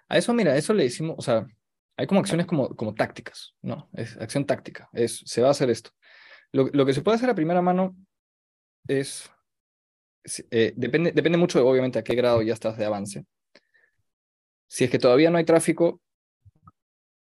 A 0.09 0.17
eso, 0.17 0.33
mira, 0.33 0.57
eso 0.57 0.73
le 0.73 0.85
decimos, 0.85 1.17
o 1.19 1.23
sea, 1.23 1.47
hay 1.97 2.07
como 2.07 2.21
acciones 2.21 2.47
como, 2.47 2.75
como 2.77 2.95
tácticas, 2.95 3.55
¿no? 3.63 3.89
Es 3.95 4.17
acción 4.19 4.45
táctica, 4.45 4.89
es, 4.93 5.23
se 5.25 5.41
va 5.41 5.49
a 5.49 5.53
hacer 5.53 5.71
esto. 5.71 5.91
Lo, 6.53 6.87
que 6.87 6.93
se 6.93 7.03
puede 7.03 7.17
hacer 7.17 7.29
a 7.29 7.35
primera 7.35 7.61
mano 7.61 7.97
es, 8.89 9.31
eh, 10.51 10.73
depende, 10.77 11.13
depende 11.13 11.39
mucho, 11.39 11.67
obviamente, 11.67 11.99
a 11.99 12.05
qué 12.05 12.15
grado 12.15 12.41
ya 12.43 12.55
estás 12.55 12.79
de 12.79 12.85
avance. 12.85 13.27
Si 14.69 14.85
es 14.85 14.91
que 14.91 14.99
todavía 14.99 15.31
no 15.31 15.39
hay 15.39 15.45
tráfico, 15.45 16.01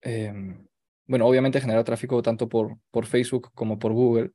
em, 0.00 0.66
bueno, 1.06 1.26
obviamente 1.26 1.60
generar 1.60 1.84
tráfico 1.84 2.22
tanto 2.22 2.48
por, 2.48 2.78
por 2.90 3.06
Facebook 3.06 3.50
como 3.54 3.78
por 3.78 3.92
Google, 3.92 4.32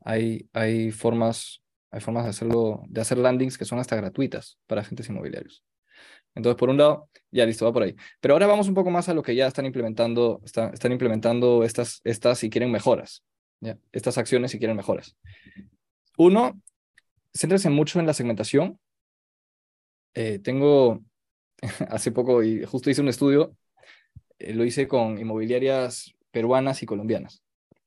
hay, 0.00 0.48
hay, 0.52 0.90
formas, 0.90 1.62
hay 1.90 2.00
formas 2.00 2.24
de, 2.24 2.30
hacerlo, 2.30 2.82
de 2.88 3.00
hacer 3.00 3.18
landings 3.18 3.58
que 3.58 3.64
son 3.64 3.78
hasta 3.78 3.96
gratuitas 3.96 4.58
para 4.66 4.80
agentes 4.80 5.08
inmobiliarios. 5.08 5.64
Entonces, 6.34 6.58
por 6.58 6.70
un 6.70 6.78
lado, 6.78 7.08
ya 7.30 7.46
listo, 7.46 7.64
va 7.64 7.72
por 7.72 7.82
ahí. 7.82 7.94
Pero 8.20 8.34
ahora 8.34 8.46
vamos 8.46 8.68
un 8.68 8.74
poco 8.74 8.90
más 8.90 9.08
a 9.08 9.14
lo 9.14 9.22
que 9.22 9.34
ya 9.34 9.46
están 9.46 9.66
implementando, 9.66 10.40
están 10.44 10.92
implementando 10.92 11.64
estas, 11.64 12.00
estas 12.04 12.38
si 12.38 12.50
quieren 12.50 12.70
mejoras, 12.70 13.24
¿ya? 13.60 13.78
estas 13.92 14.18
acciones 14.18 14.50
si 14.50 14.58
quieren 14.58 14.76
mejoras. 14.76 15.16
Uno, 16.16 16.60
céntrense 17.34 17.70
mucho 17.70 18.00
en 18.00 18.06
la 18.06 18.14
segmentación. 18.14 18.78
Eh, 20.14 20.38
tengo, 20.38 21.00
hace 21.88 22.12
poco, 22.12 22.42
y 22.42 22.64
justo 22.64 22.90
hice 22.90 23.00
un 23.00 23.08
estudio, 23.08 23.56
eh, 24.38 24.54
lo 24.54 24.64
hice 24.64 24.88
con 24.88 25.18
inmobiliarias 25.18 26.14
peruanas 26.30 26.82
y 26.82 26.86
colombianas. 26.86 27.42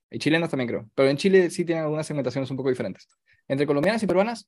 Y 0.10 0.20
chilenas 0.20 0.50
también 0.50 0.68
creo, 0.68 0.90
pero 0.94 1.10
en 1.10 1.18
Chile 1.18 1.50
sí 1.50 1.66
tienen 1.66 1.86
algunas 1.86 2.06
segmentaciones 2.06 2.50
un 2.52 2.58
poco 2.58 2.70
diferentes. 2.70 3.08
Entre 3.48 3.66
colombianas 3.66 4.04
y 4.04 4.08
peruanas, 4.08 4.48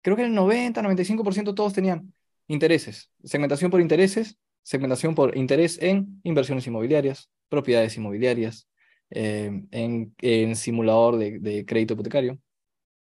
creo 0.00 0.16
que 0.16 0.24
el 0.24 0.32
90-95% 0.32 1.54
todos 1.54 1.74
tenían 1.74 2.12
Intereses. 2.48 3.10
Segmentación 3.22 3.70
por 3.70 3.80
intereses, 3.80 4.38
segmentación 4.62 5.14
por 5.14 5.36
interés 5.36 5.78
en 5.80 6.20
inversiones 6.22 6.66
inmobiliarias, 6.66 7.30
propiedades 7.48 7.96
inmobiliarias, 7.96 8.68
eh, 9.10 9.62
en, 9.70 10.14
en, 10.20 10.56
simulador 10.56 11.16
de, 11.18 11.38
de, 11.38 11.66
crédito 11.66 11.94
hipotecario. 11.94 12.38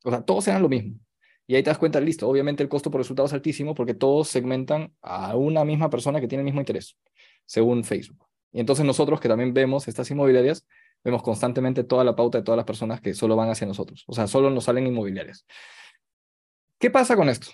O 0.03 0.11
sea, 0.11 0.21
todos 0.21 0.47
eran 0.47 0.61
lo 0.61 0.69
mismo. 0.69 0.99
Y 1.47 1.55
ahí 1.55 1.63
te 1.63 1.69
das 1.69 1.78
cuenta, 1.78 1.99
listo, 1.99 2.28
obviamente 2.28 2.61
el 2.61 2.69
costo 2.69 2.91
por 2.91 2.99
resultado 2.99 3.25
es 3.25 3.34
altísimo 3.34 3.73
porque 3.73 3.93
todos 3.93 4.28
segmentan 4.28 4.93
a 5.01 5.36
una 5.36 5.63
misma 5.63 5.89
persona 5.89 6.19
que 6.19 6.28
tiene 6.28 6.41
el 6.41 6.45
mismo 6.45 6.61
interés, 6.61 6.97
según 7.45 7.84
Facebook. 7.84 8.28
Y 8.51 8.59
entonces 8.59 8.86
nosotros 8.86 9.19
que 9.19 9.30
también 9.30 9.53
vemos 9.53 9.88
estas 9.88 10.11
inmobiliarias, 10.11 10.67
vemos 11.03 11.23
constantemente 11.23 11.84
toda 11.84 12.03
la 12.03 12.15
pauta 12.15 12.38
de 12.38 12.43
todas 12.43 12.57
las 12.57 12.65
personas 12.65 13.01
que 13.01 13.13
solo 13.13 13.36
van 13.36 13.49
hacia 13.49 13.65
nosotros. 13.65 14.03
O 14.07 14.13
sea, 14.13 14.28
solo 14.28 14.49
nos 14.49 14.65
salen 14.65 14.88
inmobiliarias. 14.88 15.45
¿Qué 16.78 16.91
pasa 16.91 17.15
con 17.15 17.30
esto? 17.30 17.47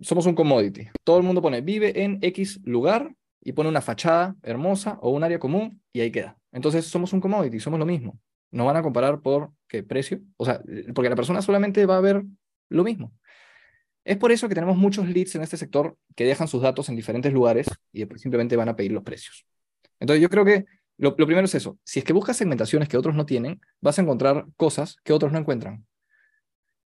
Somos 0.00 0.26
un 0.26 0.34
commodity. 0.34 0.88
Todo 1.04 1.18
el 1.18 1.24
mundo 1.24 1.42
pone 1.42 1.60
vive 1.60 2.02
en 2.02 2.18
X 2.22 2.60
lugar 2.64 3.14
y 3.42 3.52
pone 3.52 3.68
una 3.68 3.80
fachada 3.80 4.36
hermosa 4.42 4.98
o 5.00 5.10
un 5.10 5.24
área 5.24 5.38
común 5.38 5.82
y 5.92 6.00
ahí 6.00 6.10
queda. 6.10 6.36
Entonces 6.52 6.86
somos 6.86 7.12
un 7.12 7.20
commodity, 7.20 7.60
somos 7.60 7.78
lo 7.78 7.86
mismo. 7.86 8.18
No 8.50 8.64
van 8.64 8.76
a 8.76 8.82
comparar 8.82 9.20
por 9.20 9.52
qué 9.68 9.82
precio, 9.82 10.20
o 10.36 10.44
sea, 10.44 10.60
porque 10.94 11.08
la 11.08 11.16
persona 11.16 11.40
solamente 11.40 11.86
va 11.86 11.96
a 11.96 12.00
ver 12.00 12.24
lo 12.68 12.84
mismo. 12.84 13.12
Es 14.04 14.16
por 14.16 14.32
eso 14.32 14.48
que 14.48 14.54
tenemos 14.54 14.76
muchos 14.76 15.06
leads 15.08 15.34
en 15.34 15.42
este 15.42 15.56
sector 15.56 15.96
que 16.16 16.24
dejan 16.24 16.48
sus 16.48 16.62
datos 16.62 16.88
en 16.88 16.96
diferentes 16.96 17.32
lugares 17.32 17.68
y 17.92 18.06
simplemente 18.16 18.56
van 18.56 18.68
a 18.68 18.76
pedir 18.76 18.92
los 18.92 19.04
precios. 19.04 19.46
Entonces 20.00 20.22
yo 20.22 20.30
creo 20.30 20.44
que 20.44 20.64
lo, 20.96 21.14
lo 21.16 21.26
primero 21.26 21.44
es 21.44 21.54
eso. 21.54 21.78
Si 21.84 21.98
es 21.98 22.04
que 22.04 22.12
buscas 22.12 22.36
segmentaciones 22.36 22.88
que 22.88 22.96
otros 22.96 23.14
no 23.14 23.26
tienen, 23.26 23.60
vas 23.80 23.98
a 23.98 24.02
encontrar 24.02 24.46
cosas 24.56 24.96
que 25.04 25.12
otros 25.12 25.32
no 25.32 25.38
encuentran. 25.38 25.86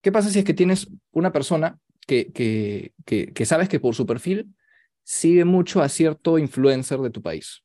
¿Qué 0.02 0.12
pasa 0.12 0.28
si 0.28 0.40
es 0.40 0.44
que 0.44 0.52
tienes 0.52 0.88
una 1.12 1.32
persona 1.32 1.78
que, 2.06 2.32
que, 2.32 2.92
que, 3.32 3.46
sabes 3.46 3.68
que 3.68 3.80
por 3.80 3.94
su 3.94 4.06
perfil 4.06 4.54
sigue 5.02 5.44
mucho 5.44 5.82
a 5.82 5.88
cierto 5.88 6.38
influencer 6.38 7.00
de 7.00 7.10
tu 7.10 7.22
país. 7.22 7.62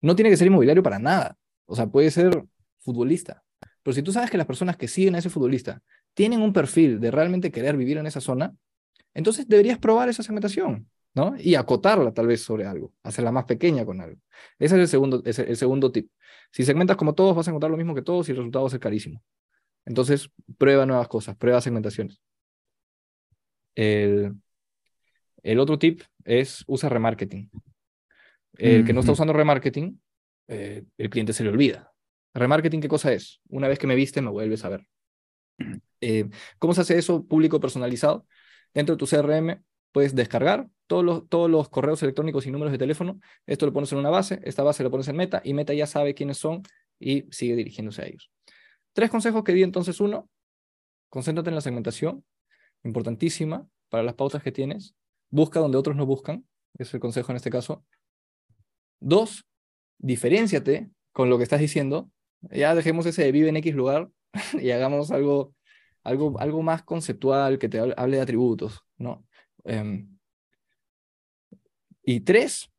No 0.00 0.14
tiene 0.14 0.30
que 0.30 0.36
ser 0.36 0.46
inmobiliario 0.46 0.82
para 0.82 0.98
nada. 0.98 1.36
O 1.66 1.76
sea, 1.76 1.86
puede 1.86 2.10
ser 2.10 2.44
futbolista. 2.80 3.42
Pero 3.82 3.94
si 3.94 4.02
tú 4.02 4.12
sabes 4.12 4.30
que 4.30 4.38
las 4.38 4.46
personas 4.46 4.76
que 4.76 4.88
siguen 4.88 5.14
a 5.14 5.18
ese 5.18 5.30
futbolista 5.30 5.82
tienen 6.14 6.42
un 6.42 6.52
perfil 6.52 7.00
de 7.00 7.10
realmente 7.10 7.50
querer 7.50 7.76
vivir 7.76 7.98
en 7.98 8.06
esa 8.06 8.20
zona, 8.20 8.54
entonces 9.14 9.48
deberías 9.48 9.78
probar 9.78 10.08
esa 10.08 10.22
segmentación, 10.22 10.88
¿no? 11.14 11.34
Y 11.38 11.54
acotarla 11.54 12.12
tal 12.12 12.26
vez 12.26 12.42
sobre 12.42 12.66
algo, 12.66 12.92
hacerla 13.02 13.32
más 13.32 13.44
pequeña 13.44 13.84
con 13.84 14.00
algo. 14.00 14.20
Ese 14.58 14.76
es 14.76 14.80
el 14.80 14.88
segundo, 14.88 15.22
es 15.24 15.38
el 15.38 15.56
segundo 15.56 15.92
tip. 15.92 16.10
Si 16.52 16.64
segmentas 16.64 16.96
como 16.96 17.14
todos, 17.14 17.36
vas 17.36 17.46
a 17.48 17.50
encontrar 17.50 17.70
lo 17.70 17.76
mismo 17.76 17.94
que 17.94 18.02
todos 18.02 18.28
y 18.28 18.32
el 18.32 18.38
resultado 18.38 18.64
va 18.64 18.68
a 18.68 18.70
ser 18.70 18.80
carísimo. 18.80 19.22
Entonces, 19.86 20.30
prueba 20.58 20.86
nuevas 20.86 21.08
cosas, 21.08 21.36
prueba 21.36 21.60
segmentaciones. 21.60 22.20
El, 23.74 24.34
el 25.42 25.58
otro 25.58 25.78
tip 25.78 26.02
es 26.24 26.64
usa 26.66 26.88
remarketing. 26.88 27.50
El 28.56 28.84
que 28.84 28.92
no 28.92 29.00
está 29.00 29.12
usando 29.12 29.32
remarketing, 29.32 30.00
eh, 30.48 30.84
el 30.98 31.10
cliente 31.10 31.32
se 31.32 31.44
le 31.44 31.50
olvida. 31.50 31.92
Remarketing, 32.34 32.80
¿qué 32.80 32.88
cosa 32.88 33.12
es? 33.12 33.40
Una 33.48 33.68
vez 33.68 33.78
que 33.78 33.86
me 33.86 33.94
viste, 33.94 34.20
me 34.20 34.30
vuelves 34.30 34.64
a 34.64 34.68
ver. 34.68 34.86
Eh, 36.02 36.30
¿Cómo 36.58 36.72
se 36.72 36.80
hace 36.80 36.96
eso 36.96 37.26
público 37.26 37.60
personalizado? 37.60 38.26
Dentro 38.72 38.96
de 38.96 38.98
tu 38.98 39.06
CRM 39.06 39.62
puedes 39.92 40.14
descargar 40.14 40.66
todos 40.86 41.04
los, 41.04 41.28
todos 41.28 41.50
los 41.50 41.68
correos 41.68 42.02
electrónicos 42.02 42.46
y 42.46 42.50
números 42.50 42.72
de 42.72 42.78
teléfono. 42.78 43.20
Esto 43.46 43.66
lo 43.66 43.72
pones 43.72 43.92
en 43.92 43.98
una 43.98 44.08
base, 44.10 44.40
esta 44.44 44.62
base 44.62 44.82
lo 44.82 44.90
pones 44.90 45.08
en 45.08 45.16
Meta 45.16 45.42
y 45.44 45.52
Meta 45.52 45.74
ya 45.74 45.86
sabe 45.86 46.14
quiénes 46.14 46.38
son 46.38 46.62
y 46.98 47.24
sigue 47.30 47.54
dirigiéndose 47.54 48.02
a 48.02 48.06
ellos. 48.06 48.30
Tres 48.92 49.10
consejos 49.10 49.44
que 49.44 49.52
di 49.52 49.62
entonces. 49.62 50.00
Uno, 50.00 50.28
concéntrate 51.10 51.50
en 51.50 51.54
la 51.54 51.60
segmentación 51.60 52.24
importantísima 52.84 53.68
para 53.88 54.02
las 54.02 54.14
pautas 54.14 54.42
que 54.42 54.52
tienes. 54.52 54.94
Busca 55.30 55.60
donde 55.60 55.78
otros 55.78 55.96
no 55.96 56.06
buscan, 56.06 56.46
es 56.78 56.92
el 56.94 57.00
consejo 57.00 57.32
en 57.32 57.36
este 57.36 57.50
caso. 57.50 57.84
Dos, 59.00 59.46
diferenciate 59.98 60.90
con 61.12 61.30
lo 61.30 61.36
que 61.36 61.44
estás 61.44 61.60
diciendo. 61.60 62.10
Ya 62.50 62.74
dejemos 62.74 63.06
ese 63.06 63.24
de 63.24 63.32
vive 63.32 63.48
en 63.48 63.56
X 63.56 63.74
lugar 63.74 64.10
y 64.60 64.70
hagamos 64.70 65.10
algo, 65.10 65.54
algo, 66.02 66.38
algo 66.38 66.62
más 66.62 66.82
conceptual 66.82 67.58
que 67.58 67.68
te 67.68 67.78
hable 67.78 68.16
de 68.16 68.22
atributos, 68.22 68.84
¿no? 68.96 69.26
Em, 69.64 70.16
y 72.02 72.20
tres, 72.20 72.70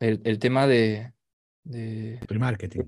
el, 0.00 0.20
el 0.24 0.38
tema 0.38 0.66
de, 0.66 1.12
de 1.64 2.20
remarketing. 2.28 2.86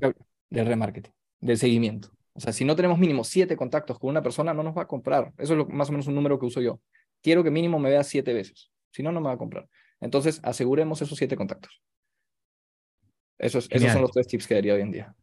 Del 0.51 0.66
remarketing, 0.66 1.12
del 1.41 1.59
seguimiento. 1.59 2.11
O 2.39 2.41
sea, 2.41 2.53
si 2.53 2.64
no 2.64 2.76
tenemos 2.76 3.01
mínimo 3.01 3.24
siete 3.24 3.57
contactos 3.57 3.99
con 3.99 4.11
una 4.11 4.22
persona, 4.22 4.55
no 4.55 4.62
nos 4.62 4.76
va 4.76 4.82
a 4.82 4.86
comprar. 4.86 5.32
Eso 5.39 5.55
es 5.55 5.59
lo, 5.59 5.66
más 5.66 5.89
o 5.89 5.93
menos 5.93 6.07
un 6.07 6.14
número 6.14 6.39
que 6.39 6.47
uso 6.47 6.61
yo. 6.61 6.80
Quiero 7.20 7.43
que 7.43 7.51
mínimo 7.51 7.80
me 7.80 7.91
vea 7.91 8.05
siete 8.05 8.32
veces. 8.32 8.70
Si 8.93 9.03
no, 9.03 9.11
no 9.11 9.20
me 9.20 9.26
va 9.26 9.32
a 9.32 9.39
comprar. 9.39 9.68
Entonces, 10.01 10.39
aseguremos 10.45 11.03
esos 11.03 11.18
siete 11.18 11.34
contactos. 11.34 11.82
Esos, 13.39 13.66
esos 13.72 13.91
son 13.91 14.03
los 14.03 14.12
tres 14.12 14.28
tips 14.28 14.47
que 14.47 14.55
daría 14.55 14.74
hoy 14.74 14.82
en 14.82 14.93
día. 14.93 15.16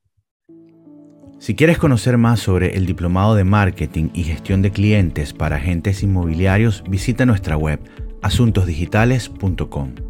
Si 1.39 1.55
quieres 1.55 1.77
conocer 1.77 2.17
más 2.17 2.41
sobre 2.41 2.75
el 2.75 2.85
diplomado 2.85 3.35
de 3.35 3.45
marketing 3.45 4.09
y 4.13 4.23
gestión 4.23 4.61
de 4.61 4.71
clientes 4.71 5.31
para 5.31 5.55
agentes 5.55 6.03
inmobiliarios, 6.03 6.83
visita 6.89 7.25
nuestra 7.25 7.55
web 7.55 7.79
asuntosdigitales.com. 8.23 10.04